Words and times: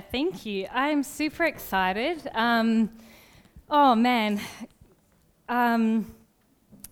Thank 0.00 0.46
you. 0.46 0.66
I'm 0.72 1.02
super 1.02 1.44
excited. 1.44 2.28
Um, 2.34 2.90
oh 3.68 3.94
man, 3.94 4.40
um, 5.48 6.14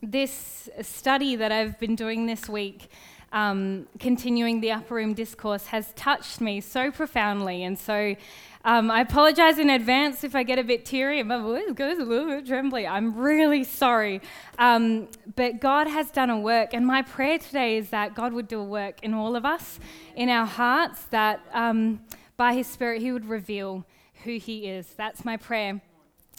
this 0.02 0.68
study 0.82 1.36
that 1.36 1.50
I've 1.52 1.78
been 1.78 1.96
doing 1.96 2.26
this 2.26 2.48
week, 2.48 2.90
um, 3.32 3.86
continuing 3.98 4.60
the 4.60 4.72
upper 4.72 4.94
room 4.94 5.14
discourse, 5.14 5.66
has 5.66 5.92
touched 5.94 6.40
me 6.40 6.60
so 6.60 6.90
profoundly. 6.90 7.64
And 7.64 7.78
so 7.78 8.16
um, 8.64 8.90
I 8.90 9.00
apologize 9.00 9.58
in 9.58 9.70
advance 9.70 10.24
if 10.24 10.34
I 10.34 10.42
get 10.42 10.58
a 10.58 10.64
bit 10.64 10.84
teary 10.84 11.20
and 11.20 11.28
my 11.28 11.38
voice 11.38 11.72
goes 11.74 11.98
a 11.98 12.04
little 12.04 12.28
bit 12.28 12.46
trembly. 12.46 12.86
I'm 12.86 13.16
really 13.16 13.64
sorry. 13.64 14.20
Um, 14.58 15.08
but 15.36 15.60
God 15.60 15.86
has 15.86 16.10
done 16.10 16.30
a 16.30 16.38
work, 16.38 16.74
and 16.74 16.86
my 16.86 17.02
prayer 17.02 17.38
today 17.38 17.76
is 17.78 17.90
that 17.90 18.14
God 18.14 18.32
would 18.32 18.48
do 18.48 18.60
a 18.60 18.64
work 18.64 19.02
in 19.02 19.14
all 19.14 19.36
of 19.36 19.44
us, 19.44 19.78
in 20.16 20.28
our 20.28 20.46
hearts, 20.46 21.04
that 21.04 21.40
um, 21.52 22.00
by 22.38 22.54
His 22.54 22.66
Spirit 22.66 23.02
He 23.02 23.12
would 23.12 23.26
reveal 23.26 23.84
who 24.24 24.38
He 24.38 24.66
is. 24.66 24.86
That's 24.96 25.26
my 25.26 25.36
prayer. 25.36 25.82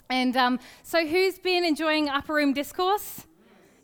And 0.08 0.36
um, 0.36 0.58
so, 0.82 1.06
who's 1.06 1.38
been 1.38 1.64
enjoying 1.64 2.08
upper 2.08 2.34
room 2.34 2.52
discourse? 2.52 3.26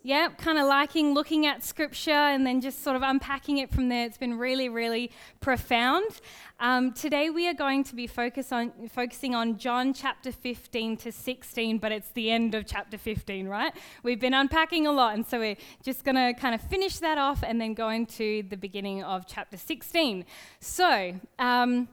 Yeah, 0.03 0.29
kind 0.29 0.57
of 0.57 0.67
liking 0.67 1.13
looking 1.13 1.45
at 1.45 1.63
scripture 1.63 2.11
and 2.11 2.45
then 2.45 2.61
just 2.61 2.81
sort 2.81 2.95
of 2.95 3.01
unpacking 3.01 3.57
it 3.57 3.69
from 3.69 3.89
there. 3.89 4.05
It's 4.05 4.17
been 4.17 4.37
really, 4.37 4.69
really 4.69 5.11
profound. 5.41 6.21
Um, 6.59 6.93
today 6.93 7.29
we 7.29 7.47
are 7.47 7.53
going 7.53 7.83
to 7.83 7.95
be 7.95 8.07
focus 8.07 8.51
on, 8.51 8.71
focusing 8.89 9.35
on 9.35 9.57
John 9.57 9.93
chapter 9.93 10.31
15 10.31 10.97
to 10.97 11.11
16, 11.11 11.77
but 11.77 11.91
it's 11.91 12.09
the 12.11 12.31
end 12.31 12.55
of 12.55 12.65
chapter 12.65 12.97
15, 12.97 13.47
right? 13.47 13.73
We've 14.01 14.19
been 14.19 14.33
unpacking 14.33 14.87
a 14.87 14.91
lot, 14.91 15.13
and 15.13 15.25
so 15.25 15.39
we're 15.39 15.57
just 15.83 16.03
going 16.03 16.15
to 16.15 16.33
kind 16.39 16.55
of 16.55 16.61
finish 16.61 16.97
that 16.99 17.17
off 17.17 17.43
and 17.43 17.59
then 17.59 17.73
go 17.73 17.89
into 17.89 18.43
the 18.43 18.57
beginning 18.57 19.03
of 19.03 19.27
chapter 19.27 19.57
16. 19.57 20.25
So, 20.61 21.19
um, 21.37 21.89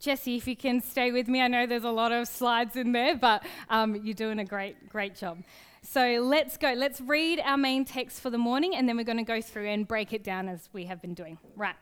Jesse, 0.00 0.36
if 0.36 0.48
you 0.48 0.56
can 0.56 0.80
stay 0.80 1.12
with 1.12 1.28
me, 1.28 1.42
I 1.42 1.48
know 1.48 1.66
there's 1.66 1.84
a 1.84 1.90
lot 1.90 2.10
of 2.10 2.26
slides 2.26 2.74
in 2.74 2.92
there, 2.92 3.14
but 3.14 3.44
um, 3.68 4.00
you're 4.02 4.14
doing 4.14 4.38
a 4.38 4.44
great, 4.46 4.88
great 4.88 5.14
job. 5.14 5.42
So 5.82 6.22
let's 6.22 6.56
go. 6.56 6.72
Let's 6.72 7.02
read 7.02 7.38
our 7.40 7.58
main 7.58 7.84
text 7.84 8.20
for 8.20 8.30
the 8.30 8.38
morning, 8.38 8.74
and 8.74 8.88
then 8.88 8.96
we're 8.96 9.04
going 9.04 9.18
to 9.18 9.24
go 9.24 9.42
through 9.42 9.68
and 9.68 9.86
break 9.86 10.14
it 10.14 10.24
down 10.24 10.48
as 10.48 10.70
we 10.72 10.86
have 10.86 11.02
been 11.02 11.12
doing. 11.12 11.36
Right. 11.54 11.74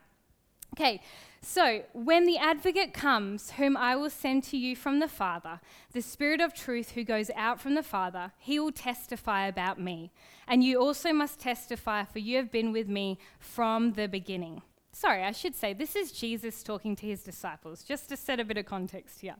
Okay, 0.75 1.01
so 1.41 1.81
when 1.93 2.25
the 2.25 2.37
advocate 2.37 2.93
comes, 2.93 3.51
whom 3.51 3.75
I 3.75 3.95
will 3.95 4.09
send 4.09 4.43
to 4.45 4.57
you 4.57 4.75
from 4.75 4.99
the 4.99 5.07
Father, 5.07 5.61
the 5.93 6.01
Spirit 6.01 6.41
of 6.41 6.53
truth 6.53 6.91
who 6.91 7.03
goes 7.03 7.31
out 7.35 7.59
from 7.59 7.73
the 7.73 7.83
Father, 7.83 8.33
he 8.37 8.59
will 8.59 8.71
testify 8.71 9.47
about 9.47 9.79
me. 9.79 10.11
And 10.47 10.63
you 10.63 10.79
also 10.79 11.11
must 11.11 11.39
testify, 11.39 12.03
for 12.03 12.19
you 12.19 12.37
have 12.37 12.51
been 12.51 12.71
with 12.71 12.87
me 12.87 13.17
from 13.39 13.93
the 13.93 14.07
beginning. 14.07 14.61
Sorry, 14.91 15.23
I 15.23 15.31
should 15.31 15.55
say, 15.55 15.73
this 15.73 15.95
is 15.95 16.11
Jesus 16.11 16.63
talking 16.63 16.95
to 16.97 17.05
his 17.05 17.23
disciples, 17.23 17.83
just 17.83 18.09
to 18.09 18.17
set 18.17 18.39
a 18.39 18.45
bit 18.45 18.57
of 18.57 18.65
context 18.65 19.21
here. 19.21 19.35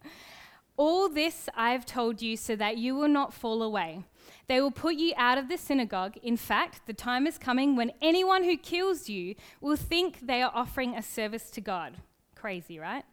All 0.77 1.09
this 1.09 1.49
I've 1.55 1.85
told 1.85 2.21
you 2.21 2.37
so 2.37 2.55
that 2.55 2.77
you 2.77 2.95
will 2.95 3.09
not 3.09 3.33
fall 3.33 3.61
away. 3.61 4.05
They 4.47 4.61
will 4.61 4.71
put 4.71 4.95
you 4.95 5.11
out 5.17 5.37
of 5.37 5.49
the 5.49 5.57
synagogue. 5.57 6.15
In 6.23 6.37
fact, 6.37 6.87
the 6.87 6.93
time 6.93 7.27
is 7.27 7.37
coming 7.37 7.75
when 7.75 7.91
anyone 8.01 8.45
who 8.45 8.55
kills 8.55 9.09
you 9.09 9.35
will 9.59 9.75
think 9.75 10.21
they 10.21 10.41
are 10.41 10.51
offering 10.53 10.95
a 10.95 11.03
service 11.03 11.51
to 11.51 11.61
God. 11.61 11.97
Crazy, 12.33 12.79
right? 12.79 13.03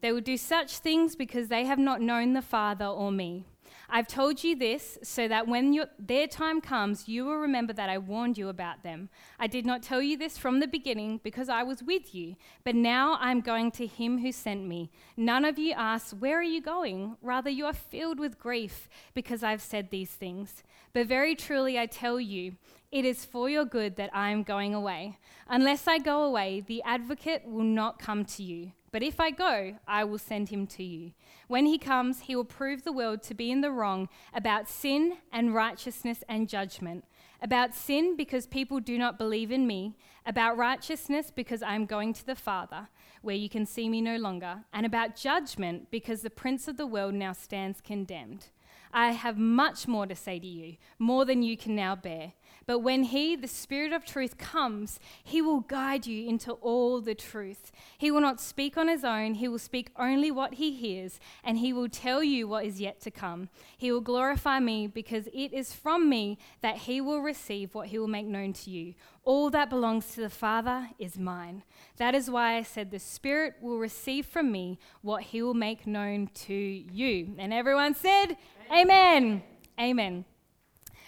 They 0.00 0.10
will 0.10 0.20
do 0.20 0.36
such 0.36 0.78
things 0.78 1.14
because 1.14 1.46
they 1.46 1.64
have 1.66 1.78
not 1.78 2.00
known 2.00 2.32
the 2.32 2.42
Father 2.42 2.86
or 2.86 3.12
me. 3.12 3.44
I've 3.88 4.08
told 4.08 4.42
you 4.42 4.56
this 4.56 4.98
so 5.02 5.28
that 5.28 5.46
when 5.46 5.72
your, 5.72 5.86
their 5.98 6.26
time 6.26 6.60
comes, 6.60 7.08
you 7.08 7.24
will 7.24 7.36
remember 7.36 7.72
that 7.72 7.88
I 7.88 7.98
warned 7.98 8.36
you 8.36 8.48
about 8.48 8.82
them. 8.82 9.08
I 9.38 9.46
did 9.46 9.64
not 9.64 9.82
tell 9.82 10.02
you 10.02 10.16
this 10.16 10.36
from 10.38 10.60
the 10.60 10.66
beginning 10.66 11.20
because 11.22 11.48
I 11.48 11.62
was 11.62 11.82
with 11.82 12.14
you, 12.14 12.36
but 12.64 12.74
now 12.74 13.16
I'm 13.20 13.40
going 13.40 13.70
to 13.72 13.86
him 13.86 14.18
who 14.18 14.32
sent 14.32 14.66
me. 14.66 14.90
None 15.16 15.44
of 15.44 15.58
you 15.58 15.72
asks, 15.72 16.12
Where 16.14 16.38
are 16.38 16.42
you 16.42 16.60
going? 16.60 17.16
Rather, 17.22 17.50
you 17.50 17.66
are 17.66 17.72
filled 17.72 18.18
with 18.18 18.38
grief 18.38 18.88
because 19.14 19.42
I've 19.42 19.62
said 19.62 19.90
these 19.90 20.10
things. 20.10 20.64
But 20.92 21.06
very 21.06 21.34
truly, 21.34 21.78
I 21.78 21.86
tell 21.86 22.18
you, 22.18 22.56
it 22.90 23.04
is 23.04 23.24
for 23.24 23.50
your 23.50 23.64
good 23.64 23.96
that 23.96 24.10
I 24.14 24.30
am 24.30 24.42
going 24.42 24.74
away. 24.74 25.18
Unless 25.48 25.86
I 25.86 25.98
go 25.98 26.22
away, 26.22 26.64
the 26.66 26.82
advocate 26.82 27.42
will 27.46 27.64
not 27.64 27.98
come 27.98 28.24
to 28.24 28.42
you. 28.42 28.72
But 28.96 29.02
if 29.02 29.20
I 29.20 29.30
go, 29.30 29.74
I 29.86 30.04
will 30.04 30.16
send 30.16 30.48
him 30.48 30.66
to 30.68 30.82
you. 30.82 31.12
When 31.48 31.66
he 31.66 31.76
comes, 31.76 32.20
he 32.20 32.34
will 32.34 32.46
prove 32.46 32.82
the 32.82 32.94
world 32.94 33.22
to 33.24 33.34
be 33.34 33.50
in 33.50 33.60
the 33.60 33.70
wrong 33.70 34.08
about 34.32 34.70
sin 34.70 35.18
and 35.30 35.54
righteousness 35.54 36.24
and 36.30 36.48
judgment. 36.48 37.04
About 37.42 37.74
sin, 37.74 38.16
because 38.16 38.46
people 38.46 38.80
do 38.80 38.96
not 38.96 39.18
believe 39.18 39.52
in 39.52 39.66
me. 39.66 39.98
About 40.24 40.56
righteousness, 40.56 41.30
because 41.30 41.62
I 41.62 41.74
am 41.74 41.84
going 41.84 42.14
to 42.14 42.24
the 42.24 42.34
Father, 42.34 42.88
where 43.20 43.36
you 43.36 43.50
can 43.50 43.66
see 43.66 43.90
me 43.90 44.00
no 44.00 44.16
longer. 44.16 44.64
And 44.72 44.86
about 44.86 45.14
judgment, 45.14 45.90
because 45.90 46.22
the 46.22 46.30
prince 46.30 46.66
of 46.66 46.78
the 46.78 46.86
world 46.86 47.12
now 47.12 47.34
stands 47.34 47.82
condemned. 47.82 48.46
I 48.94 49.10
have 49.12 49.36
much 49.36 49.86
more 49.86 50.06
to 50.06 50.16
say 50.16 50.38
to 50.38 50.46
you, 50.46 50.76
more 50.98 51.26
than 51.26 51.42
you 51.42 51.58
can 51.58 51.76
now 51.76 51.96
bear. 51.96 52.32
But 52.66 52.80
when 52.80 53.04
He, 53.04 53.36
the 53.36 53.46
Spirit 53.46 53.92
of 53.92 54.04
truth, 54.04 54.38
comes, 54.38 54.98
He 55.22 55.40
will 55.40 55.60
guide 55.60 56.06
you 56.06 56.28
into 56.28 56.52
all 56.54 57.00
the 57.00 57.14
truth. 57.14 57.70
He 57.96 58.10
will 58.10 58.20
not 58.20 58.40
speak 58.40 58.76
on 58.76 58.88
His 58.88 59.04
own, 59.04 59.34
He 59.34 59.46
will 59.46 59.60
speak 59.60 59.90
only 59.96 60.32
what 60.32 60.54
He 60.54 60.72
hears, 60.72 61.20
and 61.44 61.58
He 61.58 61.72
will 61.72 61.88
tell 61.88 62.24
you 62.24 62.48
what 62.48 62.64
is 62.64 62.80
yet 62.80 63.00
to 63.02 63.10
come. 63.10 63.48
He 63.76 63.92
will 63.92 64.00
glorify 64.00 64.58
me 64.58 64.88
because 64.88 65.28
it 65.28 65.52
is 65.52 65.72
from 65.72 66.08
me 66.08 66.38
that 66.60 66.78
He 66.78 67.00
will 67.00 67.20
receive 67.20 67.74
what 67.74 67.88
He 67.88 67.98
will 67.98 68.08
make 68.08 68.26
known 68.26 68.52
to 68.54 68.70
you. 68.70 68.94
All 69.22 69.48
that 69.50 69.70
belongs 69.70 70.14
to 70.14 70.20
the 70.20 70.30
Father 70.30 70.90
is 70.98 71.18
mine. 71.18 71.62
That 71.98 72.14
is 72.16 72.30
why 72.30 72.56
I 72.56 72.62
said, 72.62 72.90
The 72.90 72.98
Spirit 72.98 73.54
will 73.60 73.78
receive 73.78 74.26
from 74.26 74.50
me 74.50 74.80
what 75.02 75.22
He 75.22 75.40
will 75.40 75.54
make 75.54 75.86
known 75.86 76.30
to 76.46 76.54
you. 76.54 77.34
And 77.38 77.52
everyone 77.52 77.94
said, 77.94 78.36
Amen. 78.72 79.22
Amen. 79.22 79.42
Amen. 79.78 80.24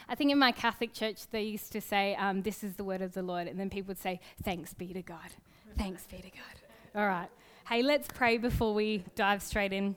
I 0.09 0.15
think 0.15 0.33
in 0.33 0.39
my 0.39 0.53
Catholic 0.53 0.95
church, 0.95 1.29
they 1.31 1.43
used 1.43 1.71
to 1.73 1.81
say, 1.81 2.15
um, 2.17 2.43
This 2.43 2.65
is 2.65 2.75
the 2.75 2.85
word 2.85 3.03
of 3.03 3.13
the 3.13 3.23
Lord. 3.23 3.47
And 3.47 3.59
then 3.61 3.71
people 3.71 3.89
would 3.89 3.99
say, 3.99 4.21
Thanks 4.43 4.75
be 4.75 4.93
to 4.93 5.03
God. 5.03 5.35
Thanks 5.77 6.05
be 6.07 6.17
to 6.19 6.31
God. 6.31 7.01
All 7.01 7.07
right. 7.07 7.29
Hey, 7.69 7.83
let's 7.83 8.09
pray 8.09 8.39
before 8.39 8.73
we 8.73 9.05
dive 9.15 9.43
straight 9.43 9.73
in. 9.73 9.97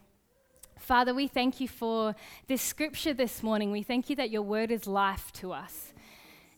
Father, 0.77 1.13
we 1.13 1.27
thank 1.27 1.61
you 1.61 1.67
for 1.67 2.15
this 2.47 2.61
scripture 2.61 3.13
this 3.13 3.41
morning. 3.41 3.71
We 3.71 3.83
thank 3.83 4.09
you 4.09 4.15
that 4.17 4.29
your 4.29 4.41
word 4.41 4.71
is 4.71 4.87
life 4.87 5.31
to 5.33 5.53
us. 5.53 5.93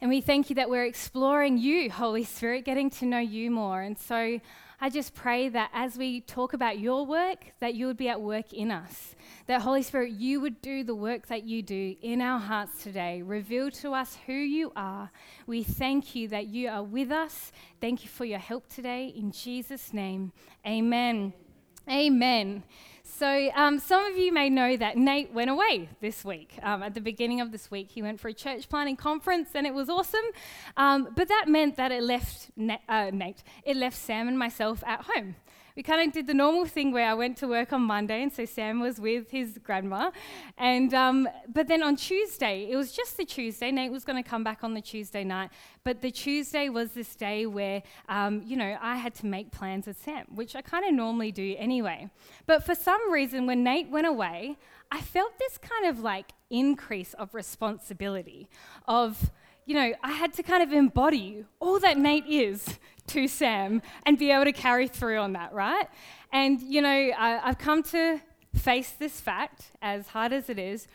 And 0.01 0.09
we 0.09 0.21
thank 0.21 0.49
you 0.49 0.55
that 0.55 0.69
we're 0.69 0.85
exploring 0.85 1.57
you, 1.57 1.91
Holy 1.91 2.23
Spirit, 2.23 2.65
getting 2.65 2.89
to 2.91 3.05
know 3.05 3.19
you 3.19 3.51
more. 3.51 3.81
And 3.81 3.97
so 3.97 4.39
I 4.83 4.89
just 4.89 5.13
pray 5.13 5.47
that 5.47 5.69
as 5.73 5.97
we 5.97 6.19
talk 6.19 6.51
about 6.51 6.77
your 6.77 7.05
work, 7.05 7.53
that 7.61 7.73
you 7.73 7.88
would 7.88 7.95
be 7.95 8.09
at 8.09 8.19
work 8.19 8.51
in 8.51 8.69
us. 8.69 9.16
That, 9.47 9.61
Holy 9.61 9.81
Spirit, 9.81 10.11
you 10.11 10.41
would 10.41 10.61
do 10.61 10.83
the 10.83 10.94
work 10.94 11.27
that 11.27 11.44
you 11.45 11.61
do 11.61 11.95
in 12.01 12.19
our 12.19 12.38
hearts 12.38 12.83
today. 12.83 13.21
Reveal 13.21 13.71
to 13.71 13.94
us 13.94 14.17
who 14.25 14.33
you 14.33 14.73
are. 14.75 15.09
We 15.47 15.63
thank 15.63 16.16
you 16.16 16.27
that 16.27 16.47
you 16.47 16.67
are 16.67 16.83
with 16.83 17.13
us. 17.13 17.53
Thank 17.79 18.03
you 18.03 18.09
for 18.09 18.25
your 18.25 18.39
help 18.39 18.67
today. 18.67 19.13
In 19.16 19.31
Jesus' 19.31 19.94
name, 19.94 20.33
amen. 20.67 21.31
Amen. 21.89 22.63
So, 23.03 23.51
um, 23.55 23.79
some 23.79 24.05
of 24.05 24.17
you 24.17 24.33
may 24.33 24.49
know 24.49 24.75
that 24.75 24.97
Nate 24.97 25.31
went 25.31 25.49
away 25.49 25.89
this 26.01 26.25
week. 26.25 26.57
Um, 26.63 26.81
at 26.81 26.94
the 26.94 27.01
beginning 27.01 27.41
of 27.41 27.51
this 27.51 27.69
week, 27.69 27.91
he 27.91 28.01
went 28.01 28.19
for 28.19 28.27
a 28.27 28.33
church 28.33 28.67
planting 28.69 28.95
conference 28.95 29.49
and 29.53 29.67
it 29.67 29.73
was 29.73 29.89
awesome. 29.89 30.25
Um, 30.77 31.09
but 31.16 31.27
that 31.27 31.45
meant 31.47 31.77
that 31.77 31.91
it 31.91 32.03
left 32.03 32.49
Na- 32.55 32.77
uh, 32.89 33.11
Nate, 33.13 33.44
it 33.63 33.77
left 33.77 33.97
Sam 33.97 34.27
and 34.27 34.38
myself 34.39 34.83
at 34.85 35.01
home 35.01 35.35
we 35.75 35.84
kind 35.84 36.07
of 36.07 36.13
did 36.13 36.28
the 36.28 36.34
normal 36.34 36.66
thing 36.66 36.91
where 36.91 37.07
I 37.07 37.13
went 37.13 37.38
to 37.38 37.47
work 37.47 37.73
on 37.73 37.81
Monday, 37.81 38.22
and 38.22 38.31
so 38.31 38.45
Sam 38.45 38.79
was 38.79 39.00
with 39.00 39.31
his 39.31 39.57
grandma. 39.63 40.11
And 40.57 40.94
um, 40.94 41.28
but 41.47 41.67
then 41.67 41.81
on 41.81 41.95
Tuesday, 41.95 42.67
it 42.69 42.75
was 42.75 42.91
just 42.91 43.17
the 43.17 43.25
Tuesday. 43.25 43.72
Nate 43.72 43.91
was 43.91 44.06
going 44.06 44.22
to 44.22 44.28
come 44.28 44.44
back 44.44 44.63
on 44.63 44.73
the 44.73 44.81
Tuesday 44.81 45.24
night, 45.24 45.50
but 45.83 46.01
the 46.01 46.12
Tuesday 46.12 46.69
was 46.69 46.92
this 46.92 47.15
day 47.15 47.45
where 47.45 47.81
um, 48.09 48.44
you 48.45 48.56
know 48.56 48.77
I 48.81 48.97
had 48.97 49.13
to 49.15 49.25
make 49.25 49.51
plans 49.51 49.88
with 49.88 49.97
Sam, 50.03 50.25
which 50.33 50.56
I 50.56 50.62
kind 50.62 50.86
of 50.86 50.94
normally 50.94 51.31
do 51.31 51.56
anyway. 51.57 52.09
But 52.45 52.63
for 52.63 52.75
some 52.75 53.12
reason, 53.12 53.47
when 53.47 53.63
Nate 53.63 53.89
went 53.89 54.07
away, 54.07 54.57
I 54.92 55.01
felt 55.01 55.39
this 55.39 55.57
kind 55.57 55.88
of 55.88 56.01
like 56.01 56.33
increase 56.50 57.13
of 57.15 57.33
responsibility 57.33 58.47
of 58.88 59.31
you 59.65 59.75
know, 59.75 59.94
I 60.04 60.12
had 60.12 60.33
to 60.33 60.44
kind 60.44 60.63
of 60.63 60.71
embody 60.71 61.45
all 61.60 61.80
that 61.80 61.98
Nate 61.98 62.25
is 62.27 62.80
to 63.07 63.27
Sam 63.27 63.81
and 64.06 64.18
be 64.18 64.31
able 64.31 64.45
to 64.45 64.51
carry 64.51 64.88
through 64.88 65.18
on 65.18 65.33
that, 65.33 65.54
right? 65.54 65.88
And, 66.31 66.62
you 66.62 66.81
know, 66.81 66.89
I, 66.89 67.39
I've 67.44 67.57
come 67.57 67.83
to 67.83 68.19
face 68.56 68.92
this 68.92 69.19
fact, 69.19 69.71
as 69.81 70.07
hard 70.07 70.33
as 70.33 70.50
it 70.50 70.60
is, 70.60 70.88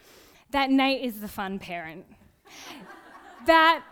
that 0.50 0.70
Nate 0.70 1.02
is 1.02 1.20
the 1.20 1.28
fun 1.28 1.58
parent. 1.58 2.06
that, 3.46 3.82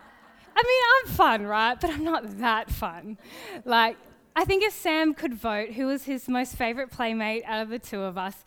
I 0.55 0.63
mean, 0.63 1.11
I'm 1.11 1.15
fun, 1.15 1.47
right? 1.47 1.79
But 1.81 1.91
I'm 1.91 2.05
not 2.05 2.39
that 2.39 2.71
fun. 2.71 3.19
Like, 3.65 3.97
I 4.35 4.45
think 4.45 4.63
if 4.63 4.73
Sam 4.73 5.15
could 5.15 5.35
vote 5.35 5.71
who 5.71 5.87
was 5.87 6.05
his 6.05 6.29
most 6.29 6.57
favorite 6.57 6.91
playmate 6.91 7.43
out 7.47 7.63
of 7.63 7.69
the 7.69 7.79
two 7.79 8.03
of 8.03 8.19
us, 8.19 8.45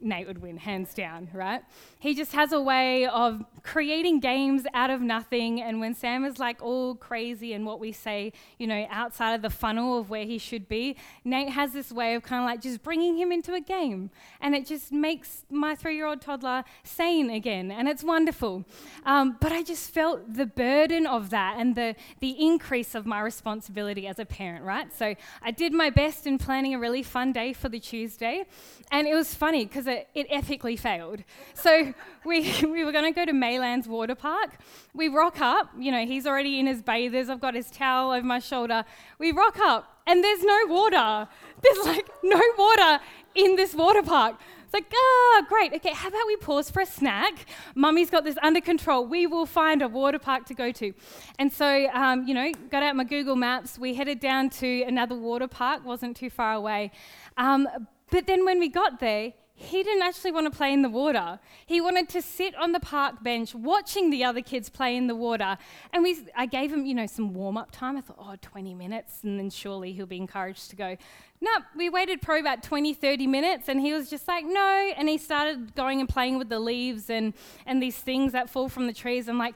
Nate 0.00 0.26
would 0.26 0.42
win, 0.42 0.56
hands 0.56 0.94
down, 0.94 1.28
right? 1.32 1.62
He 2.06 2.14
just 2.14 2.32
has 2.32 2.52
a 2.52 2.60
way 2.60 3.06
of 3.06 3.44
creating 3.62 4.20
games 4.20 4.64
out 4.74 4.90
of 4.90 5.00
nothing. 5.00 5.60
And 5.60 5.80
when 5.80 5.92
Sam 5.92 6.24
is 6.24 6.38
like 6.38 6.62
all 6.62 6.94
crazy 6.94 7.52
and 7.52 7.66
what 7.66 7.80
we 7.80 7.90
say, 7.90 8.32
you 8.58 8.66
know, 8.66 8.86
outside 8.90 9.34
of 9.34 9.42
the 9.42 9.50
funnel 9.50 9.98
of 9.98 10.08
where 10.08 10.24
he 10.24 10.38
should 10.38 10.68
be, 10.68 10.96
Nate 11.24 11.48
has 11.50 11.72
this 11.72 11.90
way 11.90 12.14
of 12.14 12.22
kind 12.22 12.42
of 12.42 12.46
like 12.46 12.62
just 12.62 12.82
bringing 12.82 13.18
him 13.18 13.32
into 13.32 13.54
a 13.54 13.60
game. 13.60 14.10
And 14.40 14.54
it 14.54 14.66
just 14.66 14.92
makes 14.92 15.42
my 15.50 15.74
three 15.74 15.96
year 15.96 16.06
old 16.06 16.20
toddler 16.20 16.62
sane 16.84 17.28
again. 17.28 17.72
And 17.72 17.88
it's 17.88 18.04
wonderful. 18.04 18.64
Um, 19.04 19.36
but 19.40 19.50
I 19.50 19.64
just 19.64 19.92
felt 19.92 20.34
the 20.34 20.46
burden 20.46 21.06
of 21.06 21.30
that 21.30 21.56
and 21.58 21.74
the, 21.74 21.96
the 22.20 22.36
increase 22.38 22.94
of 22.94 23.04
my 23.04 23.20
responsibility 23.20 24.06
as 24.06 24.20
a 24.20 24.24
parent, 24.24 24.64
right? 24.64 24.92
So 24.96 25.16
I 25.42 25.50
did 25.50 25.72
my 25.72 25.90
best 25.90 26.26
in 26.26 26.38
planning 26.38 26.74
a 26.74 26.78
really 26.78 27.02
fun 27.02 27.32
day 27.32 27.52
for 27.52 27.68
the 27.68 27.80
Tuesday. 27.80 28.44
And 28.92 29.08
it 29.08 29.14
was 29.14 29.34
funny 29.34 29.66
because 29.66 29.88
it, 29.88 30.08
it 30.14 30.30
epically 30.30 30.78
failed. 30.78 31.24
So 31.54 31.94
we, 32.24 32.52
we 32.64 32.84
were 32.84 32.92
going 32.92 33.04
to 33.04 33.12
go 33.12 33.24
to 33.24 33.32
Maylands 33.32 33.86
Water 33.86 34.14
Park. 34.14 34.50
We 34.94 35.08
rock 35.08 35.40
up, 35.40 35.70
you 35.78 35.92
know, 35.92 36.06
he's 36.06 36.26
already 36.26 36.58
in 36.58 36.66
his 36.66 36.82
bathers. 36.82 37.28
I've 37.28 37.40
got 37.40 37.54
his 37.54 37.70
towel 37.70 38.12
over 38.12 38.26
my 38.26 38.38
shoulder. 38.38 38.84
We 39.18 39.32
rock 39.32 39.58
up, 39.58 40.00
and 40.06 40.22
there's 40.22 40.42
no 40.42 40.58
water. 40.68 41.28
There's 41.62 41.86
like 41.86 42.08
no 42.22 42.40
water 42.58 43.00
in 43.34 43.56
this 43.56 43.74
water 43.74 44.02
park. 44.02 44.36
It's 44.64 44.74
like, 44.74 44.86
ah, 44.92 44.96
oh, 44.96 45.44
great. 45.48 45.72
Okay, 45.74 45.92
how 45.92 46.08
about 46.08 46.26
we 46.26 46.36
pause 46.36 46.70
for 46.70 46.82
a 46.82 46.86
snack? 46.86 47.46
Mummy's 47.76 48.10
got 48.10 48.24
this 48.24 48.36
under 48.42 48.60
control. 48.60 49.06
We 49.06 49.26
will 49.28 49.46
find 49.46 49.80
a 49.80 49.86
water 49.86 50.18
park 50.18 50.44
to 50.46 50.54
go 50.54 50.72
to. 50.72 50.92
And 51.38 51.52
so, 51.52 51.88
um, 51.92 52.26
you 52.26 52.34
know, 52.34 52.50
got 52.68 52.82
out 52.82 52.96
my 52.96 53.04
Google 53.04 53.36
Maps. 53.36 53.78
We 53.78 53.94
headed 53.94 54.18
down 54.18 54.50
to 54.50 54.82
another 54.82 55.14
water 55.14 55.46
park, 55.46 55.84
wasn't 55.84 56.16
too 56.16 56.30
far 56.30 56.54
away. 56.54 56.90
Um, 57.36 57.68
but 58.10 58.26
then 58.26 58.44
when 58.44 58.58
we 58.58 58.68
got 58.68 58.98
there, 58.98 59.34
he 59.58 59.82
didn't 59.82 60.02
actually 60.02 60.32
want 60.32 60.52
to 60.52 60.56
play 60.56 60.70
in 60.70 60.82
the 60.82 60.90
water. 60.90 61.40
He 61.64 61.80
wanted 61.80 62.10
to 62.10 62.20
sit 62.20 62.54
on 62.56 62.72
the 62.72 62.80
park 62.80 63.22
bench 63.22 63.54
watching 63.54 64.10
the 64.10 64.22
other 64.22 64.42
kids 64.42 64.68
play 64.68 64.94
in 64.94 65.06
the 65.06 65.14
water. 65.14 65.56
And 65.94 66.02
we, 66.02 66.18
I 66.36 66.44
gave 66.44 66.70
him, 66.70 66.84
you 66.84 66.94
know, 66.94 67.06
some 67.06 67.32
warm 67.32 67.56
up 67.56 67.70
time. 67.70 67.96
I 67.96 68.02
thought, 68.02 68.18
oh, 68.20 68.36
20 68.42 68.74
minutes, 68.74 69.20
and 69.24 69.38
then 69.38 69.48
surely 69.48 69.94
he'll 69.94 70.04
be 70.04 70.18
encouraged 70.18 70.68
to 70.70 70.76
go. 70.76 70.98
No, 71.40 71.50
we 71.74 71.88
waited 71.88 72.20
probably 72.20 72.40
about 72.40 72.62
20, 72.62 72.92
30 72.92 73.26
minutes, 73.26 73.70
and 73.70 73.80
he 73.80 73.94
was 73.94 74.10
just 74.10 74.28
like, 74.28 74.44
no. 74.44 74.92
And 74.94 75.08
he 75.08 75.16
started 75.16 75.74
going 75.74 76.00
and 76.00 76.08
playing 76.08 76.36
with 76.36 76.50
the 76.50 76.60
leaves 76.60 77.08
and, 77.08 77.32
and 77.64 77.82
these 77.82 77.96
things 77.96 78.32
that 78.32 78.50
fall 78.50 78.68
from 78.68 78.86
the 78.86 78.92
trees. 78.92 79.26
I'm 79.26 79.38
like, 79.38 79.54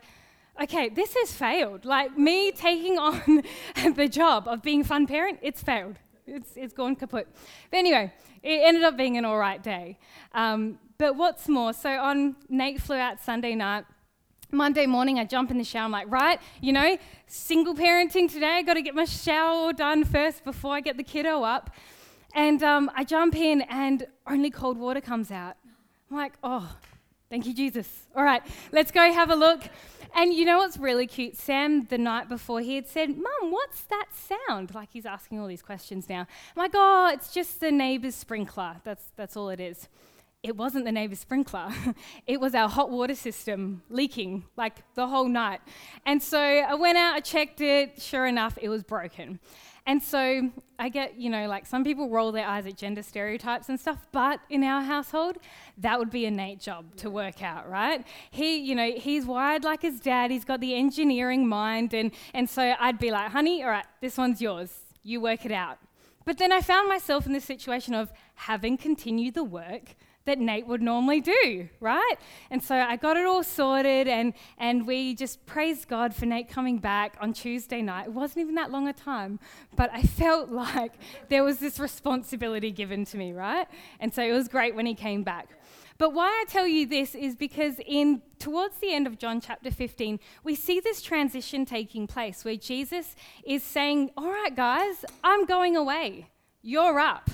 okay, 0.62 0.88
this 0.88 1.14
has 1.14 1.31
failed. 1.31 1.85
Like 1.85 2.17
me 2.17 2.53
taking 2.53 2.99
on 2.99 3.43
the 3.94 4.08
job 4.08 4.49
of 4.49 4.62
being 4.62 4.82
fun 4.82 5.06
parent, 5.06 5.41
it's 5.43 5.62
failed. 5.62 5.96
It's, 6.31 6.53
it's 6.56 6.73
gone 6.73 6.94
kaput. 6.97 7.27
But 7.71 7.77
anyway, 7.77 8.12
it 8.43 8.61
ended 8.65 8.85
up 8.85 8.97
being 8.97 9.17
an 9.17 9.25
all 9.25 9.38
right 9.38 9.62
day. 9.62 9.99
Um, 10.32 10.79
but 10.97 11.17
what's 11.17 11.49
more, 11.49 11.73
so 11.73 11.91
on 11.91 12.37
Nate 12.49 12.81
flew 12.81 12.97
out 12.97 13.21
Sunday 13.21 13.55
night. 13.55 13.85
Monday 14.53 14.87
morning, 14.87 15.19
I 15.19 15.25
jump 15.25 15.50
in 15.50 15.59
the 15.59 15.65
shower. 15.65 15.85
I'm 15.85 15.93
like, 15.93 16.11
right, 16.11 16.41
you 16.61 16.73
know, 16.73 16.99
single 17.27 17.75
parenting 17.75 18.31
today. 18.31 18.56
I 18.56 18.62
got 18.62 18.75
to 18.75 18.82
get 18.82 18.94
my 18.94 19.05
shower 19.05 19.73
done 19.73 20.05
first 20.05 20.44
before 20.44 20.75
I 20.75 20.81
get 20.81 20.97
the 20.97 21.05
kiddo 21.05 21.43
up. 21.43 21.71
And 22.35 22.62
um, 22.62 22.91
I 22.94 23.05
jump 23.05 23.37
in, 23.37 23.62
and 23.62 24.06
only 24.27 24.50
cold 24.50 24.77
water 24.77 25.00
comes 25.00 25.31
out. 25.31 25.56
I'm 26.11 26.17
like, 26.17 26.32
oh, 26.43 26.77
thank 27.29 27.47
you, 27.47 27.55
Jesus. 27.55 28.09
All 28.17 28.25
right, 28.25 28.43
let's 28.73 28.91
go 28.91 29.12
have 29.12 29.31
a 29.31 29.37
look. 29.37 29.62
And 30.15 30.35
you 30.35 30.45
know 30.45 30.59
what's 30.59 30.77
really 30.77 31.07
cute? 31.07 31.37
Sam, 31.37 31.85
the 31.85 31.99
night 31.99 32.29
before, 32.29 32.61
he 32.61 32.75
had 32.75 32.87
said, 32.87 33.11
Mum, 33.11 33.51
what's 33.51 33.83
that 33.85 34.07
sound? 34.12 34.75
Like 34.75 34.91
he's 34.93 35.07
asking 35.07 35.39
all 35.39 35.47
these 35.47 35.62
questions 35.62 36.09
now. 36.09 36.21
I'm 36.21 36.57
like, 36.57 36.73
oh, 36.75 37.11
it's 37.12 37.33
just 37.33 37.61
the 37.61 37.71
neighbour's 37.71 38.15
sprinkler. 38.15 38.77
That's, 38.85 39.05
that's 39.17 39.37
all 39.37 39.51
it 39.51 39.61
is. 39.61 39.89
It 40.43 40.57
wasn't 40.57 40.87
the 40.87 40.93
neighbour's 40.93 41.21
sprinkler. 41.21 41.71
it 42.27 42.41
was 42.41 42.55
our 42.55 42.69
hot 42.69 42.91
water 42.91 43.15
system 43.15 43.83
leaking 43.91 44.45
like 44.57 44.77
the 44.95 45.07
whole 45.07 45.29
night. 45.29 45.61
And 46.07 46.23
so 46.23 46.41
I 46.41 46.75
went 46.75 46.97
out, 46.97 47.15
I 47.15 47.21
checked 47.21 47.61
it. 47.61 48.01
Sure 48.01 48.27
enough, 48.27 48.59
it 48.61 48.69
was 48.69 48.83
broken. 48.83 49.39
And 49.87 50.03
so 50.03 50.50
I 50.79 50.88
get, 50.88 51.17
you 51.17 51.31
know, 51.31 51.49
like 51.49 51.67
some 51.67 51.85
people 51.85 52.09
roll 52.09 52.32
their 52.32 52.47
eyes 52.47 52.67
at 52.67 52.77
gender 52.77 53.03
stereotypes 53.03 53.69
and 53.69 53.79
stuff, 53.79 54.06
but 54.12 54.41
in 54.49 54.62
our 54.62 54.82
household, 54.82 55.38
that 55.79 55.99
would 55.99 56.11
be 56.11 56.27
a 56.27 56.31
Nate 56.31 56.61
job 56.61 56.97
to 56.97 57.11
work 57.11 57.43
out, 57.43 57.69
right? 57.69 58.06
He, 58.31 58.56
you 58.56 58.75
know, 58.75 58.93
he's 58.93 59.25
wired 59.25 59.65
like 59.65 59.82
his 59.82 60.00
dad, 60.00 60.31
he's 60.31 60.44
got 60.44 60.61
the 60.61 60.75
engineering 60.75 61.49
mind, 61.49 61.94
and, 61.94 62.12
and 62.35 62.49
so 62.49 62.75
I'd 62.79 62.99
be 62.99 63.11
like, 63.11 63.31
honey, 63.31 63.62
all 63.62 63.71
right, 63.71 63.87
this 64.00 64.17
one's 64.17 64.41
yours, 64.41 64.71
you 65.03 65.21
work 65.21 65.44
it 65.44 65.53
out. 65.53 65.79
But 66.25 66.38
then 66.38 66.53
I 66.53 66.61
found 66.61 66.88
myself 66.88 67.27
in 67.27 67.32
this 67.32 67.44
situation 67.44 67.94
of 67.94 68.12
having 68.35 68.77
continued 68.77 69.35
the 69.35 69.44
work 69.44 69.97
that 70.26 70.38
Nate 70.38 70.67
would 70.67 70.82
normally 70.82 71.20
do, 71.20 71.69
right? 71.81 72.17
And 72.50 72.62
so 72.62 72.76
I 72.76 72.96
got 72.96 73.17
it 73.17 73.26
all 73.26 73.43
sorted 73.43 74.06
and, 74.06 74.34
and 74.58 74.87
we 74.87 75.14
just 75.14 75.44
praised 75.46 75.88
God 75.88 76.14
for 76.14 76.26
Nate 76.26 76.49
coming 76.49 76.78
back 76.78 77.17
on 77.20 77.32
Tuesday 77.32 77.82
night. 77.82 78.06
It 78.06 78.12
wasn't 78.12 78.38
even 78.38 78.55
that 78.56 78.70
long 78.70 78.88
a 78.88 78.93
time, 78.93 79.40
but 79.76 79.90
I 79.93 80.02
felt 80.20 80.50
like 80.50 80.93
there 81.28 81.43
was 81.43 81.58
this 81.58 81.78
responsibility 81.78 82.70
given 82.70 83.05
to 83.06 83.17
me, 83.17 83.32
right? 83.32 83.67
And 83.99 84.12
so 84.12 84.22
it 84.22 84.32
was 84.32 84.49
great 84.49 84.75
when 84.75 84.87
he 84.87 84.94
came 84.94 85.22
back. 85.22 85.49
But 86.00 86.14
why 86.14 86.28
I 86.28 86.44
tell 86.49 86.67
you 86.67 86.87
this 86.87 87.14
is 87.14 87.37
because 87.37 87.75
in 87.87 88.22
towards 88.38 88.78
the 88.78 88.94
end 88.94 89.06
of 89.06 89.19
John 89.19 89.38
chapter 89.38 89.70
15, 89.70 90.19
we 90.43 90.55
see 90.55 90.81
this 90.81 91.02
transition 91.02 91.67
taking 91.67 92.06
place 92.06 92.43
where 92.43 92.56
Jesus 92.56 93.14
is 93.44 93.62
saying, 93.62 94.11
"All 94.17 94.31
right, 94.31 94.56
guys, 94.56 95.05
I'm 95.22 95.44
going 95.44 95.76
away. 95.76 96.31
You're 96.62 96.99
up." 96.99 97.31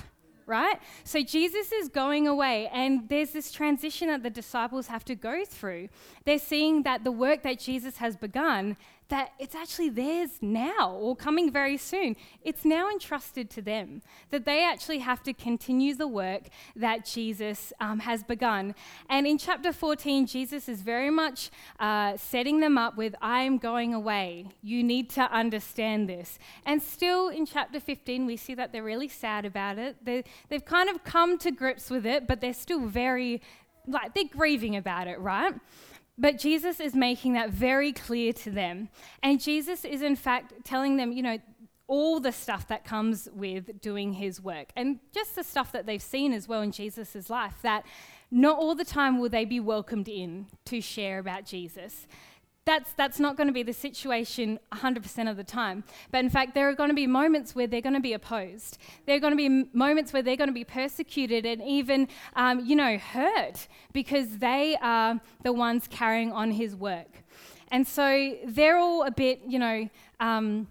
Right? 0.47 0.79
So 1.03 1.21
Jesus 1.21 1.71
is 1.71 1.89
going 1.89 2.27
away, 2.27 2.69
and 2.73 3.07
there's 3.09 3.31
this 3.31 3.51
transition 3.51 4.07
that 4.07 4.23
the 4.23 4.29
disciples 4.29 4.87
have 4.87 5.05
to 5.05 5.15
go 5.15 5.45
through. 5.45 5.89
They're 6.25 6.39
seeing 6.39 6.83
that 6.83 7.03
the 7.03 7.11
work 7.11 7.43
that 7.43 7.59
Jesus 7.59 7.97
has 7.97 8.15
begun 8.15 8.77
that 9.09 9.31
it's 9.39 9.55
actually 9.55 9.89
theirs 9.89 10.31
now 10.41 10.91
or 10.91 11.15
coming 11.15 11.51
very 11.51 11.77
soon. 11.77 12.15
It's 12.43 12.65
now 12.65 12.89
entrusted 12.89 13.49
to 13.51 13.61
them, 13.61 14.01
that 14.31 14.45
they 14.45 14.63
actually 14.63 14.99
have 14.99 15.23
to 15.23 15.33
continue 15.33 15.95
the 15.95 16.07
work 16.07 16.43
that 16.75 17.05
Jesus 17.05 17.71
um, 17.79 17.99
has 17.99 18.23
begun. 18.23 18.75
And 19.09 19.25
in 19.25 19.37
chapter 19.37 19.71
14, 19.71 20.25
Jesus 20.25 20.67
is 20.67 20.81
very 20.81 21.09
much 21.09 21.49
uh, 21.79 22.17
setting 22.17 22.59
them 22.59 22.77
up 22.77 22.97
with, 22.97 23.15
I 23.21 23.41
am 23.41 23.57
going 23.57 23.93
away. 23.93 24.47
You 24.61 24.83
need 24.83 25.09
to 25.11 25.21
understand 25.31 26.09
this. 26.09 26.37
And 26.65 26.81
still 26.81 27.29
in 27.29 27.45
chapter 27.45 27.79
15, 27.79 28.25
we 28.25 28.35
see 28.37 28.55
that 28.55 28.71
they're 28.71 28.83
really 28.83 29.07
sad 29.07 29.45
about 29.45 29.77
it. 29.77 30.03
they 30.03 30.23
they've 30.49 30.65
kind 30.65 30.89
of 30.89 31.03
come 31.03 31.37
to 31.39 31.51
grips 31.51 31.89
with 31.89 32.05
it, 32.05 32.27
but 32.27 32.41
they're 32.41 32.53
still 32.53 32.85
very, 32.85 33.41
like, 33.87 34.13
they're 34.13 34.25
grieving 34.25 34.75
about 34.75 35.07
it, 35.07 35.19
right? 35.19 35.53
But 36.17 36.39
Jesus 36.39 36.79
is 36.79 36.95
making 36.95 37.33
that 37.33 37.51
very 37.51 37.91
clear 37.93 38.33
to 38.33 38.49
them. 38.49 38.89
And 39.21 39.39
Jesus 39.39 39.85
is, 39.85 40.01
in 40.01 40.15
fact, 40.15 40.53
telling 40.63 40.97
them, 40.97 41.11
you 41.11 41.21
know, 41.21 41.37
all 41.87 42.19
the 42.19 42.31
stuff 42.31 42.67
that 42.67 42.83
comes 42.83 43.29
with 43.33 43.81
doing 43.81 44.13
his 44.13 44.41
work 44.41 44.67
and 44.75 44.99
just 45.13 45.35
the 45.35 45.43
stuff 45.43 45.71
that 45.71 45.85
they've 45.85 46.01
seen 46.01 46.33
as 46.33 46.47
well 46.47 46.61
in 46.61 46.71
Jesus' 46.71 47.29
life 47.29 47.55
that 47.61 47.85
not 48.29 48.57
all 48.57 48.75
the 48.75 48.83
time 48.83 49.19
will 49.19 49.29
they 49.29 49.45
be 49.45 49.59
welcomed 49.59 50.09
in 50.09 50.47
to 50.65 50.81
share 50.81 51.17
about 51.19 51.45
Jesus 51.45 52.05
that's, 52.67 52.91
that's 52.93 53.17
not 53.17 53.37
going 53.37 53.47
to 53.47 53.53
be 53.53 53.63
the 53.63 53.73
situation 53.73 54.59
100% 54.73 55.31
of 55.31 55.37
the 55.37 55.43
time. 55.43 55.85
But 56.11 56.19
in 56.19 56.29
fact, 56.29 56.53
there 56.53 56.67
are 56.67 56.75
going 56.75 56.89
to 56.89 56.95
be 56.95 57.07
moments 57.07 57.55
where 57.55 57.65
they're 57.65 57.81
going 57.81 57.95
to 57.95 58.01
be 58.01 58.11
opposed. 58.11 58.77
There 59.05 59.15
are 59.15 59.19
going 59.19 59.31
to 59.31 59.37
be 59.37 59.69
moments 59.71 60.11
where 60.11 60.21
they're 60.21 60.35
going 60.35 60.49
to 60.49 60.53
be 60.53 60.65
persecuted 60.65 61.45
and 61.45 61.63
even, 61.63 62.09
um, 62.35 62.65
you 62.65 62.75
know, 62.75 62.97
hurt 62.97 63.69
because 63.93 64.39
they 64.39 64.77
are 64.81 65.21
the 65.43 65.53
ones 65.53 65.87
carrying 65.89 66.33
on 66.33 66.51
his 66.51 66.75
work. 66.75 67.23
And 67.69 67.87
so 67.87 68.35
they're 68.45 68.77
all 68.77 69.03
a 69.03 69.11
bit, 69.11 69.41
you 69.47 69.59
know, 69.59 69.89
um, 70.19 70.67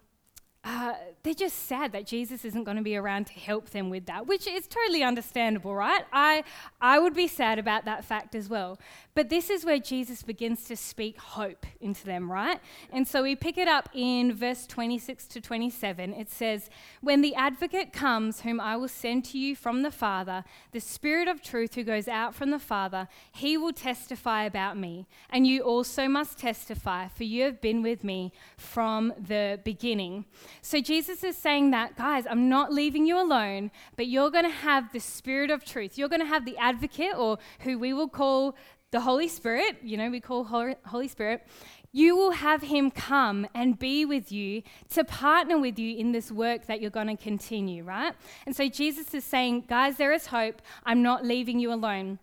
uh, 0.67 0.95
they're 1.23 1.33
just 1.33 1.67
sad 1.67 1.93
that 1.93 2.07
Jesus 2.07 2.45
isn't 2.45 2.65
going 2.65 2.77
to 2.77 2.83
be 2.83 2.97
around 2.97 3.29
to 3.29 3.35
help 3.35 3.71
them 3.71 3.89
with 3.89 4.07
that, 4.07 4.27
which 4.27 4.49
is 4.49 4.67
totally 4.67 5.05
understandable, 5.05 5.73
right? 5.73 6.05
I, 6.13 6.43
I 6.81 6.99
would 6.99 7.15
be 7.15 7.29
sad 7.29 7.61
about 7.61 7.85
that 7.85 8.05
fact 8.05 8.35
as 8.35 8.49
well. 8.49 8.77
But 9.15 9.29
this 9.29 9.49
is 9.49 9.65
where 9.65 9.79
Jesus 9.79 10.25
begins 10.25 10.65
to 10.65 10.77
speak 10.77 11.19
hope 11.19 11.67
into 11.81 12.05
them, 12.05 12.31
right? 12.31 12.59
And 12.93 13.07
so 13.07 13.23
we 13.23 13.37
pick 13.37 13.59
it 13.59 13.69
up 13.69 13.89
in 13.95 14.35
verse 14.35 14.67
26 14.67 15.29
to 15.29 15.41
27. 15.41 16.13
It 16.13 16.31
says, 16.31 16.69
When 17.01 17.21
the 17.21 17.37
advocate 17.37 17.93
comes, 17.93 18.41
whom 18.41 18.61
I 18.61 18.77
will 18.77 18.89
send 18.89 19.25
to 19.27 19.39
you 19.39 19.55
from 19.55 19.83
the 19.83 19.93
Father, 19.93 20.43
the 20.73 20.81
Spirit 20.81 21.29
of 21.29 21.43
truth 21.43 21.77
who 21.77 21.85
goes 21.85 22.09
out 22.09 22.35
from 22.35 22.51
the 22.51 22.59
Father, 22.59 23.07
he 23.31 23.57
will 23.57 23.73
testify 23.73 24.43
about 24.43 24.77
me. 24.77 25.07
And 25.31 25.47
you 25.47 25.63
also 25.63 26.09
must 26.09 26.39
testify, 26.39 27.07
for 27.07 27.23
you 27.23 27.45
have 27.45 27.61
been 27.61 27.83
with 27.83 28.03
me 28.03 28.33
from 28.57 29.13
the 29.17 29.61
beginning. 29.65 30.25
So 30.63 30.81
Jesus 30.81 31.23
is 31.23 31.37
saying 31.37 31.71
that, 31.71 31.97
guys, 31.97 32.27
I'm 32.29 32.49
not 32.49 32.73
leaving 32.73 33.07
you 33.07 33.21
alone, 33.21 33.71
but 33.97 34.07
you're 34.07 34.31
going 34.31 34.45
to 34.45 34.51
have 34.51 34.93
the 34.93 35.01
Spirit 35.01 35.51
of 35.51 35.65
truth. 35.65 35.97
You're 35.97 36.09
going 36.09 36.21
to 36.21 36.27
have 36.27 36.45
the 36.45 36.57
advocate, 36.59 37.17
or 37.17 37.39
who 37.61 37.79
we 37.79 37.93
will 37.93 38.09
call 38.09 38.57
the 38.93 39.01
Holy 39.01 39.29
Spirit, 39.29 39.79
you 39.83 39.97
know, 39.97 40.09
we 40.09 40.21
call 40.21 40.45
Holy 40.45 41.09
Spirit, 41.09 41.47
you 41.93 42.17
will 42.17 42.31
have 42.31 42.63
him 42.63 42.91
come 42.91 43.47
and 43.55 43.79
be 43.79 44.05
with 44.05 44.31
you 44.31 44.63
to 44.91 45.03
partner 45.03 45.59
with 45.59 45.79
you 45.79 45.97
in 45.97 46.13
this 46.13 46.31
work 46.31 46.67
that 46.67 46.81
you're 46.81 46.91
going 46.91 47.09
to 47.09 47.17
continue, 47.17 47.83
right? 47.83 48.15
And 48.47 48.55
so 48.55 48.69
Jesus 48.69 49.13
is 49.13 49.25
saying, 49.25 49.65
guys, 49.69 49.97
there 49.97 50.13
is 50.13 50.27
hope. 50.27 50.63
I'm 50.85 51.03
not 51.03 51.25
leaving 51.25 51.59
you 51.59 51.73
alone. 51.73 52.19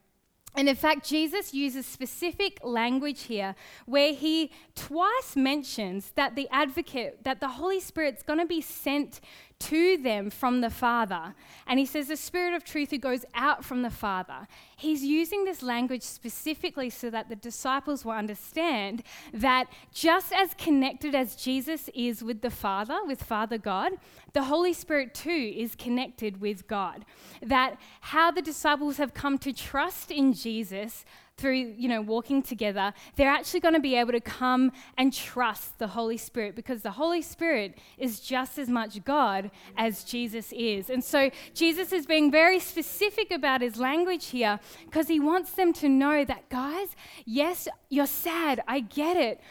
And 0.55 0.69
in 0.69 0.75
fact, 0.75 1.07
Jesus 1.07 1.53
uses 1.53 1.85
specific 1.85 2.59
language 2.63 3.23
here 3.23 3.55
where 3.85 4.13
he 4.13 4.51
twice 4.75 5.35
mentions 5.35 6.11
that 6.11 6.35
the 6.35 6.47
advocate, 6.51 7.23
that 7.23 7.39
the 7.39 7.47
Holy 7.49 7.79
Spirit's 7.79 8.21
going 8.21 8.39
to 8.39 8.45
be 8.45 8.61
sent 8.61 9.19
to 9.59 9.97
them 9.97 10.29
from 10.29 10.61
the 10.61 10.69
Father. 10.69 11.35
And 11.67 11.79
he 11.79 11.85
says, 11.85 12.07
the 12.07 12.17
Spirit 12.17 12.53
of 12.53 12.63
truth 12.63 12.91
who 12.91 12.97
goes 12.97 13.25
out 13.33 13.63
from 13.63 13.81
the 13.81 13.89
Father. 13.89 14.47
He's 14.75 15.03
using 15.03 15.45
this 15.45 15.63
language 15.63 16.03
specifically 16.03 16.89
so 16.89 17.09
that 17.09 17.29
the 17.29 17.35
disciples 17.35 18.03
will 18.03 18.13
understand 18.13 19.03
that 19.33 19.67
just 19.91 20.33
as 20.33 20.53
connected 20.55 21.15
as 21.15 21.35
Jesus 21.35 21.89
is 21.93 22.23
with 22.23 22.41
the 22.41 22.49
Father, 22.49 22.99
with 23.05 23.23
Father 23.23 23.57
God, 23.57 23.93
the 24.33 24.43
Holy 24.43 24.73
Spirit 24.73 25.13
too 25.13 25.53
is 25.55 25.75
connected 25.75 26.41
with 26.41 26.67
God. 26.67 27.05
That 27.41 27.77
how 28.01 28.31
the 28.31 28.41
disciples 28.41 28.97
have 28.97 29.13
come 29.13 29.37
to 29.39 29.53
trust 29.53 30.11
in 30.11 30.33
Jesus 30.33 31.05
through, 31.37 31.73
you 31.77 31.89
know, 31.89 32.01
walking 32.01 32.41
together, 32.41 32.93
they're 33.15 33.29
actually 33.29 33.59
going 33.59 33.73
to 33.73 33.79
be 33.79 33.95
able 33.95 34.11
to 34.11 34.21
come 34.21 34.71
and 34.97 35.11
trust 35.11 35.79
the 35.79 35.87
Holy 35.87 36.17
Spirit 36.17 36.55
because 36.55 36.81
the 36.81 36.91
Holy 36.91 37.21
Spirit 37.21 37.77
is 37.97 38.19
just 38.19 38.57
as 38.59 38.69
much 38.69 39.03
God 39.03 39.49
as 39.75 40.03
Jesus 40.03 40.53
is. 40.53 40.89
And 40.89 41.03
so 41.03 41.31
Jesus 41.53 41.91
is 41.91 42.05
being 42.05 42.31
very 42.31 42.59
specific 42.59 43.31
about 43.31 43.61
his 43.61 43.77
language 43.77 44.27
here 44.27 44.59
because 44.85 45.07
he 45.07 45.19
wants 45.19 45.53
them 45.53 45.73
to 45.73 45.89
know 45.89 46.23
that, 46.23 46.49
guys, 46.49 46.89
yes, 47.25 47.67
you're 47.89 48.05
sad. 48.05 48.61
I 48.67 48.81
get 48.81 49.17
it. 49.17 49.41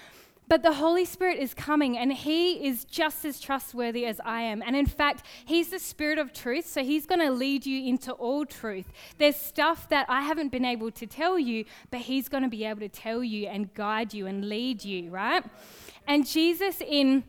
But 0.52 0.62
the 0.62 0.74
Holy 0.74 1.06
Spirit 1.06 1.38
is 1.38 1.54
coming 1.54 1.96
and 1.96 2.12
He 2.12 2.68
is 2.68 2.84
just 2.84 3.24
as 3.24 3.40
trustworthy 3.40 4.04
as 4.04 4.20
I 4.22 4.42
am. 4.42 4.60
And 4.60 4.76
in 4.76 4.84
fact, 4.84 5.24
He's 5.46 5.70
the 5.70 5.78
Spirit 5.78 6.18
of 6.18 6.34
truth, 6.34 6.66
so 6.66 6.84
He's 6.84 7.06
going 7.06 7.22
to 7.22 7.30
lead 7.30 7.64
you 7.64 7.88
into 7.88 8.12
all 8.12 8.44
truth. 8.44 8.92
There's 9.16 9.34
stuff 9.34 9.88
that 9.88 10.04
I 10.10 10.20
haven't 10.20 10.52
been 10.52 10.66
able 10.66 10.90
to 10.90 11.06
tell 11.06 11.38
you, 11.38 11.64
but 11.90 12.00
He's 12.00 12.28
going 12.28 12.42
to 12.42 12.50
be 12.50 12.66
able 12.66 12.80
to 12.80 12.90
tell 12.90 13.24
you 13.24 13.48
and 13.48 13.72
guide 13.72 14.12
you 14.12 14.26
and 14.26 14.46
lead 14.46 14.84
you, 14.84 15.08
right? 15.08 15.42
And 16.06 16.26
Jesus, 16.26 16.82
in 16.86 17.24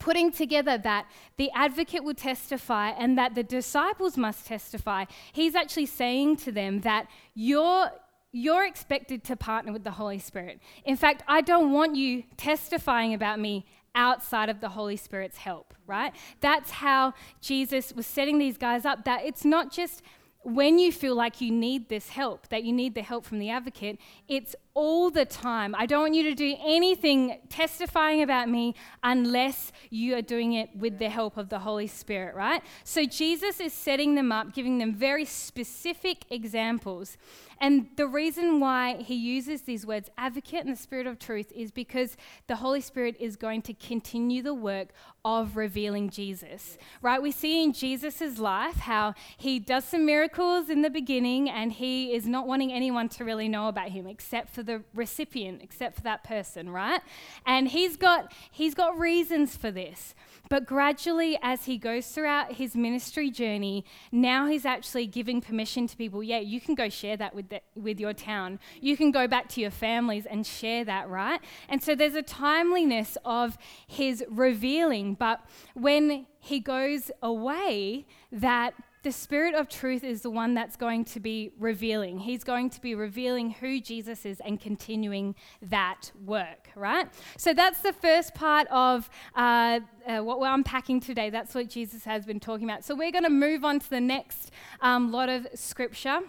putting 0.00 0.32
together 0.32 0.76
that 0.78 1.06
the 1.36 1.52
advocate 1.54 2.02
will 2.02 2.12
testify 2.12 2.88
and 2.88 3.16
that 3.16 3.36
the 3.36 3.44
disciples 3.44 4.16
must 4.16 4.46
testify, 4.46 5.04
he's 5.32 5.54
actually 5.54 5.86
saying 5.86 6.38
to 6.38 6.50
them 6.50 6.80
that 6.80 7.06
you're 7.34 7.92
you're 8.38 8.64
expected 8.64 9.24
to 9.24 9.36
partner 9.36 9.72
with 9.72 9.84
the 9.84 9.92
Holy 9.92 10.18
Spirit. 10.18 10.60
In 10.84 10.96
fact, 10.96 11.22
I 11.26 11.40
don't 11.40 11.72
want 11.72 11.96
you 11.96 12.24
testifying 12.36 13.12
about 13.12 13.40
me 13.40 13.66
outside 13.94 14.48
of 14.48 14.60
the 14.60 14.70
Holy 14.70 14.96
Spirit's 14.96 15.38
help, 15.38 15.74
right? 15.86 16.12
That's 16.40 16.70
how 16.70 17.14
Jesus 17.40 17.92
was 17.92 18.06
setting 18.06 18.38
these 18.38 18.56
guys 18.56 18.84
up, 18.84 19.04
that 19.04 19.24
it's 19.24 19.44
not 19.44 19.72
just 19.72 20.02
when 20.42 20.78
you 20.78 20.92
feel 20.92 21.14
like 21.14 21.40
you 21.40 21.50
need 21.50 21.88
this 21.88 22.10
help, 22.10 22.48
that 22.48 22.62
you 22.64 22.72
need 22.72 22.94
the 22.94 23.02
help 23.02 23.24
from 23.24 23.38
the 23.38 23.50
advocate, 23.50 23.98
it's 24.28 24.54
all 24.78 25.10
the 25.10 25.24
time. 25.24 25.74
I 25.74 25.86
don't 25.86 26.02
want 26.02 26.14
you 26.14 26.22
to 26.22 26.36
do 26.36 26.54
anything 26.64 27.40
testifying 27.48 28.22
about 28.22 28.48
me 28.48 28.76
unless 29.02 29.72
you 29.90 30.14
are 30.14 30.22
doing 30.22 30.52
it 30.52 30.70
with 30.76 31.00
the 31.00 31.08
help 31.08 31.36
of 31.36 31.48
the 31.48 31.58
Holy 31.58 31.88
Spirit, 31.88 32.36
right? 32.36 32.62
So 32.84 33.04
Jesus 33.04 33.58
is 33.58 33.72
setting 33.72 34.14
them 34.14 34.30
up, 34.30 34.54
giving 34.54 34.78
them 34.78 34.94
very 34.94 35.24
specific 35.24 36.26
examples. 36.30 37.16
And 37.60 37.88
the 37.96 38.06
reason 38.06 38.60
why 38.60 39.02
he 39.02 39.16
uses 39.16 39.62
these 39.62 39.84
words, 39.84 40.10
advocate 40.16 40.64
and 40.64 40.72
the 40.72 40.80
spirit 40.80 41.08
of 41.08 41.18
truth, 41.18 41.50
is 41.50 41.72
because 41.72 42.16
the 42.46 42.56
Holy 42.56 42.80
Spirit 42.80 43.16
is 43.18 43.34
going 43.34 43.62
to 43.62 43.74
continue 43.74 44.42
the 44.42 44.54
work 44.54 44.90
of 45.24 45.56
revealing 45.56 46.08
Jesus, 46.08 46.78
right? 47.02 47.20
We 47.20 47.32
see 47.32 47.62
in 47.62 47.72
Jesus' 47.72 48.38
life 48.38 48.76
how 48.76 49.14
he 49.36 49.58
does 49.58 49.84
some 49.84 50.06
miracles 50.06 50.70
in 50.70 50.82
the 50.82 50.90
beginning 50.90 51.50
and 51.50 51.72
he 51.72 52.14
is 52.14 52.26
not 52.26 52.46
wanting 52.46 52.72
anyone 52.72 53.08
to 53.10 53.24
really 53.24 53.48
know 53.48 53.66
about 53.66 53.88
him 53.88 54.06
except 54.06 54.54
for 54.54 54.62
the 54.68 54.84
recipient, 54.94 55.60
except 55.62 55.96
for 55.96 56.02
that 56.02 56.22
person, 56.22 56.70
right? 56.70 57.00
And 57.44 57.66
he's 57.68 57.96
got, 57.96 58.32
he's 58.52 58.74
got 58.74 58.96
reasons 58.96 59.56
for 59.56 59.72
this. 59.72 60.14
But 60.48 60.64
gradually, 60.66 61.38
as 61.42 61.64
he 61.64 61.76
goes 61.76 62.06
throughout 62.06 62.52
his 62.52 62.76
ministry 62.76 63.30
journey, 63.30 63.84
now 64.12 64.46
he's 64.46 64.64
actually 64.64 65.06
giving 65.06 65.40
permission 65.40 65.86
to 65.88 65.96
people 65.96 66.22
yeah, 66.22 66.38
you 66.38 66.60
can 66.60 66.74
go 66.74 66.88
share 66.88 67.16
that 67.16 67.34
with, 67.34 67.48
the, 67.48 67.60
with 67.74 67.98
your 67.98 68.12
town. 68.12 68.60
You 68.80 68.96
can 68.96 69.10
go 69.10 69.26
back 69.26 69.48
to 69.50 69.60
your 69.60 69.70
families 69.70 70.26
and 70.26 70.46
share 70.46 70.84
that, 70.84 71.08
right? 71.08 71.40
And 71.68 71.82
so 71.82 71.94
there's 71.94 72.14
a 72.14 72.22
timeliness 72.22 73.18
of 73.24 73.58
his 73.86 74.24
revealing. 74.28 75.14
But 75.14 75.40
when 75.74 76.26
he 76.40 76.60
goes 76.60 77.10
away, 77.22 78.06
that 78.30 78.74
the 79.02 79.12
Spirit 79.12 79.54
of 79.54 79.68
truth 79.68 80.02
is 80.02 80.22
the 80.22 80.30
one 80.30 80.54
that's 80.54 80.76
going 80.76 81.04
to 81.06 81.20
be 81.20 81.52
revealing. 81.58 82.18
He's 82.18 82.42
going 82.42 82.70
to 82.70 82.80
be 82.80 82.94
revealing 82.94 83.50
who 83.50 83.80
Jesus 83.80 84.26
is 84.26 84.40
and 84.40 84.60
continuing 84.60 85.34
that 85.62 86.10
work, 86.24 86.68
right? 86.74 87.08
So 87.36 87.54
that's 87.54 87.80
the 87.80 87.92
first 87.92 88.34
part 88.34 88.66
of 88.68 89.08
uh, 89.36 89.80
uh, 90.06 90.18
what 90.20 90.40
we're 90.40 90.52
unpacking 90.52 91.00
today. 91.00 91.30
That's 91.30 91.54
what 91.54 91.68
Jesus 91.68 92.04
has 92.04 92.26
been 92.26 92.40
talking 92.40 92.68
about. 92.68 92.84
So 92.84 92.94
we're 92.94 93.12
going 93.12 93.24
to 93.24 93.30
move 93.30 93.64
on 93.64 93.78
to 93.80 93.90
the 93.90 94.00
next 94.00 94.50
um, 94.80 95.12
lot 95.12 95.28
of 95.28 95.46
scripture. 95.54 96.20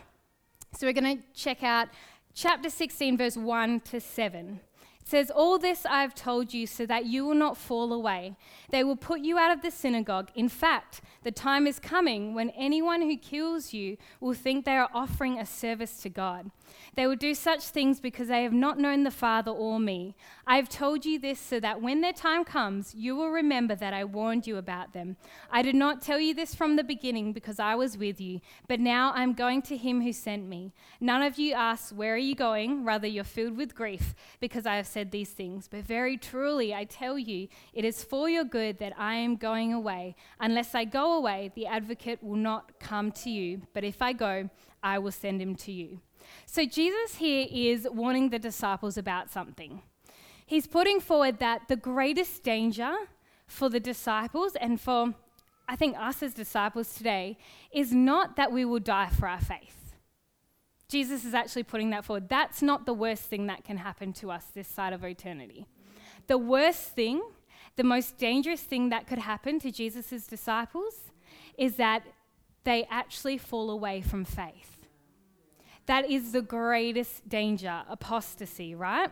So 0.77 0.85
we're 0.85 0.93
going 0.93 1.17
to 1.17 1.23
check 1.33 1.63
out 1.63 1.89
chapter 2.35 2.69
16, 2.69 3.17
verse 3.17 3.35
1 3.35 3.79
to 3.81 3.99
7 3.99 4.59
says, 5.09 5.31
All 5.31 5.57
this 5.57 5.85
I 5.85 6.01
have 6.01 6.13
told 6.13 6.53
you 6.53 6.67
so 6.67 6.85
that 6.85 7.05
you 7.05 7.25
will 7.25 7.35
not 7.35 7.57
fall 7.57 7.91
away. 7.91 8.35
They 8.69 8.83
will 8.83 8.95
put 8.95 9.21
you 9.21 9.37
out 9.37 9.51
of 9.51 9.61
the 9.61 9.71
synagogue. 9.71 10.29
In 10.35 10.49
fact, 10.49 11.01
the 11.23 11.31
time 11.31 11.65
is 11.65 11.79
coming 11.79 12.35
when 12.35 12.51
anyone 12.51 13.01
who 13.01 13.17
kills 13.17 13.73
you 13.73 13.97
will 14.19 14.35
think 14.35 14.65
they 14.65 14.77
are 14.77 14.89
offering 14.93 15.39
a 15.39 15.45
service 15.45 16.01
to 16.03 16.09
God. 16.09 16.51
They 16.95 17.07
will 17.07 17.15
do 17.15 17.33
such 17.33 17.63
things 17.63 17.99
because 17.99 18.27
they 18.27 18.43
have 18.43 18.53
not 18.53 18.79
known 18.79 19.03
the 19.03 19.11
Father 19.11 19.51
or 19.51 19.79
me. 19.79 20.15
I 20.45 20.55
have 20.55 20.69
told 20.69 21.05
you 21.05 21.19
this 21.19 21.39
so 21.39 21.59
that 21.59 21.81
when 21.81 22.01
their 22.01 22.13
time 22.13 22.43
comes, 22.43 22.93
you 22.95 23.15
will 23.15 23.29
remember 23.29 23.75
that 23.75 23.93
I 23.93 24.03
warned 24.03 24.47
you 24.47 24.57
about 24.57 24.93
them. 24.93 25.17
I 25.51 25.61
did 25.61 25.75
not 25.75 26.01
tell 26.01 26.19
you 26.19 26.33
this 26.33 26.55
from 26.55 26.75
the 26.75 26.83
beginning 26.83 27.33
because 27.33 27.59
I 27.59 27.75
was 27.75 27.97
with 27.97 28.19
you, 28.19 28.41
but 28.67 28.79
now 28.79 29.11
I 29.13 29.23
am 29.23 29.33
going 29.33 29.61
to 29.63 29.77
him 29.77 30.01
who 30.01 30.11
sent 30.11 30.47
me. 30.47 30.73
None 30.99 31.21
of 31.21 31.37
you 31.37 31.53
asks, 31.53 31.91
Where 31.91 32.13
are 32.13 32.17
you 32.17 32.35
going? 32.35 32.83
Rather, 32.83 33.07
you're 33.07 33.23
filled 33.23 33.57
with 33.57 33.75
grief 33.75 34.15
because 34.39 34.65
I 34.65 34.75
have 34.75 34.87
said 34.87 35.11
these 35.11 35.31
things. 35.31 35.67
But 35.67 35.83
very 35.83 36.17
truly, 36.17 36.73
I 36.73 36.85
tell 36.85 37.17
you, 37.17 37.47
it 37.73 37.85
is 37.85 38.03
for 38.03 38.29
your 38.29 38.43
good 38.43 38.79
that 38.79 38.93
I 38.97 39.15
am 39.15 39.35
going 39.35 39.73
away. 39.73 40.15
Unless 40.39 40.75
I 40.75 40.85
go 40.85 41.13
away, 41.13 41.51
the 41.55 41.67
advocate 41.67 42.23
will 42.23 42.35
not 42.35 42.79
come 42.79 43.11
to 43.13 43.29
you. 43.29 43.61
But 43.73 43.83
if 43.83 44.01
I 44.01 44.13
go, 44.13 44.49
I 44.81 44.99
will 44.99 45.11
send 45.11 45.41
him 45.41 45.55
to 45.55 45.71
you. 45.71 45.99
So 46.45 46.65
Jesus 46.65 47.15
here 47.15 47.47
is 47.49 47.87
warning 47.89 48.29
the 48.29 48.39
disciples 48.39 48.97
about 48.97 49.29
something. 49.29 49.81
He's 50.45 50.67
putting 50.67 50.99
forward 50.99 51.39
that 51.39 51.67
the 51.67 51.75
greatest 51.75 52.43
danger 52.43 52.93
for 53.45 53.69
the 53.69 53.79
disciples 53.79 54.55
and 54.55 54.81
for, 54.81 55.13
I 55.67 55.75
think, 55.75 55.95
us 55.97 56.23
as 56.23 56.33
disciples 56.33 56.93
today 56.95 57.37
is 57.71 57.93
not 57.93 58.35
that 58.35 58.51
we 58.51 58.65
will 58.65 58.79
die 58.79 59.09
for 59.09 59.27
our 59.27 59.41
faith. 59.41 59.95
Jesus 60.89 61.23
is 61.23 61.35
actually 61.35 61.63
putting 61.63 61.91
that 61.91 62.03
forward. 62.03 62.29
That's 62.29 62.63
not 62.63 62.87
the 62.87 62.93
worst 62.93 63.23
thing 63.23 63.45
that 63.45 63.63
can 63.63 63.77
happen 63.77 64.11
to 64.13 64.31
us 64.31 64.45
this 64.55 64.67
side 64.67 64.91
of 64.91 65.03
eternity. 65.03 65.67
The 66.25 66.37
worst 66.37 66.95
thing, 66.95 67.21
the 67.75 67.83
most 67.83 68.17
dangerous 68.17 68.61
thing 68.61 68.89
that 68.89 69.05
could 69.05 69.19
happen 69.19 69.59
to 69.59 69.71
Jesus' 69.71 70.25
disciples 70.25 71.11
is 71.57 71.75
that 71.75 72.03
they 72.63 72.87
actually 72.89 73.37
fall 73.37 73.69
away 73.69 74.01
from 74.01 74.25
faith. 74.25 74.78
That 75.89 76.07
is 76.07 76.33
the 76.33 76.43
greatest 76.43 77.27
danger, 77.27 77.81
apostasy, 77.89 78.75
right? 78.75 79.09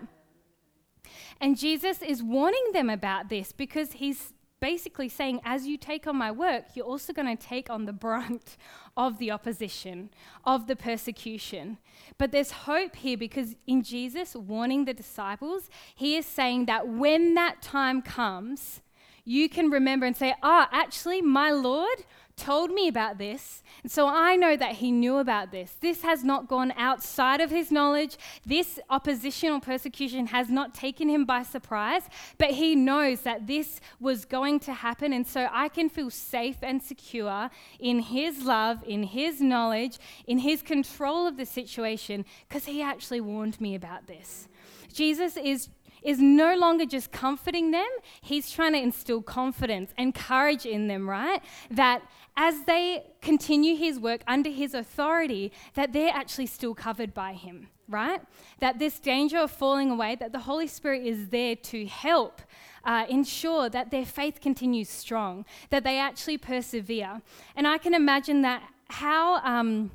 And 1.42 1.58
Jesus 1.58 2.04
is 2.04 2.22
warning 2.22 2.66
them 2.72 2.88
about 2.88 3.30
this 3.30 3.52
because 3.52 3.94
he's 3.94 4.36
basically 4.60 5.10
saying, 5.10 5.42
as 5.44 5.66
you 5.66 5.76
take 5.76 6.06
on 6.06 6.16
my 6.16 6.30
work, 6.30 6.66
you're 6.76 6.86
also 6.86 7.14
going 7.14 7.36
to 7.36 7.48
take 7.48 7.72
on 7.72 7.86
the 7.86 7.94
brunt 7.94 8.58
of 8.96 9.18
the 9.18 9.32
opposition, 9.32 10.12
of 10.46 10.68
the 10.68 10.76
persecution. 10.76 11.80
But 12.20 12.32
there's 12.32 12.52
hope 12.52 12.98
here 12.98 13.18
because 13.18 13.56
in 13.66 13.82
Jesus 13.82 14.36
warning 14.36 14.86
the 14.86 14.94
disciples, 14.94 15.72
he 15.96 16.16
is 16.16 16.28
saying 16.28 16.68
that 16.68 16.88
when 16.88 17.34
that 17.34 17.64
time 17.64 18.04
comes, 18.04 18.82
you 19.26 19.50
can 19.50 19.72
remember 19.72 20.06
and 20.06 20.16
say, 20.16 20.36
ah, 20.44 20.70
oh, 20.72 20.78
actually, 20.78 21.24
my 21.24 21.50
Lord 21.50 22.06
told 22.38 22.72
me 22.72 22.88
about 22.88 23.18
this. 23.18 23.64
And 23.84 23.92
so 23.92 24.08
I 24.08 24.36
know 24.36 24.56
that 24.56 24.76
he 24.76 24.92
knew 24.92 25.18
about 25.18 25.52
this. 25.52 25.74
This 25.82 26.04
has 26.04 26.24
not 26.24 26.48
gone 26.48 26.72
outside 26.78 27.42
of 27.42 27.50
his 27.50 27.72
knowledge. 27.72 28.18
This 28.46 28.80
opposition 28.90 29.52
or 29.52 29.60
persecution 29.60 30.28
has 30.28 30.48
not 30.50 30.74
taken 30.74 31.10
him 31.10 31.26
by 31.26 31.44
surprise, 31.44 32.04
but 32.38 32.52
he 32.52 32.76
knows 32.76 33.22
that 33.22 33.48
this 33.48 33.82
was 34.00 34.24
going 34.24 34.60
to 34.62 34.74
happen. 34.74 35.12
And 35.12 35.28
so 35.28 35.50
I 35.52 35.68
can 35.68 35.90
feel 35.90 36.10
safe 36.10 36.58
and 36.62 36.82
secure 36.82 37.50
in 37.80 38.00
his 38.00 38.44
love, 38.44 38.84
in 38.88 39.04
his 39.04 39.42
knowledge, 39.42 39.98
in 40.28 40.40
his 40.40 40.62
control 40.62 41.28
of 41.28 41.38
the 41.38 41.46
situation, 41.46 42.24
because 42.48 42.66
he 42.66 42.82
actually 42.82 43.22
warned 43.22 43.60
me 43.60 43.76
about 43.76 44.08
this. 44.08 44.48
Jesus 44.94 45.38
is 45.38 45.70
is 46.04 46.20
no 46.20 46.56
longer 46.56 46.86
just 46.86 47.12
comforting 47.12 47.72
them, 47.72 47.88
he's 48.22 48.50
trying 48.50 48.74
to 48.74 48.80
instill 48.80 49.22
confidence 49.22 49.92
and 49.98 50.16
courage 50.16 50.66
in 50.66 50.88
them, 50.88 51.10
right? 51.10 51.42
That 51.70 52.02
as 52.38 52.64
they 52.66 53.04
continue 53.20 53.76
his 53.76 54.00
work 54.00 54.22
under 54.28 54.52
his 54.52 54.76
authority, 54.76 55.52
that 55.74 55.92
they're 55.92 56.14
actually 56.14 56.46
still 56.46 56.76
covered 56.76 57.12
by 57.14 57.34
him, 57.34 57.68
right? 57.90 58.22
That 58.60 58.78
this 58.78 59.00
danger 59.00 59.40
of 59.40 59.50
falling 59.50 59.90
away, 59.90 60.16
that 60.16 60.32
the 60.32 60.40
Holy 60.40 60.68
Spirit 60.68 61.04
is 61.04 61.30
there 61.30 61.56
to 61.56 61.88
help 61.88 62.44
uh, 62.84 63.06
ensure 63.10 63.70
that 63.70 63.90
their 63.90 64.06
faith 64.06 64.40
continues 64.40 64.88
strong, 64.88 65.46
that 65.72 65.84
they 65.84 65.98
actually 65.98 66.38
persevere. 66.38 67.24
And 67.56 67.68
I 67.68 67.80
can 67.80 67.96
imagine 67.96 68.44
that 68.44 68.62
how. 68.90 69.38
Um, 69.38 69.92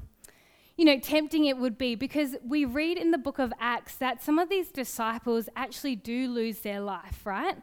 you 0.77 0.87
know, 0.87 0.99
tempting 0.99 1.45
it 1.45 1.59
would 1.59 1.77
be 1.77 1.95
because 1.95 2.35
we 2.45 2.65
read 2.65 2.97
in 2.97 3.11
the 3.11 3.19
book 3.19 3.39
of 3.39 3.53
Acts 3.61 3.97
that 3.97 4.23
some 4.23 4.39
of 4.39 4.49
these 4.49 4.69
disciples 4.71 5.49
actually 5.55 5.97
do 5.97 6.29
lose 6.29 6.61
their 6.61 6.81
life, 6.81 7.25
right? 7.27 7.57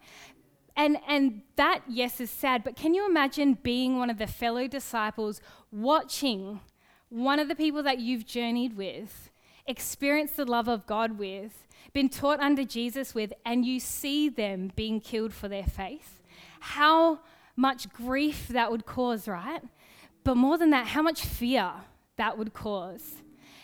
And, 0.80 0.98
and 1.10 1.42
that, 1.58 1.82
yes, 1.90 2.22
is 2.22 2.32
sad, 2.32 2.64
but 2.64 2.78
can 2.78 2.94
you 2.94 3.06
imagine 3.06 3.58
being 3.62 3.98
one 3.98 4.10
of 4.10 4.18
the 4.18 4.28
fellow 4.28 4.66
disciples 4.66 5.42
watching 5.74 6.62
one 7.10 7.38
of 7.38 7.50
the 7.50 7.56
people 7.56 7.84
that 7.84 8.00
you've 8.00 8.26
journeyed 8.26 8.78
with, 8.78 9.30
experienced 9.68 10.38
the 10.38 10.46
love 10.46 10.70
of 10.70 10.86
God 10.86 11.20
with, 11.20 11.68
been 11.92 12.08
taught 12.08 12.40
under 12.40 12.64
Jesus 12.64 13.14
with, 13.14 13.34
and 13.46 13.66
you 13.66 13.82
see 13.82 14.30
them 14.30 14.72
being 14.74 15.02
killed 15.02 15.34
for 15.34 15.50
their 15.50 15.66
faith? 15.66 16.22
How 16.62 17.20
much 17.58 17.92
grief 17.92 18.48
that 18.48 18.72
would 18.72 18.86
cause, 18.86 19.28
right? 19.28 19.62
But 20.24 20.38
more 20.38 20.58
than 20.58 20.70
that, 20.70 20.88
how 20.88 21.02
much 21.02 21.26
fear 21.26 21.74
that 22.16 22.38
would 22.38 22.54
cause. 22.54 23.16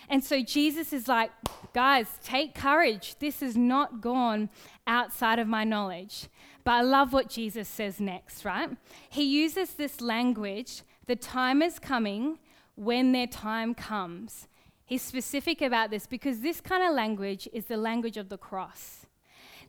And 0.09 0.21
so 0.21 0.43
Jesus 0.43 0.91
is 0.91 1.07
like, 1.07 1.31
guys, 1.73 2.07
take 2.23 2.53
courage. 2.55 3.15
This 3.19 3.39
has 3.39 3.55
not 3.55 4.01
gone 4.01 4.49
outside 4.85 5.39
of 5.39 5.47
my 5.47 5.63
knowledge. 5.63 6.27
But 6.65 6.71
I 6.71 6.81
love 6.81 7.13
what 7.13 7.29
Jesus 7.29 7.69
says 7.69 8.01
next, 8.01 8.43
right? 8.43 8.69
He 9.09 9.23
uses 9.23 9.75
this 9.75 10.01
language 10.01 10.81
the 11.05 11.15
time 11.15 11.61
is 11.61 11.77
coming 11.77 12.39
when 12.73 13.11
their 13.11 13.27
time 13.27 13.75
comes. 13.75 14.47
He's 14.83 15.03
specific 15.03 15.61
about 15.61 15.91
this 15.91 16.07
because 16.07 16.39
this 16.39 16.59
kind 16.61 16.83
of 16.83 16.93
language 16.93 17.47
is 17.53 17.65
the 17.65 17.77
language 17.77 18.17
of 18.17 18.29
the 18.29 18.37
cross. 18.37 19.05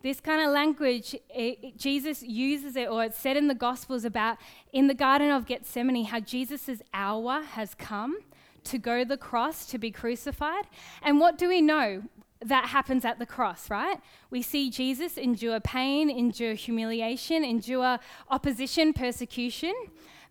This 0.02 0.20
kind 0.20 0.40
of 0.40 0.52
language, 0.52 1.14
it, 1.34 1.58
it, 1.62 1.76
Jesus 1.76 2.22
uses 2.22 2.76
it, 2.76 2.88
or 2.88 3.04
it's 3.04 3.18
said 3.18 3.36
in 3.36 3.48
the 3.48 3.54
Gospels 3.54 4.04
about 4.04 4.38
in 4.72 4.86
the 4.86 4.94
Garden 4.94 5.30
of 5.30 5.46
Gethsemane 5.46 6.06
how 6.06 6.20
Jesus' 6.20 6.82
hour 6.94 7.42
has 7.42 7.74
come 7.74 8.18
to 8.64 8.78
go 8.78 9.00
to 9.00 9.04
the 9.04 9.16
cross 9.16 9.66
to 9.66 9.78
be 9.78 9.90
crucified. 9.90 10.64
And 11.02 11.20
what 11.20 11.36
do 11.36 11.48
we 11.48 11.60
know? 11.60 12.04
That 12.44 12.66
happens 12.66 13.04
at 13.04 13.18
the 13.18 13.26
cross, 13.26 13.70
right? 13.70 13.98
We 14.30 14.42
see 14.42 14.70
Jesus 14.70 15.16
endure 15.16 15.58
pain, 15.60 16.10
endure 16.10 16.54
humiliation, 16.54 17.44
endure 17.44 17.98
opposition, 18.30 18.92
persecution. 18.92 19.74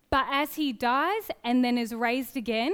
But 0.09 0.27
as 0.29 0.55
he 0.55 0.71
dies 0.71 1.29
and 1.43 1.65
then 1.65 1.77
is 1.77 1.93
raised 1.93 2.37
again, 2.37 2.73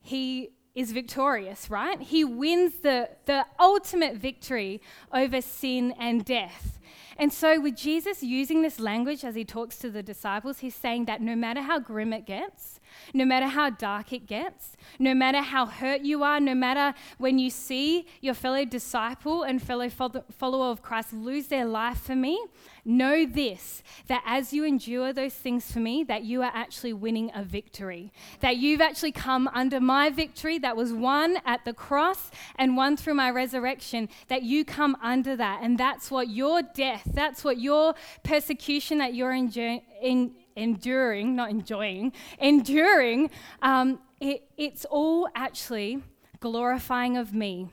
he 0.00 0.50
is 0.74 0.92
victorious, 0.92 1.68
right? 1.68 2.00
He 2.00 2.24
wins 2.24 2.78
the, 2.82 3.10
the 3.26 3.44
ultimate 3.58 4.16
victory 4.16 4.80
over 5.12 5.40
sin 5.40 5.94
and 5.98 6.24
death. 6.24 6.78
And 7.16 7.32
so, 7.32 7.60
with 7.60 7.76
Jesus 7.76 8.22
using 8.22 8.62
this 8.62 8.80
language 8.80 9.24
as 9.24 9.34
he 9.34 9.44
talks 9.44 9.76
to 9.78 9.90
the 9.90 10.02
disciples, 10.02 10.60
he's 10.60 10.74
saying 10.74 11.04
that 11.04 11.20
no 11.20 11.36
matter 11.36 11.60
how 11.60 11.78
grim 11.78 12.14
it 12.14 12.24
gets, 12.24 12.79
no 13.14 13.24
matter 13.24 13.46
how 13.46 13.70
dark 13.70 14.12
it 14.12 14.26
gets, 14.26 14.76
no 14.98 15.14
matter 15.14 15.40
how 15.40 15.66
hurt 15.66 16.02
you 16.02 16.22
are, 16.22 16.40
no 16.40 16.54
matter 16.54 16.96
when 17.18 17.38
you 17.38 17.50
see 17.50 18.06
your 18.20 18.34
fellow 18.34 18.64
disciple 18.64 19.42
and 19.42 19.62
fellow 19.62 19.88
follower 19.88 20.70
of 20.70 20.82
Christ 20.82 21.12
lose 21.12 21.48
their 21.48 21.64
life 21.64 22.00
for 22.00 22.16
me, 22.16 22.42
know 22.84 23.26
this 23.26 23.82
that 24.06 24.22
as 24.26 24.52
you 24.52 24.64
endure 24.64 25.12
those 25.12 25.34
things 25.34 25.70
for 25.70 25.80
me, 25.80 26.04
that 26.04 26.24
you 26.24 26.42
are 26.42 26.50
actually 26.54 26.92
winning 26.92 27.30
a 27.34 27.42
victory. 27.42 28.12
That 28.40 28.56
you've 28.56 28.80
actually 28.80 29.12
come 29.12 29.48
under 29.54 29.80
my 29.80 30.10
victory 30.10 30.58
that 30.58 30.76
was 30.76 30.92
won 30.92 31.38
at 31.44 31.64
the 31.64 31.72
cross 31.72 32.30
and 32.56 32.76
won 32.76 32.96
through 32.96 33.14
my 33.14 33.30
resurrection, 33.30 34.08
that 34.28 34.42
you 34.42 34.64
come 34.64 34.96
under 35.02 35.36
that. 35.36 35.60
And 35.62 35.78
that's 35.78 36.10
what 36.10 36.28
your 36.28 36.62
death, 36.62 37.02
that's 37.12 37.44
what 37.44 37.58
your 37.58 37.94
persecution 38.22 38.98
that 38.98 39.14
you're 39.14 39.32
enduring. 39.32 39.82
In, 40.02 40.34
enduring, 40.60 41.34
not 41.34 41.50
enjoying, 41.50 42.12
enduring, 42.38 43.30
um, 43.62 43.98
it, 44.20 44.44
it's 44.56 44.84
all 44.84 45.28
actually 45.34 46.02
glorifying 46.40 47.16
of 47.16 47.34
me 47.34 47.70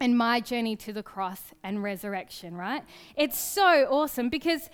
and 0.00 0.16
my 0.16 0.40
journey 0.40 0.76
to 0.76 0.92
the 0.92 1.02
cross 1.02 1.40
and 1.62 1.82
resurrection, 1.82 2.56
right? 2.56 2.82
It's 3.16 3.38
so 3.38 3.86
awesome 3.90 4.28
because. 4.28 4.70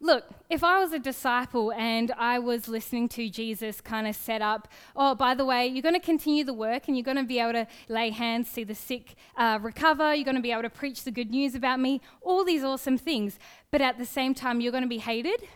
Look, 0.00 0.24
if 0.50 0.62
I 0.62 0.80
was 0.80 0.92
a 0.92 0.98
disciple 0.98 1.72
and 1.72 2.12
I 2.18 2.38
was 2.38 2.68
listening 2.68 3.08
to 3.10 3.30
Jesus 3.30 3.80
kind 3.80 4.06
of 4.06 4.14
set 4.14 4.42
up, 4.42 4.68
oh, 4.94 5.14
by 5.14 5.34
the 5.34 5.46
way, 5.46 5.66
you're 5.66 5.82
going 5.82 5.94
to 5.94 6.00
continue 6.00 6.44
the 6.44 6.52
work 6.52 6.88
and 6.88 6.96
you're 6.96 7.04
going 7.04 7.16
to 7.16 7.24
be 7.24 7.38
able 7.38 7.54
to 7.54 7.66
lay 7.88 8.10
hands, 8.10 8.48
see 8.48 8.64
the 8.64 8.74
sick 8.74 9.14
uh, 9.38 9.58
recover, 9.62 10.12
you're 10.14 10.24
going 10.24 10.36
to 10.36 10.42
be 10.42 10.52
able 10.52 10.62
to 10.62 10.68
preach 10.68 11.04
the 11.04 11.10
good 11.10 11.30
news 11.30 11.54
about 11.54 11.80
me, 11.80 12.02
all 12.20 12.44
these 12.44 12.62
awesome 12.62 12.98
things. 12.98 13.38
But 13.70 13.80
at 13.80 13.96
the 13.96 14.04
same 14.04 14.34
time, 14.34 14.60
you're 14.60 14.72
going 14.72 14.82
to 14.82 14.88
be 14.88 14.98
hated, 14.98 15.48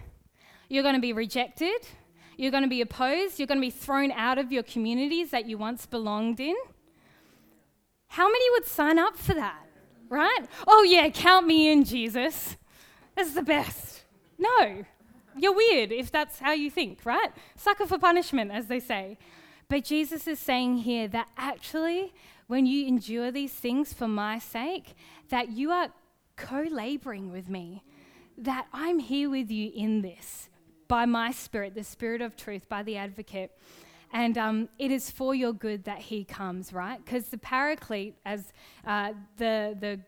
you're 0.68 0.83
going 0.83 0.94
to 0.94 1.00
be 1.00 1.12
rejected. 1.12 1.81
You're 2.37 2.50
going 2.50 2.62
to 2.62 2.68
be 2.68 2.81
opposed. 2.81 3.38
You're 3.38 3.46
going 3.46 3.59
to 3.59 3.66
be 3.66 3.70
thrown 3.70 4.12
out 4.12 4.38
of 4.38 4.52
your 4.52 4.62
communities 4.62 5.31
that 5.31 5.46
you 5.46 5.59
once 5.59 5.87
belonged 5.87 6.40
in. 6.40 6.54
How 8.09 8.28
many 8.28 8.50
would 8.52 8.66
sign 8.66 8.98
up 8.98 9.16
for 9.16 9.35
that? 9.35 9.64
Right? 10.09 10.46
Oh, 10.66 10.83
yeah, 10.83 11.09
count 11.11 11.46
me 11.46 11.70
in, 11.70 11.85
Jesus. 11.85 12.57
That's 13.14 13.35
the 13.35 13.42
best. 13.42 14.04
No, 14.38 14.85
you're 15.37 15.54
weird 15.54 15.90
if 15.90 16.11
that's 16.11 16.38
how 16.38 16.52
you 16.52 16.70
think, 16.70 17.00
right? 17.04 17.31
Sucker 17.57 17.87
for 17.87 17.98
punishment, 17.98 18.50
as 18.50 18.66
they 18.66 18.81
say. 18.81 19.18
But 19.68 19.85
Jesus 19.85 20.26
is 20.26 20.38
saying 20.38 20.78
here 20.78 21.09
that 21.09 21.28
actually, 21.37 22.14
when 22.46 22.64
you 22.64 22.87
endure 22.87 23.31
these 23.31 23.52
things 23.52 23.92
for 23.92 24.09
my 24.09 24.38
sake, 24.38 24.94
that 25.28 25.50
you 25.50 25.70
are 25.70 25.88
co 26.37 26.62
laboring 26.70 27.31
with 27.31 27.48
me, 27.48 27.83
that 28.38 28.66
I'm 28.72 29.00
here 29.00 29.28
with 29.28 29.50
you 29.50 29.70
in 29.74 30.00
this 30.02 30.48
by 30.88 31.05
my 31.05 31.31
spirit, 31.31 31.74
the 31.74 31.85
spirit 31.85 32.20
of 32.20 32.37
truth, 32.37 32.68
by 32.68 32.83
the 32.83 32.96
advocate. 32.96 33.57
And 34.12 34.38
um, 34.38 34.68
it 34.79 34.90
is 34.90 35.11
for 35.11 35.35
your 35.35 35.53
good 35.53 35.85
that 35.85 35.98
he 35.98 36.24
comes, 36.24 36.72
right? 36.72 37.03
Because 37.05 37.27
the 37.27 37.38
paraclete, 37.38 38.14
as 38.24 38.53
uh, 38.87 39.12
the, 39.37 39.77
the, 39.79 40.01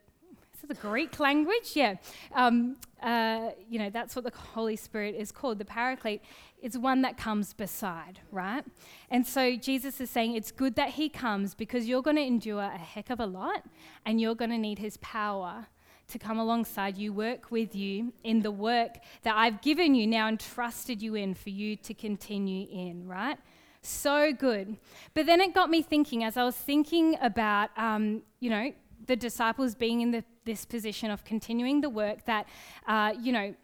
the 0.67 0.75
Greek 0.75 1.21
language? 1.21 1.73
Yeah. 1.75 1.97
Um, 2.33 2.77
uh, 3.03 3.51
you 3.69 3.79
know, 3.79 3.91
that's 3.91 4.15
what 4.15 4.25
the 4.25 4.33
Holy 4.35 4.77
Spirit 4.77 5.15
is 5.17 5.33
called. 5.33 5.59
The 5.59 5.65
paraclete 5.65 6.23
is 6.63 6.79
one 6.79 7.03
that 7.03 7.17
comes 7.17 7.53
beside, 7.53 8.21
right? 8.31 8.65
And 9.11 9.27
so 9.27 9.57
Jesus 9.57 10.01
is 10.01 10.11
saying 10.11 10.35
it's 10.35 10.53
good 10.53 10.77
that 10.77 10.91
he 10.91 11.09
comes 11.09 11.55
because 11.55 11.87
you're 11.87 12.03
going 12.03 12.17
to 12.17 12.23
endure 12.23 12.63
a 12.63 12.79
heck 12.79 13.11
of 13.11 13.21
a 13.21 13.27
lot 13.27 13.65
and 14.07 14.21
you're 14.21 14.35
going 14.35 14.51
to 14.51 14.59
need 14.59 14.79
his 14.79 14.97
power 14.99 15.67
to 16.11 16.19
come 16.19 16.39
alongside 16.39 16.97
you, 16.97 17.13
work 17.13 17.51
with 17.51 17.75
you 17.75 18.13
in 18.25 18.43
the 18.43 18.51
work 18.51 18.99
that 19.23 19.37
I've 19.37 19.61
given 19.63 19.95
you 19.95 20.07
now 20.07 20.27
and 20.29 20.39
trusted 20.39 21.03
you 21.03 21.15
in 21.15 21.35
for 21.35 21.51
you 21.51 21.77
to 21.77 21.95
continue 21.95 22.67
in, 22.71 23.09
right? 23.09 23.39
So 23.83 24.33
good. 24.33 24.77
But 25.15 25.27
then 25.27 25.41
it 25.41 25.55
got 25.55 25.71
me 25.71 25.83
thinking 25.83 26.23
as 26.25 26.37
I 26.37 26.45
was 26.45 26.57
thinking 26.57 27.17
about, 27.21 27.71
um, 27.77 28.23
you 28.39 28.51
know, 28.51 28.73
the 29.07 29.17
disciples 29.17 29.75
being 29.75 30.03
in 30.03 30.11
the, 30.11 30.25
this 30.45 30.65
position 30.65 31.11
of 31.11 31.25
continuing 31.25 31.81
the 31.81 31.89
work 31.89 32.25
that, 32.27 32.47
uh, 32.87 33.15
you 33.21 33.33
know, 33.33 33.55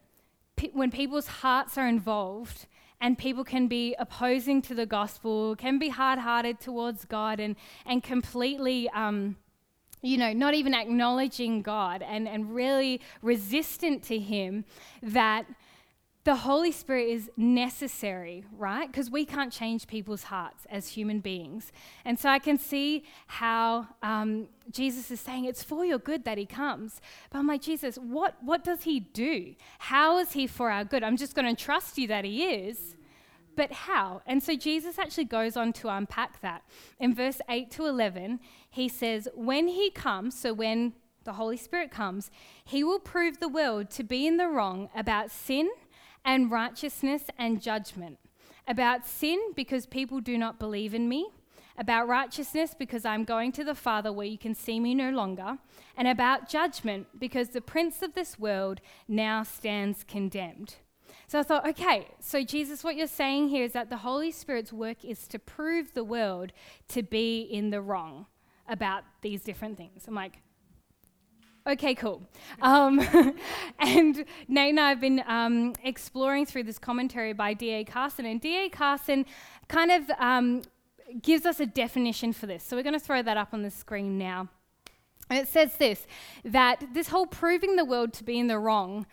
when 0.72 0.90
people's 0.90 1.26
hearts 1.26 1.76
are 1.76 1.86
involved, 1.86 2.66
and 3.00 3.18
people 3.18 3.44
can 3.44 3.68
be 3.68 3.94
opposing 3.98 4.62
to 4.62 4.74
the 4.74 4.86
gospel, 4.86 5.54
can 5.56 5.78
be 5.78 5.90
hard 5.90 6.18
hearted 6.18 6.60
towards 6.60 7.04
God, 7.04 7.40
and, 7.40 7.56
and 7.84 8.02
completely 8.02 8.88
um, 8.90 9.36
you 10.02 10.18
know, 10.18 10.32
not 10.32 10.54
even 10.54 10.74
acknowledging 10.74 11.62
God 11.62 12.02
and, 12.02 12.28
and 12.28 12.54
really 12.54 13.00
resistant 13.22 14.02
to 14.04 14.18
Him, 14.18 14.64
that 15.02 15.46
the 16.26 16.34
Holy 16.34 16.72
Spirit 16.72 17.08
is 17.08 17.30
necessary, 17.36 18.44
right? 18.58 18.90
Because 18.90 19.08
we 19.08 19.24
can't 19.24 19.52
change 19.52 19.86
people's 19.86 20.24
hearts 20.24 20.66
as 20.68 20.88
human 20.88 21.20
beings. 21.20 21.70
And 22.04 22.18
so 22.18 22.28
I 22.28 22.40
can 22.40 22.58
see 22.58 23.04
how 23.28 23.86
um, 24.02 24.48
Jesus 24.72 25.12
is 25.12 25.20
saying 25.20 25.44
it's 25.44 25.62
for 25.62 25.84
your 25.84 26.00
good 26.00 26.24
that 26.24 26.36
He 26.36 26.44
comes. 26.44 27.00
But 27.30 27.38
I'm 27.38 27.46
like, 27.46 27.62
Jesus, 27.62 27.96
what, 27.96 28.34
what 28.42 28.64
does 28.64 28.82
He 28.82 28.98
do? 28.98 29.54
How 29.78 30.18
is 30.18 30.32
He 30.32 30.48
for 30.48 30.68
our 30.68 30.84
good? 30.84 31.04
I'm 31.04 31.16
just 31.16 31.36
going 31.36 31.54
to 31.54 31.64
trust 31.64 31.96
you 31.96 32.08
that 32.08 32.24
He 32.24 32.42
is. 32.42 32.95
But 33.56 33.72
how? 33.72 34.22
And 34.26 34.42
so 34.42 34.54
Jesus 34.54 34.98
actually 34.98 35.24
goes 35.24 35.56
on 35.56 35.72
to 35.74 35.88
unpack 35.88 36.40
that. 36.42 36.62
In 37.00 37.14
verse 37.14 37.40
8 37.48 37.70
to 37.72 37.86
11, 37.86 38.38
he 38.70 38.88
says, 38.88 39.28
When 39.34 39.68
he 39.68 39.90
comes, 39.90 40.38
so 40.38 40.52
when 40.52 40.92
the 41.24 41.32
Holy 41.32 41.56
Spirit 41.56 41.90
comes, 41.90 42.30
he 42.64 42.84
will 42.84 43.00
prove 43.00 43.40
the 43.40 43.48
world 43.48 43.90
to 43.90 44.04
be 44.04 44.26
in 44.26 44.36
the 44.36 44.46
wrong 44.46 44.88
about 44.94 45.30
sin 45.30 45.70
and 46.24 46.50
righteousness 46.50 47.24
and 47.38 47.60
judgment. 47.62 48.18
About 48.68 49.06
sin, 49.06 49.38
because 49.54 49.86
people 49.86 50.20
do 50.20 50.36
not 50.36 50.58
believe 50.58 50.94
in 50.94 51.08
me. 51.08 51.30
about 51.78 52.08
righteousness 52.08 52.74
because 52.78 53.04
I'm 53.04 53.24
going 53.24 53.52
to 53.52 53.64
the 53.64 53.74
Father 53.74 54.12
where 54.12 54.26
you 54.26 54.38
can 54.38 54.54
see 54.54 54.80
me 54.80 54.94
no 54.94 55.10
longer, 55.10 55.58
and 55.96 56.08
about 56.08 56.48
judgment 56.48 57.06
because 57.18 57.50
the 57.50 57.60
prince 57.60 58.02
of 58.02 58.14
this 58.14 58.38
world 58.38 58.80
now 59.08 59.42
stands 59.42 60.04
condemned. 60.04 60.76
So 61.28 61.40
I 61.40 61.42
thought, 61.42 61.68
okay, 61.68 62.08
so 62.20 62.44
Jesus, 62.44 62.84
what 62.84 62.94
you're 62.94 63.08
saying 63.08 63.48
here 63.48 63.64
is 63.64 63.72
that 63.72 63.90
the 63.90 63.98
Holy 63.98 64.30
Spirit's 64.30 64.72
work 64.72 65.04
is 65.04 65.26
to 65.28 65.38
prove 65.38 65.92
the 65.92 66.04
world 66.04 66.52
to 66.88 67.02
be 67.02 67.40
in 67.40 67.70
the 67.70 67.80
wrong 67.80 68.26
about 68.68 69.02
these 69.22 69.42
different 69.42 69.76
things. 69.76 70.04
I'm 70.06 70.14
like, 70.14 70.38
okay, 71.66 71.96
cool. 71.96 72.22
Um, 72.62 73.00
and 73.80 74.24
Nate 74.46 74.70
and 74.70 74.80
I 74.80 74.88
have 74.90 75.00
been 75.00 75.22
um, 75.26 75.74
exploring 75.82 76.46
through 76.46 76.62
this 76.62 76.78
commentary 76.78 77.32
by 77.32 77.54
D.A. 77.54 77.84
Carson, 77.84 78.24
and 78.24 78.40
D.A. 78.40 78.68
Carson 78.68 79.26
kind 79.68 79.90
of 79.90 80.10
um, 80.20 80.62
gives 81.22 81.44
us 81.44 81.58
a 81.58 81.66
definition 81.66 82.32
for 82.32 82.46
this. 82.46 82.62
So 82.62 82.76
we're 82.76 82.84
going 82.84 82.92
to 82.92 83.04
throw 83.04 83.22
that 83.22 83.36
up 83.36 83.48
on 83.52 83.62
the 83.62 83.70
screen 83.70 84.16
now. 84.16 84.48
And 85.28 85.40
it 85.40 85.48
says 85.48 85.76
this 85.76 86.06
that 86.44 86.84
this 86.94 87.08
whole 87.08 87.26
proving 87.26 87.74
the 87.74 87.84
world 87.84 88.12
to 88.14 88.24
be 88.24 88.38
in 88.38 88.46
the 88.46 88.60
wrong 88.60 89.06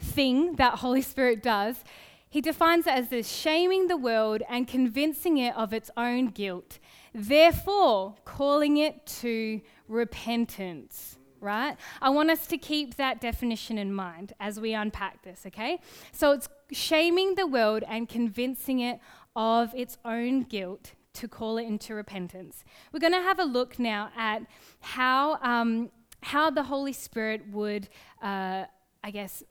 thing 0.00 0.54
that 0.56 0.76
Holy 0.76 1.02
Spirit 1.02 1.42
does, 1.42 1.84
he 2.30 2.40
defines 2.40 2.86
it 2.86 2.92
as 2.92 3.08
this 3.08 3.28
shaming 3.28 3.86
the 3.86 3.96
world 3.96 4.42
and 4.48 4.68
convincing 4.68 5.38
it 5.38 5.56
of 5.56 5.72
its 5.72 5.90
own 5.96 6.26
guilt, 6.26 6.78
therefore 7.14 8.16
calling 8.24 8.76
it 8.76 9.06
to 9.06 9.60
repentance 9.88 11.18
right? 11.40 11.76
I 12.02 12.10
want 12.10 12.30
us 12.30 12.46
to 12.48 12.58
keep 12.58 12.96
that 12.96 13.20
definition 13.20 13.78
in 13.78 13.92
mind 13.92 14.32
as 14.40 14.58
we 14.58 14.74
unpack 14.74 15.22
this, 15.22 15.44
okay? 15.46 15.80
So 16.12 16.32
it's 16.32 16.48
shaming 16.72 17.36
the 17.36 17.46
world 17.46 17.84
and 17.86 18.08
convincing 18.08 18.80
it 18.80 19.00
of 19.36 19.74
its 19.74 19.98
own 20.04 20.42
guilt 20.42 20.94
to 21.14 21.28
call 21.28 21.58
it 21.58 21.64
into 21.64 21.94
repentance. 21.94 22.64
We're 22.92 23.00
going 23.00 23.12
to 23.12 23.22
have 23.22 23.38
a 23.38 23.44
look 23.44 23.78
now 23.78 24.10
at 24.16 24.42
how, 24.80 25.38
um, 25.42 25.90
how 26.22 26.50
the 26.50 26.64
Holy 26.64 26.92
Spirit 26.92 27.42
would, 27.52 27.88
uh, 28.22 28.64
I 29.02 29.10
guess, 29.12 29.42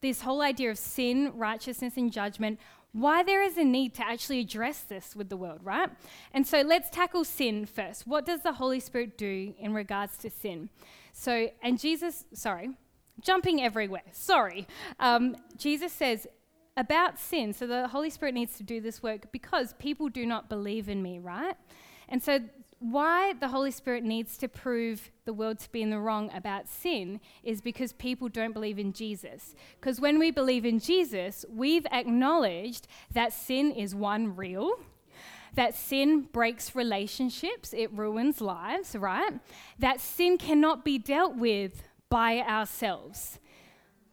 this 0.00 0.20
whole 0.22 0.42
idea 0.42 0.70
of 0.70 0.78
sin, 0.78 1.32
righteousness, 1.34 1.96
and 1.96 2.12
judgment, 2.12 2.58
why 2.92 3.22
there 3.22 3.42
is 3.42 3.58
a 3.58 3.64
need 3.64 3.94
to 3.94 4.06
actually 4.06 4.40
address 4.40 4.80
this 4.80 5.14
with 5.14 5.28
the 5.28 5.36
world, 5.36 5.60
right? 5.62 5.90
And 6.32 6.46
so 6.46 6.62
let's 6.62 6.88
tackle 6.88 7.24
sin 7.24 7.66
first. 7.66 8.06
What 8.06 8.24
does 8.24 8.40
the 8.40 8.54
Holy 8.54 8.80
Spirit 8.80 9.18
do 9.18 9.54
in 9.58 9.74
regards 9.74 10.16
to 10.18 10.30
sin? 10.30 10.70
So, 11.12 11.50
and 11.62 11.78
Jesus, 11.78 12.24
sorry, 12.32 12.70
jumping 13.20 13.62
everywhere, 13.62 14.02
sorry. 14.12 14.66
Um, 14.98 15.36
Jesus 15.58 15.92
says 15.92 16.26
about 16.76 17.18
sin, 17.18 17.52
so 17.52 17.66
the 17.66 17.88
Holy 17.88 18.10
Spirit 18.10 18.34
needs 18.34 18.56
to 18.56 18.62
do 18.62 18.80
this 18.80 19.02
work 19.02 19.30
because 19.30 19.74
people 19.74 20.08
do 20.08 20.24
not 20.24 20.48
believe 20.48 20.88
in 20.88 21.02
me, 21.02 21.18
right? 21.18 21.56
And 22.08 22.22
so, 22.22 22.40
why 22.90 23.34
the 23.34 23.48
Holy 23.48 23.70
Spirit 23.70 24.04
needs 24.04 24.36
to 24.38 24.48
prove 24.48 25.10
the 25.24 25.32
world 25.32 25.58
to 25.60 25.70
be 25.72 25.82
in 25.82 25.90
the 25.90 25.98
wrong 25.98 26.30
about 26.34 26.68
sin 26.68 27.20
is 27.42 27.60
because 27.60 27.92
people 27.92 28.28
don't 28.28 28.52
believe 28.52 28.78
in 28.78 28.92
Jesus. 28.92 29.54
Because 29.80 30.00
when 30.00 30.18
we 30.18 30.30
believe 30.30 30.64
in 30.64 30.78
Jesus, 30.78 31.44
we've 31.48 31.86
acknowledged 31.92 32.86
that 33.12 33.32
sin 33.32 33.70
is 33.72 33.94
one 33.94 34.36
real 34.36 34.78
that 35.54 35.74
sin 35.74 36.20
breaks 36.20 36.74
relationships, 36.74 37.72
it 37.72 37.90
ruins 37.92 38.40
lives, 38.40 38.94
right? 38.94 39.32
That 39.78 40.00
sin 40.00 40.36
cannot 40.36 40.84
be 40.84 40.98
dealt 40.98 41.34
with 41.36 41.82
by 42.10 42.40
ourselves. 42.40 43.38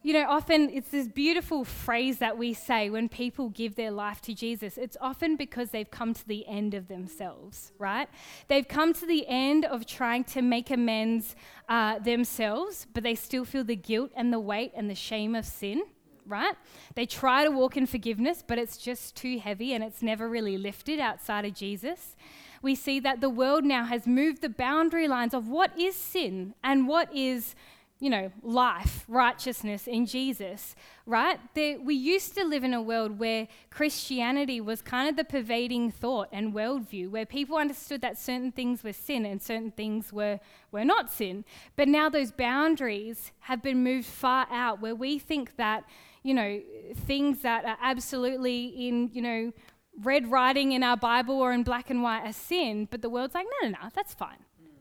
You 0.06 0.12
know, 0.12 0.26
often 0.30 0.70
it's 0.70 0.90
this 0.90 1.08
beautiful 1.08 1.64
phrase 1.64 2.18
that 2.18 2.38
we 2.38 2.54
say 2.54 2.90
when 2.90 3.08
people 3.08 3.48
give 3.48 3.76
their 3.76 3.90
life 3.90 4.20
to 4.24 4.34
Jesus. 4.34 4.78
It's 4.78 4.98
often 5.00 5.38
because 5.38 5.70
they've 5.70 5.90
come 5.90 6.14
to 6.14 6.28
the 6.28 6.46
end 6.46 6.74
of 6.74 6.90
themselves, 6.90 7.72
right? 7.78 8.10
They've 8.50 8.68
come 8.68 8.94
to 8.96 9.06
the 9.06 9.26
end 9.30 9.64
of 9.64 9.86
trying 9.86 10.26
to 10.26 10.42
make 10.42 10.70
amends 10.72 11.38
uh, 11.70 12.00
themselves, 12.00 12.86
but 12.94 13.04
they 13.04 13.16
still 13.16 13.46
feel 13.46 13.64
the 13.64 13.78
guilt 13.78 14.12
and 14.14 14.34
the 14.34 14.42
weight 14.42 14.74
and 14.76 14.90
the 14.90 14.96
shame 14.96 15.36
of 15.36 15.46
sin 15.46 15.84
right? 16.26 16.56
They 16.96 17.06
try 17.06 17.44
to 17.44 17.52
walk 17.52 17.76
in 17.76 17.86
forgiveness, 17.86 18.46
but 18.48 18.58
it's 18.58 18.78
just 18.78 19.14
too 19.14 19.40
heavy 19.40 19.74
and 19.74 19.84
it's 19.84 20.02
never 20.02 20.30
really 20.30 20.58
lifted 20.58 20.98
outside 20.98 21.44
of 21.44 21.54
Jesus. 21.54 22.16
We 22.62 22.76
see 22.76 23.02
that 23.02 23.20
the 23.20 23.30
world 23.30 23.66
now 23.66 23.84
has 23.84 24.08
moved 24.08 24.42
the 24.42 24.48
boundary 24.48 25.10
lines 25.10 25.34
of 25.34 25.50
what 25.50 25.78
is 25.78 25.98
sin 25.98 26.56
and 26.64 26.88
what 26.88 27.14
is 27.14 27.56
you 28.04 28.10
know, 28.10 28.30
life, 28.42 29.06
righteousness 29.08 29.88
in 29.88 30.06
Jesus, 30.06 30.76
right? 31.06 31.40
There, 31.54 31.80
we 31.80 31.96
used 31.96 32.36
to 32.36 32.44
live 32.44 32.66
in 32.66 32.74
a 32.74 32.82
world 32.82 33.18
where 33.18 33.48
Christianity 33.70 34.60
was 34.60 34.82
kind 34.82 35.08
of 35.08 35.16
the 35.16 35.24
pervading 35.24 35.90
thought 35.90 36.28
and 36.34 36.54
worldview, 36.54 37.10
where 37.10 37.26
people 37.26 37.56
understood 37.56 38.02
that 38.02 38.18
certain 38.18 38.52
things 38.52 38.84
were 38.84 38.92
sin 38.92 39.26
and 39.26 39.42
certain 39.42 39.72
things 39.72 40.12
were, 40.12 40.42
were 40.70 40.84
not 40.84 41.14
sin. 41.14 41.46
But 41.78 41.88
now 41.88 42.10
those 42.10 42.34
boundaries 42.34 43.32
have 43.40 43.64
been 43.64 43.82
moved 43.86 44.08
far 44.08 44.48
out, 44.52 44.82
where 44.82 44.96
we 44.96 45.18
think 45.18 45.56
that, 45.56 45.86
you 46.24 46.34
know, 46.34 46.60
things 47.08 47.40
that 47.44 47.64
are 47.64 47.78
absolutely 47.82 48.66
in, 48.86 49.12
you 49.14 49.22
know, 49.22 49.54
red 50.02 50.30
writing 50.30 50.74
in 50.74 50.84
our 50.84 50.98
Bible 50.98 51.36
or 51.36 51.54
in 51.54 51.64
black 51.64 51.90
and 51.90 52.04
white 52.04 52.26
are 52.26 52.34
sin, 52.34 52.86
but 52.92 53.02
the 53.02 53.10
world's 53.10 53.34
like, 53.34 53.48
no, 53.62 53.70
no, 53.70 53.78
no, 53.82 53.90
that's 53.96 54.14
fine. 54.14 54.40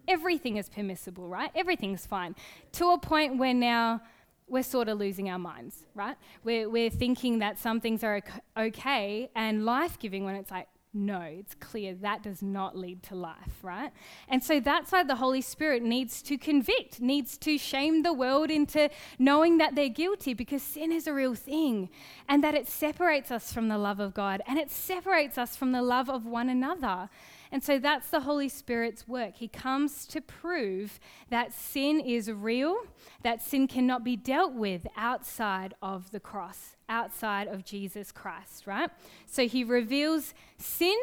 Everything 0.08 0.56
is 0.56 0.68
permissible, 0.68 1.28
right? 1.28 1.50
Everything's 1.54 2.06
fine. 2.06 2.34
To 2.72 2.90
a 2.90 2.98
point 2.98 3.38
where 3.38 3.54
now 3.54 4.02
we're 4.48 4.62
sort 4.62 4.88
of 4.88 4.98
losing 4.98 5.30
our 5.30 5.38
minds, 5.38 5.84
right? 5.94 6.16
We're, 6.44 6.68
we're 6.68 6.90
thinking 6.90 7.38
that 7.38 7.58
some 7.58 7.80
things 7.80 8.04
are 8.04 8.22
okay 8.56 9.30
and 9.34 9.64
life 9.64 9.98
giving 9.98 10.24
when 10.24 10.34
it's 10.34 10.50
like, 10.50 10.68
no, 10.94 11.22
it's 11.22 11.54
clear 11.54 11.94
that 11.94 12.22
does 12.22 12.42
not 12.42 12.76
lead 12.76 13.02
to 13.04 13.14
life, 13.14 13.62
right? 13.62 13.90
And 14.28 14.44
so 14.44 14.60
that's 14.60 14.92
why 14.92 15.04
the 15.04 15.16
Holy 15.16 15.40
Spirit 15.40 15.82
needs 15.82 16.20
to 16.22 16.36
convict, 16.36 17.00
needs 17.00 17.38
to 17.38 17.56
shame 17.56 18.02
the 18.02 18.12
world 18.12 18.50
into 18.50 18.90
knowing 19.18 19.56
that 19.56 19.74
they're 19.74 19.88
guilty 19.88 20.34
because 20.34 20.62
sin 20.62 20.92
is 20.92 21.06
a 21.06 21.14
real 21.14 21.34
thing 21.34 21.88
and 22.28 22.44
that 22.44 22.54
it 22.54 22.68
separates 22.68 23.30
us 23.30 23.54
from 23.54 23.68
the 23.68 23.78
love 23.78 24.00
of 24.00 24.12
God 24.12 24.42
and 24.46 24.58
it 24.58 24.70
separates 24.70 25.38
us 25.38 25.56
from 25.56 25.72
the 25.72 25.80
love 25.80 26.10
of 26.10 26.26
one 26.26 26.50
another. 26.50 27.08
And 27.52 27.62
so 27.62 27.78
that's 27.78 28.08
the 28.08 28.20
Holy 28.20 28.48
Spirit's 28.48 29.06
work. 29.06 29.36
He 29.36 29.46
comes 29.46 30.06
to 30.06 30.20
prove 30.20 30.98
that 31.28 31.52
sin 31.52 32.00
is 32.00 32.32
real, 32.32 32.76
that 33.22 33.42
sin 33.42 33.68
cannot 33.68 34.02
be 34.02 34.16
dealt 34.16 34.54
with 34.54 34.86
outside 34.96 35.74
of 35.82 36.10
the 36.10 36.20
cross 36.20 36.76
outside 36.88 37.48
of 37.48 37.64
Jesus 37.64 38.12
Christ, 38.12 38.66
right? 38.66 38.90
So 39.26 39.48
he 39.48 39.64
reveals 39.64 40.34
sin, 40.58 40.96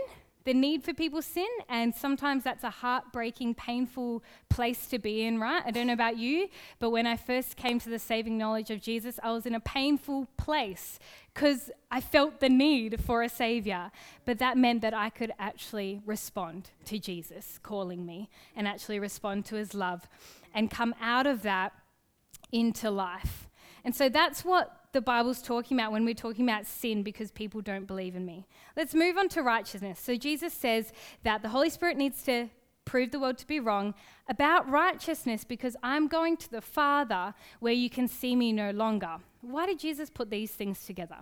the 0.49 0.53
need 0.55 0.83
for 0.83 0.95
people 0.95 1.21
sin, 1.21 1.47
and 1.69 1.93
sometimes 1.93 2.43
that's 2.43 2.63
a 2.63 2.71
heartbreaking, 2.71 3.53
painful 3.53 4.23
place 4.49 4.88
to 4.88 4.97
be 4.97 5.21
in, 5.21 5.39
right? 5.39 5.62
I 5.63 5.69
don't 5.69 5.85
know 5.85 5.93
about 5.93 6.17
you, 6.17 6.49
but 6.79 6.89
when 6.89 7.05
I 7.05 7.17
first 7.17 7.55
came 7.55 7.79
to 7.81 7.88
the 7.88 7.99
saving 7.99 8.35
knowledge 8.35 8.71
of 8.71 8.81
Jesus, 8.81 9.19
I 9.21 9.29
was 9.31 9.45
in 9.45 9.53
a 9.53 9.59
painful 9.59 10.27
place 10.38 10.97
because 11.35 11.69
I 11.91 12.01
felt 12.01 12.39
the 12.39 12.49
need 12.49 12.99
for 12.99 13.21
a 13.21 13.29
savior. 13.29 13.91
But 14.25 14.39
that 14.39 14.57
meant 14.57 14.81
that 14.81 14.95
I 14.95 15.12
could 15.12 15.31
actually 15.38 16.01
respond 16.03 16.71
to 16.85 16.97
Jesus 16.97 17.59
calling 17.62 18.03
me 18.03 18.27
and 18.55 18.67
actually 18.67 18.99
respond 18.99 19.45
to 19.45 19.55
his 19.55 19.75
love 19.75 20.09
and 20.51 20.71
come 20.71 20.95
out 20.99 21.27
of 21.27 21.43
that 21.43 21.73
into 22.51 22.89
life. 22.89 23.47
And 23.83 23.95
so 23.95 24.09
that's 24.09 24.43
what 24.43 24.78
the 24.91 25.02
Bible's 25.02 25.41
talking 25.41 25.78
about 25.78 25.91
when 25.91 26.04
we're 26.04 26.13
talking 26.13 26.47
about 26.47 26.65
sin 26.65 27.04
because 27.04 27.32
people 27.32 27.62
don't 27.62 27.86
believe 27.86 28.15
in 28.15 28.25
me. 28.25 28.47
Let's 28.75 28.95
move 28.95 29.17
on 29.17 29.30
to 29.30 29.43
righteousness. 29.43 29.99
So 29.99 30.15
Jesus 30.15 30.54
says 30.54 30.91
that 31.23 31.41
the 31.41 31.49
Holy 31.49 31.69
Spirit 31.69 31.97
needs 31.97 32.23
to 32.23 32.49
prove 32.86 33.12
the 33.12 33.19
world 33.19 33.38
to 33.38 33.45
be 33.45 33.60
wrong 33.60 33.93
about 34.28 34.67
righteousness 34.67 35.43
because 35.43 35.75
I'm 35.84 36.08
going 36.08 36.38
to 36.38 36.49
the 36.49 36.62
Father 36.62 37.36
where 37.60 37.73
you 37.73 37.89
can 37.89 38.08
see 38.08 38.36
me 38.36 38.52
no 38.52 38.71
longer. 38.71 39.17
Why 39.41 39.67
did 39.67 39.80
Jesus 39.80 40.10
put 40.10 40.32
these 40.32 40.52
things 40.52 40.84
together? 40.86 41.17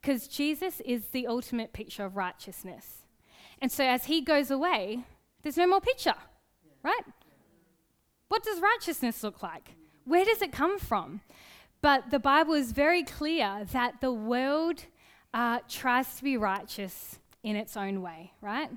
Because 0.00 0.26
Jesus 0.26 0.80
is 0.80 1.08
the 1.08 1.26
ultimate 1.26 1.74
picture 1.74 2.06
of 2.06 2.16
righteousness. 2.16 3.02
And 3.60 3.70
so 3.70 3.84
as 3.84 4.06
he 4.06 4.22
goes 4.22 4.50
away, 4.50 5.04
there's 5.42 5.58
no 5.58 5.66
more 5.66 5.82
picture, 5.82 6.14
right? 6.82 7.02
What 8.28 8.42
does 8.42 8.60
righteousness 8.60 9.22
look 9.22 9.42
like? 9.42 9.74
Where 10.06 10.24
does 10.24 10.40
it 10.40 10.52
come 10.52 10.78
from? 10.78 11.20
But 11.82 12.10
the 12.10 12.18
Bible 12.18 12.54
is 12.54 12.72
very 12.72 13.02
clear 13.02 13.66
that 13.72 14.00
the 14.00 14.12
world 14.12 14.84
uh, 15.32 15.60
tries 15.68 16.16
to 16.16 16.24
be 16.24 16.36
righteous 16.36 17.18
in 17.42 17.56
its 17.56 17.76
own 17.76 18.02
way, 18.02 18.32
right? 18.42 18.70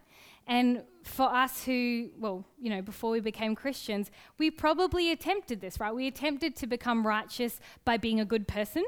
And 0.47 0.83
for 1.03 1.25
us 1.25 1.63
who, 1.63 2.09
well, 2.17 2.45
you 2.59 2.69
know, 2.69 2.81
before 2.81 3.11
we 3.11 3.19
became 3.19 3.55
Christians, 3.55 4.11
we 4.37 4.51
probably 4.51 5.11
attempted 5.11 5.61
this, 5.61 5.79
right? 5.79 5.93
We 5.93 6.07
attempted 6.07 6.55
to 6.57 6.67
become 6.67 7.05
righteous 7.05 7.59
by 7.85 7.97
being 7.97 8.19
a 8.19 8.25
good 8.25 8.47
person. 8.47 8.85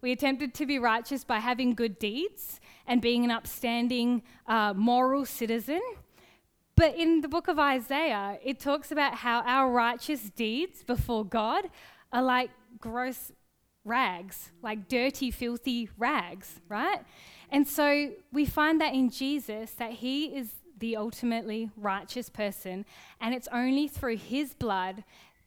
We 0.00 0.12
attempted 0.12 0.54
to 0.54 0.66
be 0.66 0.78
righteous 0.78 1.24
by 1.24 1.40
having 1.40 1.74
good 1.74 1.98
deeds 1.98 2.60
and 2.86 3.02
being 3.02 3.24
an 3.24 3.30
upstanding, 3.30 4.22
uh, 4.46 4.72
moral 4.74 5.26
citizen. 5.26 5.80
But 6.76 6.94
in 6.94 7.22
the 7.22 7.28
book 7.28 7.48
of 7.48 7.58
Isaiah, 7.58 8.38
it 8.44 8.60
talks 8.60 8.92
about 8.92 9.14
how 9.14 9.42
our 9.42 9.70
righteous 9.70 10.30
deeds 10.30 10.84
before 10.84 11.24
God 11.24 11.64
are 12.12 12.22
like 12.22 12.50
gross 12.80 13.32
rags, 13.84 14.50
like 14.62 14.88
dirty, 14.88 15.30
filthy 15.30 15.88
rags, 15.96 16.60
right? 16.68 17.00
And 17.50 17.66
so 17.66 18.12
we 18.32 18.44
find 18.44 18.80
that 18.80 18.94
in 18.94 19.10
Jesus, 19.10 19.72
that 19.72 19.92
he 19.92 20.26
is 20.26 20.52
the 20.78 20.96
ultimately 20.96 21.70
righteous 21.76 22.28
person, 22.28 22.84
and 23.20 23.34
it's 23.34 23.48
only 23.50 23.88
through 23.88 24.16
his 24.16 24.54
blood 24.54 25.04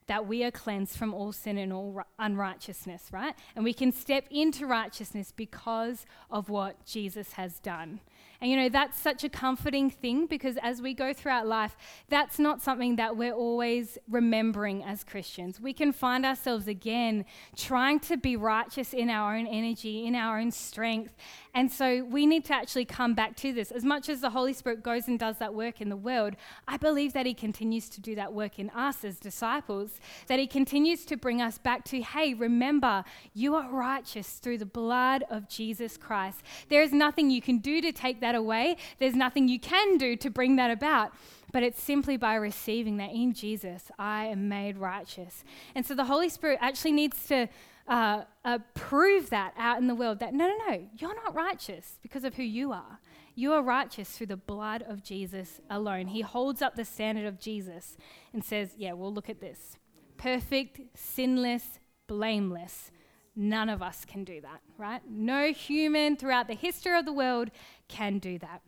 that 0.08 0.28
we 0.28 0.44
are 0.44 0.52
cleansed 0.52 0.98
from 0.98 1.13
all 1.13 1.32
sin 1.32 1.58
and 1.58 1.72
all 1.72 2.02
unrighteousness, 2.20 3.04
right? 3.13 3.34
And 3.56 3.63
we 3.63 3.74
can 3.74 3.94
step 3.94 4.26
into 4.30 4.65
righteousness 4.65 5.32
because 5.34 6.06
of 6.30 6.50
what 6.50 6.86
Jesus 6.86 7.34
has 7.34 7.60
done. 7.60 8.02
And 8.41 8.49
you 8.49 8.58
know, 8.58 8.69
that's 8.69 8.99
such 8.99 9.23
a 9.23 9.30
comforting 9.30 9.91
thing 9.91 10.25
because 10.25 10.58
as 10.63 10.82
we 10.82 10.95
go 10.95 11.13
throughout 11.13 11.45
life, 11.45 11.77
that's 12.10 12.39
not 12.39 12.60
something 12.60 12.95
that 12.95 13.15
we're 13.15 13.36
always 13.36 13.99
remembering 14.10 14.84
as 14.84 15.04
Christians. 15.04 15.62
We 15.62 15.73
can 15.73 15.93
find 15.93 16.25
ourselves 16.25 16.67
again 16.67 17.25
trying 17.56 17.99
to 18.01 18.17
be 18.17 18.36
righteous 18.36 18.93
in 18.93 19.12
our 19.12 19.36
own 19.36 19.45
energy, 19.45 20.08
in 20.08 20.15
our 20.15 20.39
own 20.39 20.49
strength. 20.49 21.15
And 21.53 21.69
so 21.69 22.05
we 22.05 22.25
need 22.25 22.45
to 22.45 22.53
actually 22.53 22.85
come 22.85 23.13
back 23.13 23.35
to 23.37 23.51
this. 23.51 23.71
As 23.71 23.83
much 23.83 24.07
as 24.07 24.21
the 24.21 24.29
Holy 24.29 24.53
Spirit 24.53 24.83
goes 24.83 25.07
and 25.07 25.19
does 25.19 25.37
that 25.39 25.53
work 25.53 25.81
in 25.81 25.89
the 25.89 25.97
world, 25.97 26.35
I 26.67 26.77
believe 26.77 27.11
that 27.13 27.25
He 27.25 27.33
continues 27.33 27.89
to 27.89 28.01
do 28.01 28.15
that 28.15 28.31
work 28.31 28.57
in 28.57 28.69
us 28.69 29.03
as 29.03 29.19
disciples, 29.19 29.99
that 30.27 30.39
He 30.39 30.47
continues 30.47 31.03
to 31.05 31.17
bring 31.17 31.41
us 31.41 31.57
back 31.57 31.83
to, 31.85 32.01
hey, 32.01 32.33
remember, 32.33 33.03
you 33.33 33.55
are 33.55 33.69
righteous 33.69 34.29
through 34.33 34.59
the 34.59 34.65
blood 34.65 35.25
of 35.29 35.49
Jesus 35.49 35.97
Christ. 35.97 36.41
There 36.69 36.81
is 36.81 36.93
nothing 36.93 37.29
you 37.29 37.41
can 37.41 37.57
do 37.57 37.81
to 37.81 37.91
take 37.91 38.21
that 38.21 38.35
away. 38.35 38.77
There's 38.99 39.15
nothing 39.15 39.49
you 39.49 39.59
can 39.59 39.97
do 39.97 40.15
to 40.15 40.29
bring 40.29 40.55
that 40.55 40.71
about. 40.71 41.11
But 41.51 41.63
it's 41.63 41.83
simply 41.83 42.15
by 42.15 42.35
receiving 42.35 42.95
that 42.97 43.11
in 43.11 43.33
Jesus, 43.33 43.91
I 43.99 44.27
am 44.27 44.47
made 44.47 44.77
righteous. 44.77 45.43
And 45.75 45.85
so 45.85 45.93
the 45.93 46.05
Holy 46.05 46.29
Spirit 46.29 46.59
actually 46.61 46.93
needs 46.93 47.27
to 47.27 47.49
uh, 47.91 48.23
uh, 48.45 48.58
prove 48.73 49.30
that 49.32 49.54
out 49.58 49.77
in 49.77 49.88
the 49.88 49.93
world 49.93 50.19
that 50.19 50.34
no, 50.34 50.47
no, 50.47 50.58
no, 50.69 50.88
you're 50.97 51.13
not 51.13 51.36
righteous 51.36 51.99
because 52.01 52.23
of 52.23 52.36
who 52.36 52.43
you 52.43 52.71
are. 52.71 52.99
You 53.36 53.51
are 53.51 53.62
righteous 53.62 54.10
through 54.10 54.27
the 54.27 54.38
blood 54.38 54.82
of 54.88 55.04
Jesus 55.04 55.60
alone. 55.69 56.08
He 56.08 56.21
holds 56.21 56.62
up 56.62 56.75
the 56.75 56.86
standard 56.86 57.25
of 57.25 57.38
Jesus 57.38 57.97
and 58.32 58.45
says, 58.45 58.75
Yeah, 58.77 58.93
we'll 58.93 59.13
look 59.13 59.30
at 59.30 59.41
this. 59.41 59.75
Perfect, 60.15 60.80
sinless, 60.97 61.80
blameless. 62.08 62.91
None 63.36 63.67
of 63.67 63.82
us 63.82 64.06
can 64.06 64.23
do 64.23 64.39
that, 64.39 64.62
right? 64.77 65.01
No 65.10 65.51
human 65.51 66.15
throughout 66.15 66.47
the 66.47 66.56
history 66.56 66.97
of 66.97 67.06
the 67.06 67.13
world 67.13 67.51
can 67.89 68.19
do 68.19 68.39
that. 68.39 68.62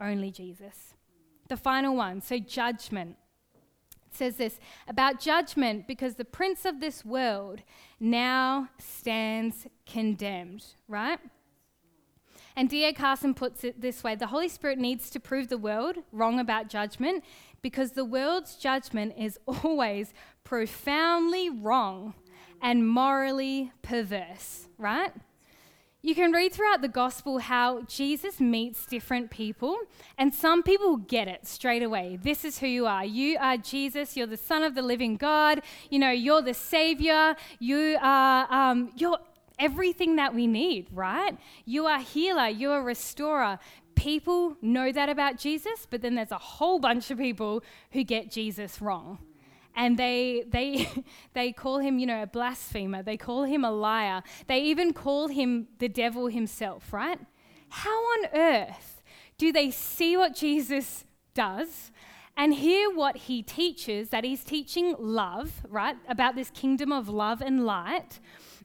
Only 0.00 0.30
Jesus. 0.30 0.94
The 1.48 1.58
final 1.58 1.94
one, 1.94 2.22
so 2.22 2.38
judgment. 2.38 3.16
Says 4.16 4.36
this 4.36 4.58
about 4.88 5.20
judgment 5.20 5.86
because 5.86 6.14
the 6.14 6.24
prince 6.24 6.64
of 6.64 6.80
this 6.80 7.04
world 7.04 7.60
now 8.00 8.70
stands 8.78 9.66
condemned, 9.84 10.64
right? 10.88 11.18
And 12.56 12.70
D.A. 12.70 12.94
Carson 12.94 13.34
puts 13.34 13.62
it 13.62 13.82
this 13.82 14.02
way 14.02 14.14
the 14.14 14.28
Holy 14.28 14.48
Spirit 14.48 14.78
needs 14.78 15.10
to 15.10 15.20
prove 15.20 15.48
the 15.48 15.58
world 15.58 15.96
wrong 16.12 16.40
about 16.40 16.68
judgment 16.68 17.22
because 17.60 17.92
the 17.92 18.04
world's 18.04 18.56
judgment 18.56 19.14
is 19.18 19.38
always 19.46 20.14
profoundly 20.44 21.50
wrong 21.50 22.14
and 22.62 22.88
morally 22.88 23.72
perverse, 23.82 24.68
right? 24.78 25.12
You 26.06 26.14
can 26.14 26.30
read 26.30 26.52
throughout 26.52 26.82
the 26.82 26.88
gospel 26.88 27.40
how 27.40 27.82
Jesus 27.82 28.38
meets 28.38 28.86
different 28.86 29.28
people, 29.28 29.76
and 30.16 30.32
some 30.32 30.62
people 30.62 30.98
get 30.98 31.26
it 31.26 31.48
straight 31.48 31.82
away. 31.82 32.16
This 32.22 32.44
is 32.44 32.60
who 32.60 32.68
you 32.68 32.86
are. 32.86 33.04
You 33.04 33.36
are 33.40 33.56
Jesus. 33.56 34.16
You're 34.16 34.28
the 34.28 34.36
Son 34.36 34.62
of 34.62 34.76
the 34.76 34.82
living 34.82 35.16
God. 35.16 35.62
You 35.90 35.98
know, 35.98 36.12
you're 36.12 36.42
the 36.42 36.54
Savior. 36.54 37.34
You 37.58 37.98
are, 38.00 38.46
um, 38.52 38.92
you're 38.96 39.18
everything 39.58 40.14
that 40.14 40.32
we 40.32 40.46
need, 40.46 40.86
right? 40.92 41.36
You 41.64 41.86
are 41.86 41.98
healer. 41.98 42.46
You 42.46 42.70
are 42.70 42.84
restorer. 42.84 43.58
People 43.96 44.56
know 44.62 44.92
that 44.92 45.08
about 45.08 45.38
Jesus, 45.38 45.88
but 45.90 46.02
then 46.02 46.14
there's 46.14 46.30
a 46.30 46.38
whole 46.38 46.78
bunch 46.78 47.10
of 47.10 47.18
people 47.18 47.64
who 47.90 48.04
get 48.04 48.30
Jesus 48.30 48.80
wrong 48.80 49.18
and 49.76 49.98
they, 49.98 50.44
they, 50.48 50.88
they 51.34 51.52
call 51.52 51.78
him, 51.78 51.98
you 51.98 52.06
know, 52.06 52.22
a 52.22 52.26
blasphemer. 52.26 53.02
They 53.02 53.16
call 53.16 53.44
him 53.44 53.64
a 53.64 53.70
liar. 53.70 54.22
They 54.46 54.60
even 54.62 54.92
call 54.92 55.28
him 55.28 55.68
the 55.78 55.88
devil 55.88 56.28
himself, 56.28 56.92
right? 56.92 57.20
How 57.68 57.90
on 57.90 58.28
earth 58.34 59.02
do 59.38 59.52
they 59.52 59.70
see 59.70 60.16
what 60.16 60.34
Jesus 60.34 61.04
does 61.34 61.92
and 62.36 62.54
hear 62.54 62.90
what 62.90 63.16
he 63.16 63.42
teaches, 63.42 64.10
that 64.10 64.24
he's 64.24 64.44
teaching 64.44 64.94
love, 64.98 65.62
right? 65.68 65.96
About 66.08 66.34
this 66.34 66.50
kingdom 66.50 66.92
of 66.92 67.08
love 67.08 67.40
and 67.40 67.64
light 67.64 68.18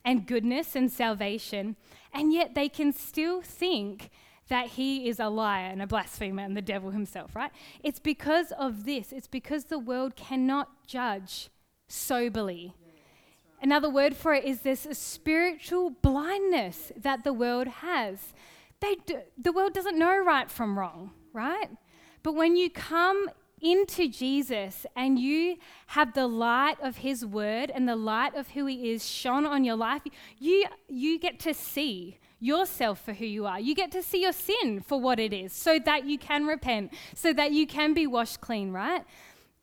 and 0.04 0.26
goodness 0.26 0.76
and 0.76 0.91
salvation, 0.91 1.76
and 2.13 2.34
yet 2.34 2.56
they 2.56 2.67
can 2.67 2.91
still 2.91 3.41
think 3.41 4.10
that 4.51 4.67
he 4.67 5.07
is 5.07 5.17
a 5.17 5.29
liar 5.29 5.69
and 5.71 5.81
a 5.81 5.87
blasphemer 5.87 6.43
and 6.43 6.57
the 6.57 6.61
devil 6.61 6.91
himself, 6.91 7.33
right? 7.33 7.51
It's 7.83 7.99
because 7.99 8.51
of 8.51 8.83
this. 8.83 9.13
It's 9.13 9.25
because 9.25 9.63
the 9.63 9.79
world 9.79 10.17
cannot 10.17 10.67
judge 10.85 11.49
soberly. 11.87 12.73
Another 13.61 13.89
word 13.89 14.13
for 14.13 14.33
it 14.33 14.43
is 14.43 14.59
this 14.59 14.85
spiritual 14.91 15.91
blindness 16.01 16.91
that 16.97 17.23
the 17.23 17.31
world 17.31 17.67
has. 17.67 18.33
They 18.81 18.95
do, 19.05 19.21
the 19.41 19.53
world 19.53 19.73
doesn't 19.73 19.97
know 19.97 20.21
right 20.21 20.51
from 20.51 20.77
wrong, 20.77 21.11
right? 21.31 21.69
But 22.21 22.33
when 22.33 22.57
you 22.57 22.69
come 22.69 23.29
into 23.61 24.09
Jesus 24.09 24.85
and 24.97 25.17
you 25.17 25.59
have 25.87 26.13
the 26.13 26.27
light 26.27 26.75
of 26.81 26.97
his 26.97 27.25
word 27.25 27.71
and 27.73 27.87
the 27.87 27.95
light 27.95 28.35
of 28.35 28.49
who 28.49 28.65
he 28.65 28.91
is 28.91 29.07
shone 29.07 29.45
on 29.45 29.63
your 29.63 29.77
life, 29.77 30.01
you, 30.39 30.65
you 30.89 31.17
get 31.19 31.39
to 31.39 31.53
see 31.53 32.17
yourself 32.41 32.99
for 32.99 33.13
who 33.13 33.25
you 33.25 33.45
are. 33.45 33.60
You 33.60 33.75
get 33.75 33.91
to 33.91 34.01
see 34.01 34.23
your 34.23 34.34
sin 34.34 34.82
for 34.82 34.99
what 34.99 35.19
it 35.19 35.32
is 35.32 35.54
so 35.54 35.80
that 35.86 36.06
you 36.06 36.17
can 36.17 36.45
repent, 36.45 36.91
so 37.15 37.32
that 37.32 37.51
you 37.51 37.65
can 37.67 37.93
be 37.93 38.08
washed 38.08 38.41
clean, 38.41 38.71
right? 38.71 39.06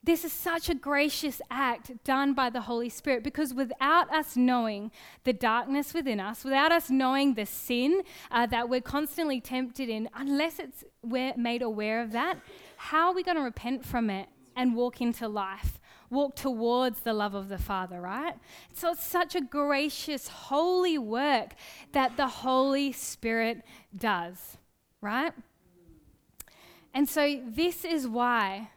This 0.05 0.25
is 0.25 0.33
such 0.33 0.71
a 0.71 0.75
gracious 0.75 1.43
act 1.51 2.05
done 2.05 2.33
by 2.33 2.51
the 2.51 2.63
Holy 2.63 2.89
Spirit 2.89 3.25
because 3.25 3.53
without 3.53 4.11
us 4.15 4.37
knowing 4.37 4.93
the 5.25 5.33
darkness 5.33 5.93
within 5.93 6.21
us, 6.21 6.45
without 6.45 6.71
us 6.71 6.89
knowing 6.89 7.35
the 7.35 7.45
sin 7.45 8.03
uh, 8.31 8.47
that 8.47 8.69
we're 8.69 8.81
constantly 8.81 9.41
tempted 9.41 9.89
in, 9.89 10.09
unless 10.15 10.61
it's 10.61 10.85
we're 11.03 11.37
made 11.37 11.63
aware 11.63 12.01
of 12.01 12.13
that, 12.13 12.39
how 12.77 13.09
are 13.09 13.15
we 13.15 13.25
going 13.25 13.37
to 13.37 13.43
repent 13.43 13.85
from 13.85 14.09
it 14.09 14.29
and 14.57 14.77
walk 14.77 15.01
into 15.01 15.27
life? 15.27 15.81
Walk 16.11 16.37
towards 16.37 17.01
the 17.01 17.13
love 17.13 17.35
of 17.35 17.49
the 17.49 17.59
Father, 17.59 18.01
right? 18.01 18.35
So 18.73 18.93
it's 18.93 19.05
such 19.05 19.35
a 19.35 19.41
gracious, 19.41 20.29
holy 20.29 20.99
work 20.99 21.55
that 21.93 22.17
the 22.17 22.29
Holy 22.29 22.93
Spirit 22.93 23.63
does, 23.97 24.57
right? 25.01 25.33
And 26.95 27.09
so 27.09 27.41
this 27.47 27.85
is 27.85 28.09
why 28.09 28.71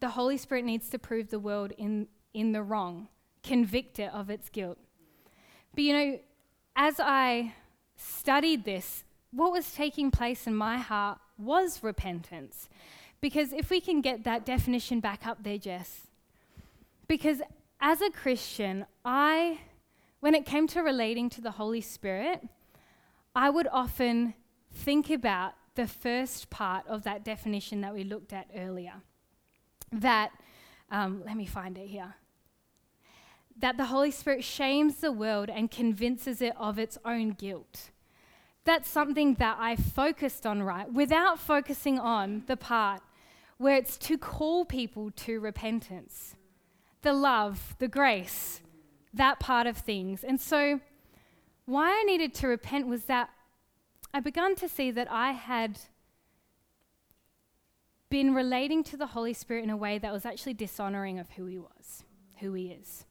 the 0.00 0.10
Holy 0.10 0.36
Spirit 0.36 0.64
needs 0.64 0.88
to 0.90 0.98
prove 0.98 1.30
the 1.30 1.38
world 1.38 1.72
in, 1.76 2.08
in 2.32 2.52
the 2.52 2.62
wrong, 2.62 3.08
convict 3.42 3.98
it 3.98 4.12
of 4.12 4.30
its 4.30 4.48
guilt. 4.48 4.78
But 5.74 5.84
you 5.84 5.92
know, 5.92 6.20
as 6.74 7.00
I 7.00 7.54
studied 7.96 8.64
this, 8.64 9.04
what 9.30 9.52
was 9.52 9.72
taking 9.72 10.10
place 10.10 10.46
in 10.46 10.54
my 10.54 10.78
heart 10.78 11.18
was 11.38 11.82
repentance. 11.82 12.68
Because 13.20 13.52
if 13.52 13.70
we 13.70 13.80
can 13.80 14.00
get 14.00 14.24
that 14.24 14.44
definition 14.44 15.00
back 15.00 15.26
up 15.26 15.42
there, 15.42 15.58
Jess, 15.58 16.06
because 17.08 17.40
as 17.80 18.00
a 18.00 18.10
Christian, 18.10 18.86
I, 19.04 19.60
when 20.20 20.34
it 20.34 20.44
came 20.44 20.66
to 20.68 20.80
relating 20.80 21.30
to 21.30 21.40
the 21.40 21.52
Holy 21.52 21.80
Spirit, 21.80 22.40
I 23.34 23.50
would 23.50 23.68
often 23.70 24.34
think 24.72 25.10
about 25.10 25.54
the 25.74 25.86
first 25.86 26.50
part 26.50 26.86
of 26.86 27.04
that 27.04 27.24
definition 27.24 27.82
that 27.82 27.94
we 27.94 28.02
looked 28.02 28.32
at 28.32 28.48
earlier. 28.56 28.94
That, 29.92 30.30
um, 30.90 31.22
let 31.24 31.36
me 31.36 31.46
find 31.46 31.76
it 31.78 31.86
here. 31.86 32.14
That 33.58 33.76
the 33.76 33.86
Holy 33.86 34.10
Spirit 34.10 34.42
shames 34.42 34.96
the 34.96 35.12
world 35.12 35.48
and 35.48 35.70
convinces 35.70 36.42
it 36.42 36.54
of 36.58 36.78
its 36.78 36.98
own 37.04 37.30
guilt. 37.30 37.90
That's 38.64 38.88
something 38.88 39.34
that 39.34 39.58
I 39.60 39.76
focused 39.76 40.44
on, 40.44 40.62
right? 40.62 40.92
Without 40.92 41.38
focusing 41.38 41.98
on 41.98 42.42
the 42.46 42.56
part 42.56 43.00
where 43.58 43.76
it's 43.76 43.96
to 43.96 44.18
call 44.18 44.64
people 44.64 45.10
to 45.12 45.40
repentance 45.40 46.34
the 47.02 47.12
love, 47.12 47.76
the 47.78 47.88
grace, 47.88 48.60
that 49.12 49.38
part 49.38 49.66
of 49.66 49.76
things. 49.76 50.24
And 50.24 50.40
so, 50.40 50.80
why 51.64 51.90
I 51.90 52.04
needed 52.04 52.34
to 52.34 52.48
repent 52.48 52.86
was 52.86 53.04
that 53.04 53.30
I 54.14 54.20
began 54.20 54.54
to 54.56 54.68
see 54.68 54.90
that 54.92 55.10
I 55.10 55.32
had 55.32 55.78
been 58.08 58.34
relating 58.34 58.84
to 58.84 58.96
the 58.96 59.08
Holy 59.08 59.32
Spirit 59.32 59.64
in 59.64 59.70
a 59.70 59.76
way 59.76 59.98
that 59.98 60.12
was 60.12 60.24
actually 60.24 60.54
dishonoring 60.54 61.18
of 61.18 61.30
who 61.30 61.46
He 61.46 61.58
was, 61.58 62.04
who 62.36 62.52
He 62.52 62.68
is. 62.68 63.04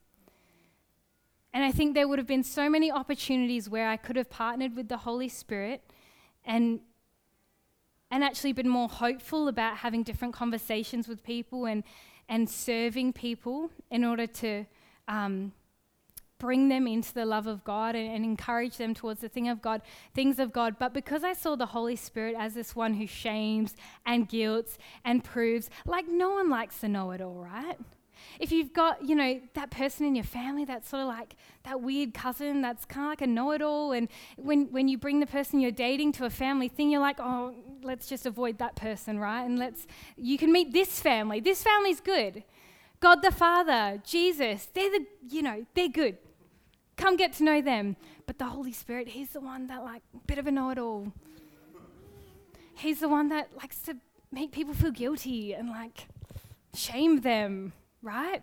And 1.53 1.63
I 1.63 1.71
think 1.71 1.93
there 1.93 2.07
would 2.07 2.19
have 2.19 2.27
been 2.27 2.43
so 2.43 2.69
many 2.69 2.91
opportunities 2.91 3.69
where 3.69 3.87
I 3.87 3.97
could 3.97 4.15
have 4.15 4.29
partnered 4.29 4.75
with 4.75 4.89
the 4.89 4.97
Holy 4.97 5.29
Spirit 5.29 5.81
and 6.43 6.81
and 8.11 8.23
actually 8.23 8.53
been 8.53 8.69
more 8.69 8.87
hopeful 8.87 9.47
about 9.47 9.77
having 9.77 10.03
different 10.03 10.33
conversations 10.33 11.07
with 11.07 11.23
people 11.23 11.65
and 11.65 11.83
and 12.27 12.49
serving 12.49 13.13
people 13.13 13.69
in 13.89 14.03
order 14.03 14.27
to 14.27 14.65
um, 15.07 15.51
bring 16.37 16.69
them 16.69 16.87
into 16.87 17.13
the 17.13 17.25
love 17.25 17.47
of 17.47 17.63
God 17.63 17.95
and, 17.95 18.13
and, 18.13 18.25
encourage 18.25 18.77
them 18.77 18.93
towards 18.93 19.21
the 19.21 19.29
thing 19.29 19.47
of 19.47 19.61
God, 19.61 19.81
things 20.13 20.39
of 20.39 20.51
God. 20.51 20.75
But 20.79 20.93
because 20.93 21.23
I 21.23 21.33
saw 21.33 21.55
the 21.55 21.67
Holy 21.67 21.95
Spirit 21.95 22.35
as 22.37 22.53
this 22.53 22.75
one 22.75 22.95
who 22.95 23.07
shames 23.07 23.75
and 24.05 24.27
guilts 24.27 24.77
and 25.03 25.23
proves, 25.23 25.69
like 25.85 26.07
no 26.07 26.31
one 26.31 26.49
likes 26.49 26.81
to 26.81 26.89
know 26.89 27.11
it 27.11 27.21
all, 27.21 27.41
right? 27.41 27.77
If 28.39 28.51
you've 28.51 28.73
got, 28.73 29.03
you 29.03 29.15
know, 29.15 29.41
that 29.53 29.71
person 29.71 30.05
in 30.05 30.15
your 30.15 30.23
family 30.23 30.65
that's 30.65 30.89
sort 30.89 31.01
of 31.01 31.07
like 31.07 31.35
that 31.63 31.81
weird 31.81 32.13
cousin 32.13 32.61
that's 32.61 32.85
kind 32.85 33.05
of 33.05 33.09
like 33.09 33.21
a 33.21 33.27
know 33.27 33.51
it 33.51 33.61
all, 33.61 33.91
and 33.91 34.07
when, 34.37 34.71
when 34.71 34.87
you 34.87 34.97
bring 34.97 35.19
the 35.19 35.25
person 35.25 35.59
you're 35.59 35.71
dating 35.71 36.11
to 36.13 36.25
a 36.25 36.29
family 36.29 36.67
thing, 36.67 36.89
you're 36.89 37.01
like, 37.01 37.19
oh, 37.19 37.53
let's 37.83 38.07
just 38.07 38.25
avoid 38.25 38.57
that 38.57 38.75
person, 38.75 39.19
right? 39.19 39.43
And 39.43 39.57
let's, 39.59 39.87
you 40.17 40.37
can 40.37 40.51
meet 40.51 40.73
this 40.73 40.99
family. 40.99 41.39
This 41.39 41.63
family's 41.63 42.01
good. 42.01 42.43
God 42.99 43.21
the 43.21 43.31
Father, 43.31 44.01
Jesus, 44.03 44.67
they're 44.73 44.89
the, 44.89 45.05
you 45.29 45.41
know, 45.41 45.65
they're 45.75 45.89
good. 45.89 46.17
Come 46.97 47.17
get 47.17 47.33
to 47.33 47.43
know 47.43 47.61
them. 47.61 47.97
But 48.25 48.39
the 48.39 48.45
Holy 48.45 48.71
Spirit, 48.71 49.09
He's 49.09 49.29
the 49.29 49.41
one 49.41 49.67
that, 49.67 49.83
like, 49.83 50.01
bit 50.25 50.37
of 50.37 50.47
a 50.47 50.51
know 50.51 50.71
it 50.71 50.79
all. 50.79 51.11
He's 52.75 52.99
the 52.99 53.09
one 53.09 53.29
that 53.29 53.55
likes 53.57 53.79
to 53.83 53.97
make 54.31 54.51
people 54.51 54.73
feel 54.73 54.91
guilty 54.91 55.53
and, 55.53 55.69
like, 55.69 56.07
shame 56.73 57.21
them 57.21 57.73
right? 58.05 58.41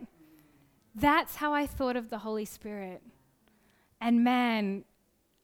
That's 0.94 1.37
how 1.37 1.55
I 1.55 1.66
thought 1.66 1.96
of 1.96 2.11
the 2.11 2.18
Holy 2.18 2.44
Spirit. 2.44 3.01
And 4.01 4.25
man, 4.25 4.85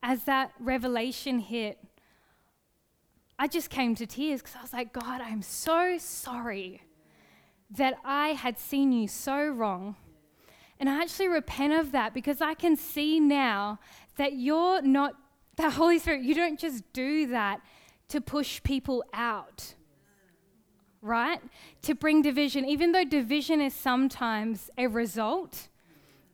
as 0.03 0.25
that 0.25 0.53
revelation 0.59 1.39
hit, 1.39 1.79
I 3.39 3.47
just 3.47 3.71
came 3.71 3.95
to 3.95 4.07
tears 4.07 4.43
because 4.43 4.57
I 4.57 4.63
was 4.63 4.73
like, 4.73 4.93
God, 4.93 5.21
I'm 5.21 5.43
so 5.43 5.97
sorry 5.99 6.83
that 7.71 7.95
I 8.05 8.31
had 8.31 8.59
seen 8.59 8.93
you 8.93 9.07
so 9.07 9.49
wrong. 9.49 9.95
And 10.81 10.89
I 10.89 11.01
actually 11.01 11.29
repent 11.29 11.73
of 11.73 11.93
that 11.93 12.13
because 12.13 12.41
I 12.41 12.55
can 12.55 12.77
see 12.77 13.21
now 13.21 13.79
that 14.17 14.35
you're 14.35 14.83
not, 14.83 15.15
the 15.57 15.71
Holy 15.71 15.99
Spirit, 15.99 16.23
you 16.23 16.35
don't 16.35 16.59
just 16.59 16.93
do 16.93 17.29
that 17.29 17.61
to 18.09 18.21
push 18.21 18.63
people 18.63 19.05
out 19.13 19.75
right? 21.03 21.41
To 21.83 21.95
bring 21.95 22.23
division, 22.23 22.65
even 22.65 22.93
though 22.93 23.05
division 23.05 23.61
is 23.61 23.75
sometimes 23.75 24.71
a 24.77 24.87
result 24.87 25.69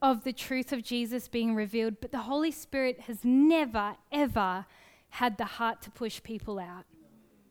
of 0.01 0.25
the 0.25 0.33
truth 0.33 0.73
of 0.73 0.83
Jesus 0.83 1.29
being 1.29 1.55
revealed, 1.55 1.95
but 2.01 2.13
the 2.13 2.19
Holy 2.19 2.51
Spirit 2.51 3.01
has 3.01 3.19
never, 3.25 3.97
ever 4.13 4.67
had 5.11 5.39
the 5.39 5.45
heart 5.45 5.81
to 5.83 5.91
push 5.91 6.23
people 6.23 6.59
out, 6.59 6.85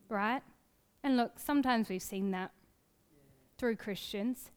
right? 0.10 0.42
And 1.04 1.18
look, 1.18 1.40
sometimes 1.40 1.90
we've 1.90 2.02
seen 2.02 2.32
that 2.32 2.52
through 3.58 3.78
Christians, 3.78 4.52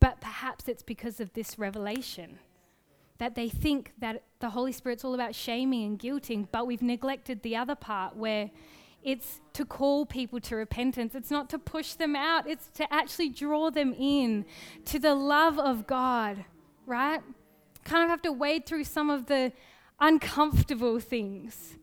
but 0.00 0.20
perhaps 0.20 0.68
it's 0.68 0.82
because 0.82 1.20
of 1.20 1.32
this 1.32 1.58
revelation 1.58 2.38
that 3.18 3.34
they 3.34 3.48
think 3.48 3.92
that 3.98 4.22
the 4.38 4.50
Holy 4.50 4.72
Spirit's 4.72 5.04
all 5.04 5.14
about 5.14 5.34
shaming 5.34 5.84
and 5.84 5.98
guilting, 5.98 6.46
but 6.52 6.66
we've 6.66 6.82
neglected 6.82 7.42
the 7.42 7.56
other 7.56 7.74
part 7.74 8.16
where 8.16 8.50
it's 9.02 9.40
to 9.54 9.64
call 9.64 10.06
people 10.06 10.40
to 10.40 10.56
repentance. 10.56 11.14
It's 11.14 11.30
not 11.30 11.48
to 11.50 11.58
push 11.58 11.94
them 11.94 12.16
out, 12.16 12.48
it's 12.48 12.68
to 12.74 12.92
actually 12.92 13.30
draw 13.30 13.70
them 13.70 13.94
in 13.98 14.44
to 14.86 14.98
the 14.98 15.14
love 15.14 15.58
of 15.58 15.86
God, 15.86 16.44
right? 16.86 17.20
Kind 17.84 18.04
of 18.04 18.10
have 18.10 18.22
to 18.22 18.32
wade 18.32 18.66
through 18.66 18.84
some 18.84 19.10
of 19.10 19.26
the 19.26 19.52
uncomfortable 20.00 21.00
things 21.00 21.76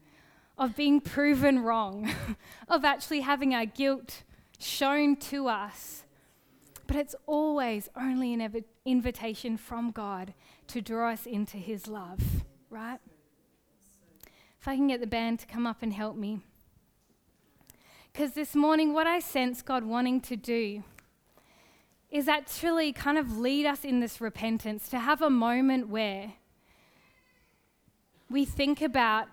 of 0.58 0.76
being 0.76 1.02
proven 1.02 1.60
wrong, 1.60 2.10
of 2.70 2.86
actually 2.86 3.22
having 3.22 3.54
our 3.54 3.66
guilt 3.66 4.24
shown 4.60 5.16
to 5.18 5.48
us. 5.48 6.04
But 6.88 6.98
it's 6.98 7.16
always 7.26 7.90
only 7.96 8.34
an 8.34 8.64
invitation 8.86 9.58
from 9.58 9.92
God 9.92 10.34
to 10.68 10.82
draw 10.82 11.12
us 11.12 11.26
into 11.26 11.58
His 11.58 11.88
love, 11.88 12.44
right? 12.70 13.00
If 14.62 14.68
I 14.68 14.76
can 14.76 14.88
get 14.88 15.00
the 15.00 15.08
band 15.08 15.40
to 15.40 15.46
come 15.46 15.68
up 15.68 15.82
and 15.82 15.94
help 15.94 16.16
me. 16.16 16.40
Because 18.16 18.32
this 18.32 18.56
morning, 18.56 18.94
what 18.94 19.08
I 19.08 19.20
sense 19.20 19.62
God 19.62 19.84
wanting 19.84 20.22
to 20.22 20.38
do 20.38 20.84
is 22.10 22.30
actually 22.30 22.94
kind 22.94 23.18
of 23.18 23.40
lead 23.40 23.66
us 23.66 23.84
in 23.84 24.00
this 24.00 24.22
repentance, 24.22 24.88
to 24.88 25.00
have 25.00 25.22
a 25.22 25.30
moment 25.30 25.90
where 25.90 26.32
we 28.30 28.46
think 28.46 28.82
about 28.82 29.28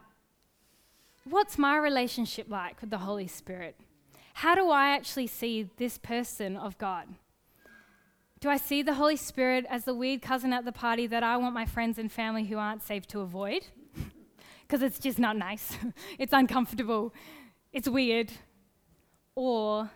what's 1.23 1.57
my 1.57 1.77
relationship 1.77 2.51
like 2.51 2.81
with 2.81 2.91
the 2.91 2.99
Holy 2.99 3.29
Spirit? 3.29 3.77
How 4.35 4.57
do 4.57 4.69
I 4.71 4.89
actually 4.89 5.29
see 5.29 5.71
this 5.77 5.97
person 5.97 6.57
of 6.57 6.77
God? 6.77 7.07
Do 8.41 8.49
I 8.49 8.57
see 8.57 8.83
the 8.83 8.95
Holy 8.95 9.15
Spirit 9.15 9.65
as 9.71 9.85
the 9.85 9.95
weird 9.95 10.23
cousin 10.23 10.53
at 10.53 10.65
the 10.65 10.73
party 10.73 11.07
that 11.07 11.23
I 11.23 11.37
want 11.37 11.55
my 11.55 11.67
friends 11.67 12.01
and 12.01 12.11
family 12.11 12.47
who 12.47 12.59
aren't 12.59 12.83
saved 12.83 13.09
to 13.11 13.21
avoid? 13.21 13.63
Because 14.67 14.83
it's 14.83 14.99
just 14.99 15.19
not 15.19 15.37
nice. 15.37 15.77
it's 16.19 16.33
uncomfortable. 16.33 17.13
It's 17.73 17.89
weird. 17.89 18.33
Or 19.35 19.91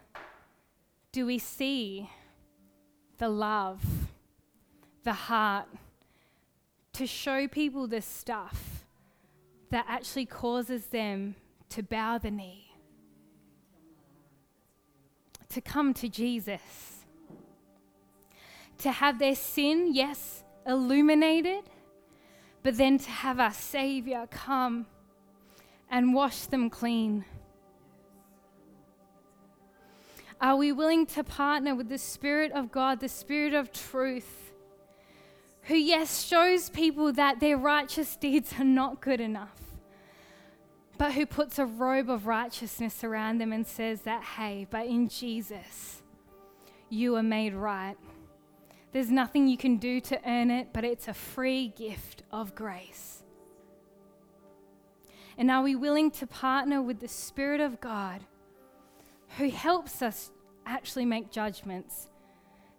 do 1.12 1.26
we 1.26 1.38
see 1.38 2.10
the 3.18 3.28
love, 3.28 3.84
the 5.04 5.12
heart 5.12 5.66
to 6.94 7.06
show 7.06 7.46
people 7.46 7.86
the 7.86 8.00
stuff 8.00 8.84
that 9.70 9.84
actually 9.88 10.26
causes 10.26 10.86
them 10.86 11.34
to 11.68 11.82
bow 11.82 12.18
the 12.18 12.30
knee, 12.30 12.72
to 15.50 15.60
come 15.60 15.92
to 15.94 16.08
Jesus, 16.08 17.04
to 18.78 18.90
have 18.90 19.18
their 19.18 19.34
sin, 19.34 19.90
yes, 19.92 20.44
illuminated, 20.66 21.64
but 22.62 22.76
then 22.76 22.98
to 22.98 23.10
have 23.10 23.38
our 23.38 23.52
Savior 23.52 24.26
come 24.30 24.86
and 25.90 26.14
wash 26.14 26.46
them 26.46 26.70
clean 26.70 27.24
are 30.40 30.56
we 30.56 30.72
willing 30.72 31.06
to 31.06 31.24
partner 31.24 31.74
with 31.74 31.88
the 31.88 31.98
Spirit 31.98 32.52
of 32.52 32.70
God, 32.70 33.00
the 33.00 33.08
Spirit 33.08 33.54
of 33.54 33.72
truth, 33.72 34.52
who, 35.62 35.74
yes, 35.74 36.24
shows 36.24 36.70
people 36.70 37.12
that 37.12 37.40
their 37.40 37.56
righteous 37.56 38.16
deeds 38.16 38.54
are 38.58 38.64
not 38.64 39.00
good 39.00 39.20
enough, 39.20 39.60
but 40.98 41.12
who 41.12 41.26
puts 41.26 41.58
a 41.58 41.66
robe 41.66 42.10
of 42.10 42.26
righteousness 42.26 43.02
around 43.02 43.38
them 43.38 43.52
and 43.52 43.66
says 43.66 44.02
that, 44.02 44.22
hey, 44.22 44.66
but 44.70 44.86
in 44.86 45.08
Jesus, 45.08 46.02
you 46.88 47.16
are 47.16 47.22
made 47.22 47.54
right. 47.54 47.96
There's 48.92 49.10
nothing 49.10 49.48
you 49.48 49.56
can 49.56 49.76
do 49.76 50.00
to 50.00 50.20
earn 50.28 50.50
it, 50.50 50.68
but 50.72 50.84
it's 50.84 51.08
a 51.08 51.14
free 51.14 51.68
gift 51.68 52.22
of 52.30 52.54
grace. 52.54 53.22
And 55.36 55.50
are 55.50 55.62
we 55.62 55.74
willing 55.74 56.10
to 56.12 56.26
partner 56.26 56.80
with 56.80 57.00
the 57.00 57.08
Spirit 57.08 57.60
of 57.60 57.80
God? 57.80 58.20
Who 59.38 59.50
helps 59.50 60.02
us 60.02 60.30
actually 60.64 61.04
make 61.04 61.30
judgments 61.30 62.08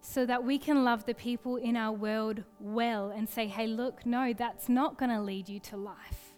so 0.00 0.24
that 0.26 0.42
we 0.42 0.58
can 0.58 0.84
love 0.84 1.04
the 1.04 1.14
people 1.14 1.56
in 1.56 1.76
our 1.76 1.92
world 1.92 2.42
well 2.60 3.10
and 3.10 3.28
say, 3.28 3.46
hey, 3.46 3.66
look, 3.66 4.04
no, 4.06 4.32
that's 4.32 4.68
not 4.68 4.98
going 4.98 5.10
to 5.10 5.20
lead 5.20 5.48
you 5.48 5.60
to 5.60 5.76
life. 5.76 6.32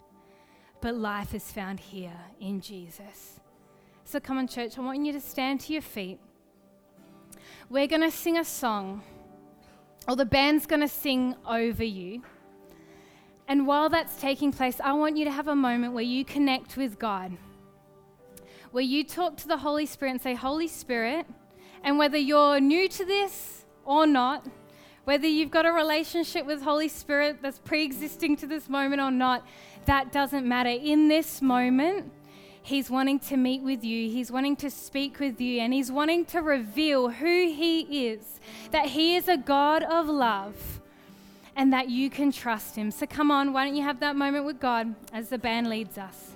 But 0.80 0.94
life 0.94 1.34
is 1.34 1.52
found 1.52 1.78
here 1.78 2.18
in 2.40 2.60
Jesus. 2.60 3.40
So 4.04 4.18
come 4.18 4.38
on, 4.38 4.48
church, 4.48 4.76
I 4.78 4.80
want 4.80 5.04
you 5.04 5.12
to 5.12 5.20
stand 5.20 5.60
to 5.60 5.72
your 5.72 5.82
feet. 5.82 6.18
We're 7.68 7.86
going 7.86 8.02
to 8.02 8.10
sing 8.10 8.38
a 8.38 8.44
song, 8.44 9.02
or 10.08 10.16
the 10.16 10.24
band's 10.24 10.66
going 10.66 10.80
to 10.80 10.88
sing 10.88 11.36
over 11.46 11.84
you. 11.84 12.22
And 13.46 13.66
while 13.66 13.88
that's 13.88 14.20
taking 14.20 14.52
place, 14.52 14.80
I 14.82 14.92
want 14.92 15.16
you 15.16 15.24
to 15.26 15.30
have 15.30 15.48
a 15.48 15.54
moment 15.54 15.92
where 15.92 16.02
you 16.02 16.24
connect 16.24 16.76
with 16.76 16.98
God 16.98 17.36
where 18.72 18.84
you 18.84 19.04
talk 19.04 19.36
to 19.38 19.48
the 19.48 19.58
Holy 19.58 19.86
Spirit 19.86 20.12
and 20.12 20.22
say, 20.22 20.34
Holy 20.34 20.68
Spirit, 20.68 21.26
and 21.82 21.98
whether 21.98 22.18
you're 22.18 22.60
new 22.60 22.88
to 22.88 23.04
this 23.04 23.64
or 23.84 24.06
not, 24.06 24.46
whether 25.04 25.26
you've 25.26 25.50
got 25.50 25.66
a 25.66 25.72
relationship 25.72 26.46
with 26.46 26.62
Holy 26.62 26.88
Spirit 26.88 27.38
that's 27.42 27.58
pre 27.58 27.84
existing 27.84 28.36
to 28.36 28.46
this 28.46 28.68
moment 28.68 29.00
or 29.00 29.10
not, 29.10 29.46
that 29.86 30.12
doesn't 30.12 30.46
matter. 30.46 30.70
In 30.70 31.08
this 31.08 31.42
moment, 31.42 32.12
He's 32.62 32.90
wanting 32.90 33.18
to 33.20 33.36
meet 33.36 33.62
with 33.62 33.82
you, 33.82 34.10
He's 34.10 34.30
wanting 34.30 34.54
to 34.56 34.70
speak 34.70 35.18
with 35.18 35.40
you, 35.40 35.60
and 35.60 35.72
He's 35.72 35.90
wanting 35.90 36.26
to 36.26 36.42
reveal 36.42 37.08
who 37.08 37.52
He 37.52 38.06
is 38.06 38.38
that 38.70 38.86
He 38.86 39.16
is 39.16 39.28
a 39.28 39.36
God 39.36 39.82
of 39.82 40.08
love 40.08 40.80
and 41.56 41.72
that 41.72 41.88
you 41.88 42.10
can 42.10 42.30
trust 42.30 42.76
Him. 42.76 42.90
So 42.90 43.06
come 43.06 43.30
on, 43.30 43.52
why 43.52 43.64
don't 43.64 43.76
you 43.76 43.82
have 43.82 44.00
that 44.00 44.14
moment 44.14 44.44
with 44.44 44.60
God 44.60 44.94
as 45.12 45.30
the 45.30 45.38
band 45.38 45.68
leads 45.68 45.98
us? 45.98 46.29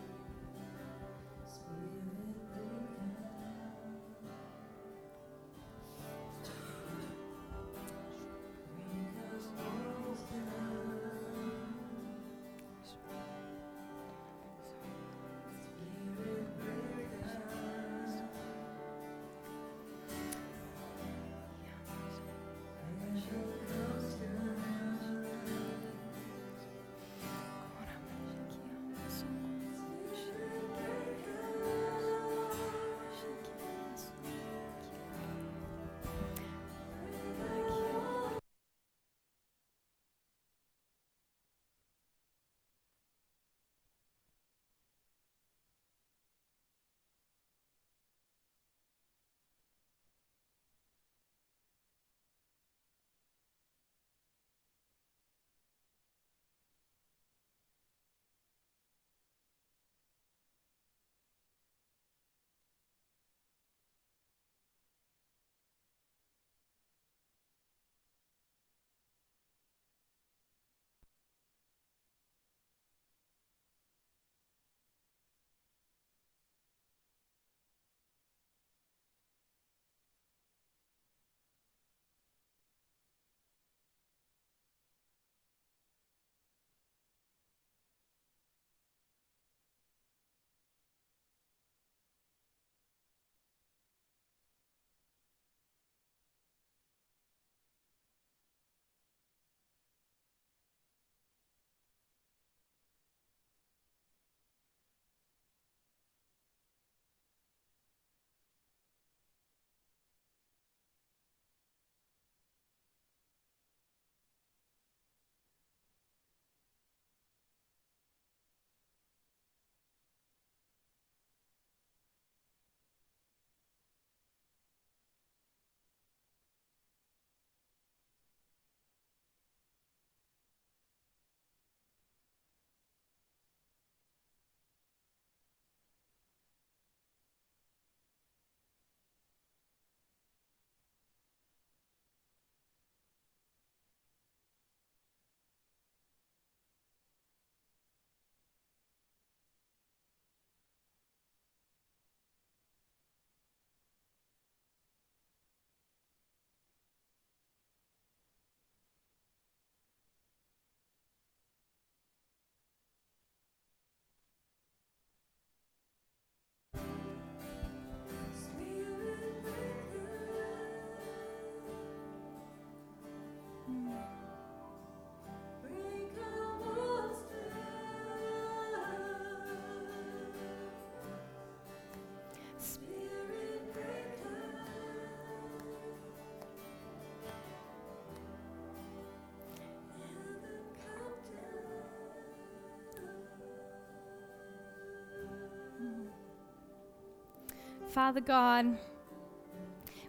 Father 197.95 198.21
God, 198.21 198.77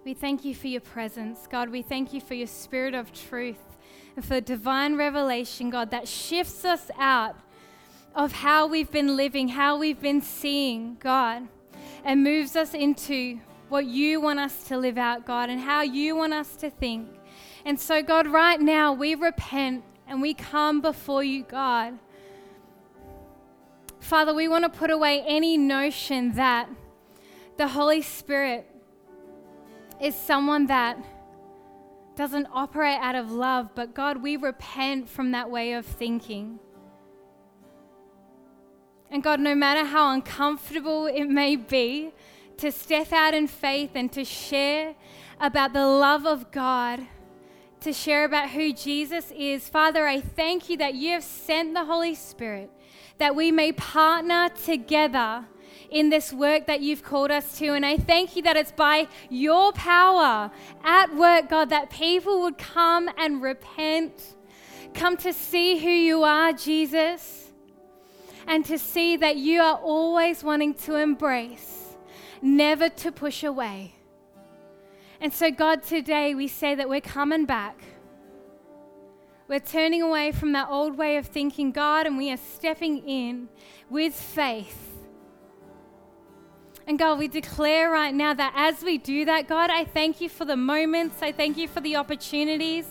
we 0.03 0.15
thank 0.15 0.43
you 0.43 0.55
for 0.55 0.65
your 0.65 0.81
presence. 0.81 1.45
God, 1.47 1.69
we 1.69 1.83
thank 1.83 2.13
you 2.13 2.19
for 2.19 2.33
your 2.33 2.47
spirit 2.47 2.95
of 2.95 3.13
truth 3.13 3.61
and 4.15 4.25
for 4.25 4.41
divine 4.41 4.95
revelation, 4.95 5.69
God, 5.69 5.91
that 5.91 6.07
shifts 6.07 6.65
us 6.65 6.89
out 6.97 7.35
of 8.15 8.31
how 8.31 8.65
we've 8.65 8.89
been 8.89 9.15
living, 9.15 9.49
how 9.49 9.77
we've 9.77 10.01
been 10.01 10.19
seeing, 10.19 10.97
God, 10.99 11.47
and 12.03 12.23
moves 12.23 12.55
us 12.55 12.73
into 12.73 13.39
what 13.69 13.85
you 13.85 14.19
want 14.19 14.39
us 14.39 14.63
to 14.63 14.79
live 14.79 14.97
out, 14.97 15.23
God, 15.23 15.51
and 15.51 15.61
how 15.61 15.83
you 15.83 16.15
want 16.15 16.33
us 16.33 16.55
to 16.55 16.71
think. 16.71 17.07
And 17.65 17.79
so, 17.79 18.01
God, 18.01 18.25
right 18.25 18.59
now 18.59 18.93
we 18.93 19.13
repent 19.13 19.83
and 20.07 20.23
we 20.23 20.33
come 20.33 20.81
before 20.81 21.23
you, 21.23 21.43
God. 21.43 21.99
Father, 23.99 24.33
we 24.33 24.47
want 24.47 24.63
to 24.63 24.75
put 24.75 24.89
away 24.89 25.23
any 25.27 25.55
notion 25.55 26.31
that 26.31 26.67
the 27.57 27.67
Holy 27.67 28.01
Spirit 28.01 28.69
is 30.01 30.15
someone 30.15 30.67
that 30.67 30.97
doesn't 32.15 32.47
operate 32.53 32.97
out 33.01 33.15
of 33.15 33.31
love, 33.31 33.69
but 33.75 33.93
God, 33.93 34.21
we 34.21 34.37
repent 34.37 35.09
from 35.09 35.31
that 35.31 35.49
way 35.49 35.73
of 35.73 35.85
thinking. 35.85 36.59
And 39.11 39.21
God, 39.21 39.39
no 39.39 39.55
matter 39.55 39.85
how 39.85 40.11
uncomfortable 40.11 41.07
it 41.07 41.25
may 41.25 41.55
be 41.55 42.11
to 42.57 42.71
step 42.71 43.11
out 43.11 43.33
in 43.33 43.47
faith 43.47 43.91
and 43.95 44.11
to 44.13 44.23
share 44.23 44.95
about 45.39 45.73
the 45.73 45.85
love 45.85 46.25
of 46.25 46.51
God, 46.51 47.01
to 47.81 47.93
share 47.93 48.25
about 48.25 48.49
who 48.49 48.73
Jesus 48.73 49.31
is, 49.35 49.67
Father, 49.69 50.07
I 50.07 50.21
thank 50.21 50.69
you 50.69 50.77
that 50.77 50.95
you 50.95 51.11
have 51.11 51.23
sent 51.23 51.73
the 51.73 51.85
Holy 51.85 52.15
Spirit 52.15 52.71
that 53.17 53.35
we 53.35 53.51
may 53.51 53.71
partner 53.71 54.49
together 54.49 55.45
in 55.89 56.09
this 56.09 56.33
work 56.33 56.67
that 56.67 56.81
you've 56.81 57.03
called 57.03 57.31
us 57.31 57.57
to. 57.59 57.73
And 57.73 57.85
I 57.85 57.97
thank 57.97 58.35
you 58.35 58.41
that 58.43 58.55
it's 58.55 58.71
by 58.71 59.07
your 59.29 59.71
power 59.73 60.51
at 60.83 61.15
work, 61.15 61.49
God, 61.49 61.69
that 61.69 61.89
people 61.89 62.41
would 62.41 62.57
come 62.57 63.09
and 63.17 63.41
repent, 63.41 64.35
come 64.93 65.17
to 65.17 65.33
see 65.33 65.77
who 65.79 65.89
you 65.89 66.23
are, 66.23 66.53
Jesus, 66.53 67.51
and 68.47 68.65
to 68.65 68.77
see 68.77 69.17
that 69.17 69.37
you 69.37 69.61
are 69.61 69.77
always 69.77 70.43
wanting 70.43 70.73
to 70.73 70.95
embrace, 70.95 71.95
never 72.41 72.89
to 72.89 73.11
push 73.11 73.43
away. 73.43 73.95
And 75.21 75.33
so, 75.33 75.49
God, 75.49 75.81
today 75.83 76.35
we 76.35 76.47
say 76.47 76.75
that 76.75 76.89
we're 76.89 77.01
coming 77.01 77.45
back. 77.45 77.79
We're 79.47 79.59
turning 79.59 80.01
away 80.01 80.31
from 80.31 80.53
that 80.53 80.67
old 80.69 80.97
way 80.97 81.17
of 81.17 81.27
thinking, 81.27 81.71
God, 81.71 82.07
and 82.07 82.17
we 82.17 82.31
are 82.31 82.37
stepping 82.37 83.07
in 83.07 83.47
with 83.89 84.13
faith 84.13 84.94
and 86.87 86.99
God, 86.99 87.17
we 87.17 87.27
declare 87.27 87.89
right 87.89 88.13
now 88.13 88.35
that 88.35 88.53
as 88.55 88.83
we 88.83 88.99
do 88.99 89.25
that, 89.25 89.47
God, 89.47 89.71
I 89.71 89.85
thank 89.85 90.21
you 90.21 90.29
for 90.29 90.45
the 90.45 90.55
moments. 90.55 91.21
I 91.21 91.31
thank 91.31 91.57
you 91.57 91.67
for 91.67 91.81
the 91.81 91.95
opportunities, 91.95 92.85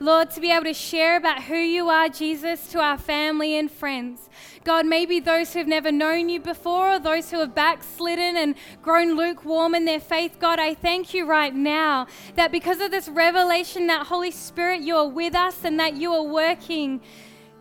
Lord, 0.00 0.32
to 0.32 0.40
be 0.40 0.50
able 0.50 0.64
to 0.64 0.74
share 0.74 1.16
about 1.16 1.44
who 1.44 1.54
you 1.54 1.88
are, 1.88 2.08
Jesus, 2.08 2.66
to 2.72 2.80
our 2.80 2.98
family 2.98 3.56
and 3.56 3.70
friends. 3.70 4.28
God, 4.64 4.84
maybe 4.84 5.20
those 5.20 5.52
who 5.52 5.60
have 5.60 5.68
never 5.68 5.92
known 5.92 6.28
you 6.28 6.40
before 6.40 6.94
or 6.94 6.98
those 6.98 7.30
who 7.30 7.38
have 7.38 7.54
backslidden 7.54 8.36
and 8.36 8.56
grown 8.82 9.16
lukewarm 9.16 9.76
in 9.76 9.84
their 9.84 10.00
faith, 10.00 10.40
God, 10.40 10.58
I 10.58 10.74
thank 10.74 11.14
you 11.14 11.24
right 11.24 11.54
now 11.54 12.08
that 12.34 12.50
because 12.50 12.80
of 12.80 12.90
this 12.90 13.08
revelation, 13.08 13.86
that 13.86 14.08
Holy 14.08 14.32
Spirit, 14.32 14.80
you 14.80 14.96
are 14.96 15.08
with 15.08 15.36
us 15.36 15.62
and 15.62 15.78
that 15.78 15.94
you 15.94 16.12
are 16.12 16.24
working 16.24 17.00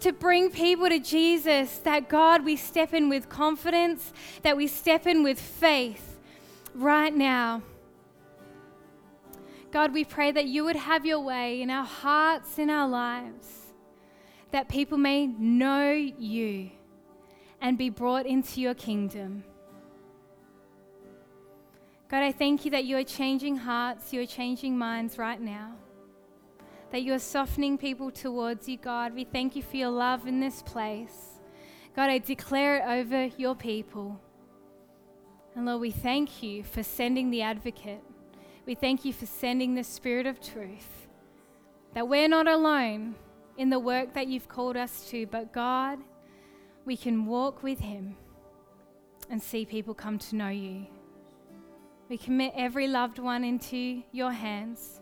to 0.06 0.14
bring 0.14 0.52
people 0.52 0.88
to 0.88 1.00
Jesus, 1.00 1.80
that 1.80 2.08
God, 2.10 2.46
we 2.46 2.56
step 2.56 2.94
in 2.94 3.10
with 3.10 3.28
confidence, 3.28 4.14
that 4.44 4.56
we 4.56 4.68
step 4.68 5.08
in 5.08 5.24
with 5.24 5.42
faith 5.42 6.20
right 6.76 7.12
now. 7.12 7.64
God, 9.72 9.94
we 9.94 10.06
pray 10.06 10.32
that 10.32 10.46
you 10.46 10.64
would 10.64 10.76
have 10.76 11.08
your 11.08 11.22
way 11.22 11.60
in 11.60 11.72
our 11.72 11.84
hearts, 11.84 12.60
in 12.60 12.70
our 12.70 12.88
lives, 12.88 13.74
that 14.52 14.70
people 14.70 15.00
may 15.00 15.26
know 15.26 15.90
you 15.92 16.70
and 17.60 17.76
be 17.76 17.90
brought 17.90 18.28
into 18.28 18.62
your 18.62 18.76
kingdom. 18.76 19.44
God, 22.10 22.22
I 22.22 22.32
thank 22.32 22.64
you 22.64 22.70
that 22.70 22.86
you 22.86 22.96
are 22.98 23.04
changing 23.04 23.56
hearts, 23.56 24.14
you 24.14 24.22
are 24.22 24.28
changing 24.28 24.78
minds 24.78 25.18
right 25.18 25.42
now 25.42 25.74
that 26.96 27.02
you 27.02 27.12
are 27.12 27.20
softening 27.20 27.78
people 27.78 28.10
towards 28.10 28.70
you, 28.70 28.78
God. 28.78 29.14
We 29.14 29.26
thank 29.26 29.58
you 29.58 29.62
for 29.62 29.76
your 29.76 29.90
love 29.90 30.28
in 30.28 30.40
this 30.40 30.62
place. 30.62 31.42
God, 31.94 32.10
I 32.10 32.20
declare 32.20 32.78
it 32.78 32.84
over 32.88 33.26
your 33.38 33.54
people. 33.54 34.18
And 35.58 35.66
Lord, 35.66 35.82
we 35.82 35.92
thank 35.92 36.42
you 36.42 36.64
for 36.64 36.84
sending 36.84 37.32
the 37.32 37.42
advocate. 37.42 38.02
We 38.66 38.76
thank 38.76 39.04
you 39.04 39.12
for 39.12 39.26
sending 39.26 39.76
the 39.76 39.84
Spirit 39.84 40.26
of 40.26 40.40
truth. 40.40 41.10
That 41.96 42.08
we're 42.08 42.30
not 42.30 42.48
alone 42.48 43.16
in 43.58 43.70
the 43.70 43.80
work 43.80 44.14
that 44.14 44.28
you've 44.28 44.48
called 44.48 44.78
us 44.78 45.06
to, 45.10 45.26
but 45.26 45.52
God, 45.52 46.00
we 46.86 46.96
can 46.96 47.26
walk 47.26 47.62
with 47.62 47.80
Him 47.80 48.16
and 49.30 49.44
see 49.44 49.66
people 49.66 49.94
come 49.94 50.18
to 50.20 50.38
know 50.38 50.48
you. 50.48 50.88
We 52.08 52.18
commit 52.18 52.54
every 52.56 52.88
loved 52.88 53.20
one 53.20 53.44
into 53.44 54.02
your 54.14 54.32
hands 54.32 55.02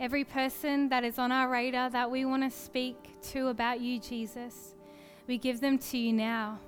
every 0.00 0.24
person 0.24 0.88
that 0.90 1.04
is 1.04 1.18
on 1.18 1.32
our 1.32 1.48
radar 1.48 1.90
that 1.90 2.10
we 2.10 2.24
want 2.24 2.42
to 2.42 2.56
speak 2.56 2.96
to 3.30 3.48
about 3.48 3.80
you, 3.80 3.98
Jesus, 3.98 4.74
we 5.26 5.38
give 5.38 5.60
them 5.60 5.78
to 5.78 5.98
you 5.98 6.12
now. 6.12 6.58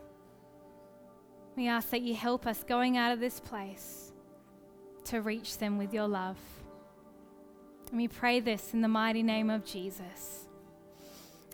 We 1.56 1.68
ask 1.68 1.90
that 1.90 2.02
you 2.02 2.14
help 2.14 2.46
us 2.46 2.64
going 2.64 2.96
out 2.96 3.12
of 3.12 3.20
this 3.20 3.40
place 3.40 4.12
to 5.04 5.20
reach 5.20 5.58
them 5.58 5.78
with 5.78 5.92
your 5.92 6.08
love. 6.08 6.38
And 7.90 7.98
we 7.98 8.08
pray 8.08 8.40
this 8.40 8.72
in 8.72 8.80
the 8.80 8.88
mighty 8.88 9.22
name 9.22 9.50
of 9.50 9.64
Jesus. 9.64 10.46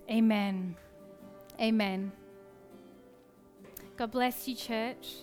Amen. 0.09 0.75
Amen. 1.59 2.11
God 3.97 4.11
bless 4.11 4.47
you, 4.47 4.55
church. 4.55 5.15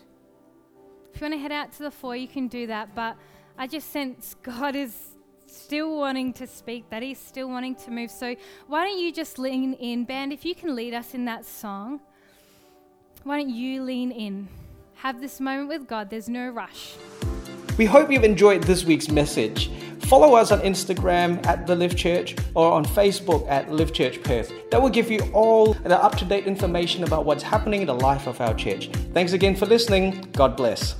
If 1.12 1.20
you 1.20 1.24
want 1.24 1.34
to 1.34 1.38
head 1.38 1.52
out 1.52 1.72
to 1.74 1.84
the 1.84 1.90
foyer, 1.92 2.16
you 2.16 2.26
can 2.26 2.48
do 2.48 2.66
that. 2.66 2.94
But 2.94 3.16
I 3.56 3.68
just 3.68 3.90
sense 3.90 4.34
God 4.42 4.74
is 4.74 5.13
still 5.56 5.98
wanting 5.98 6.32
to 6.34 6.46
speak, 6.46 6.88
that 6.90 7.02
He's 7.02 7.18
still 7.18 7.48
wanting 7.48 7.74
to 7.76 7.90
move. 7.90 8.10
So 8.10 8.36
why 8.66 8.84
don't 8.84 8.98
you 8.98 9.12
just 9.12 9.38
lean 9.38 9.74
in, 9.74 10.04
band? 10.04 10.32
If 10.32 10.44
you 10.44 10.54
can 10.54 10.74
lead 10.74 10.94
us 10.94 11.14
in 11.14 11.24
that 11.26 11.44
song, 11.44 12.00
why 13.22 13.38
don't 13.38 13.50
you 13.50 13.82
lean 13.82 14.10
in? 14.10 14.48
Have 14.96 15.20
this 15.20 15.40
moment 15.40 15.68
with 15.68 15.86
God. 15.86 16.10
There's 16.10 16.28
no 16.28 16.48
rush. 16.48 16.94
We 17.76 17.86
hope 17.86 18.10
you've 18.10 18.24
enjoyed 18.24 18.62
this 18.62 18.84
week's 18.84 19.08
message. 19.08 19.70
Follow 20.06 20.34
us 20.34 20.52
on 20.52 20.60
Instagram 20.60 21.44
at 21.46 21.66
The 21.66 21.74
Live 21.74 21.96
Church 21.96 22.36
or 22.54 22.70
on 22.70 22.84
Facebook 22.84 23.48
at 23.48 23.72
Live 23.72 23.92
Church 23.92 24.22
Perth. 24.22 24.52
That 24.70 24.80
will 24.80 24.90
give 24.90 25.10
you 25.10 25.20
all 25.32 25.72
the 25.72 26.02
up 26.02 26.16
to 26.18 26.24
date 26.24 26.46
information 26.46 27.04
about 27.04 27.24
what's 27.24 27.42
happening 27.42 27.80
in 27.80 27.86
the 27.86 27.94
life 27.94 28.26
of 28.26 28.40
our 28.40 28.54
church. 28.54 28.88
Thanks 29.14 29.32
again 29.32 29.56
for 29.56 29.66
listening. 29.66 30.28
God 30.32 30.56
bless. 30.56 30.94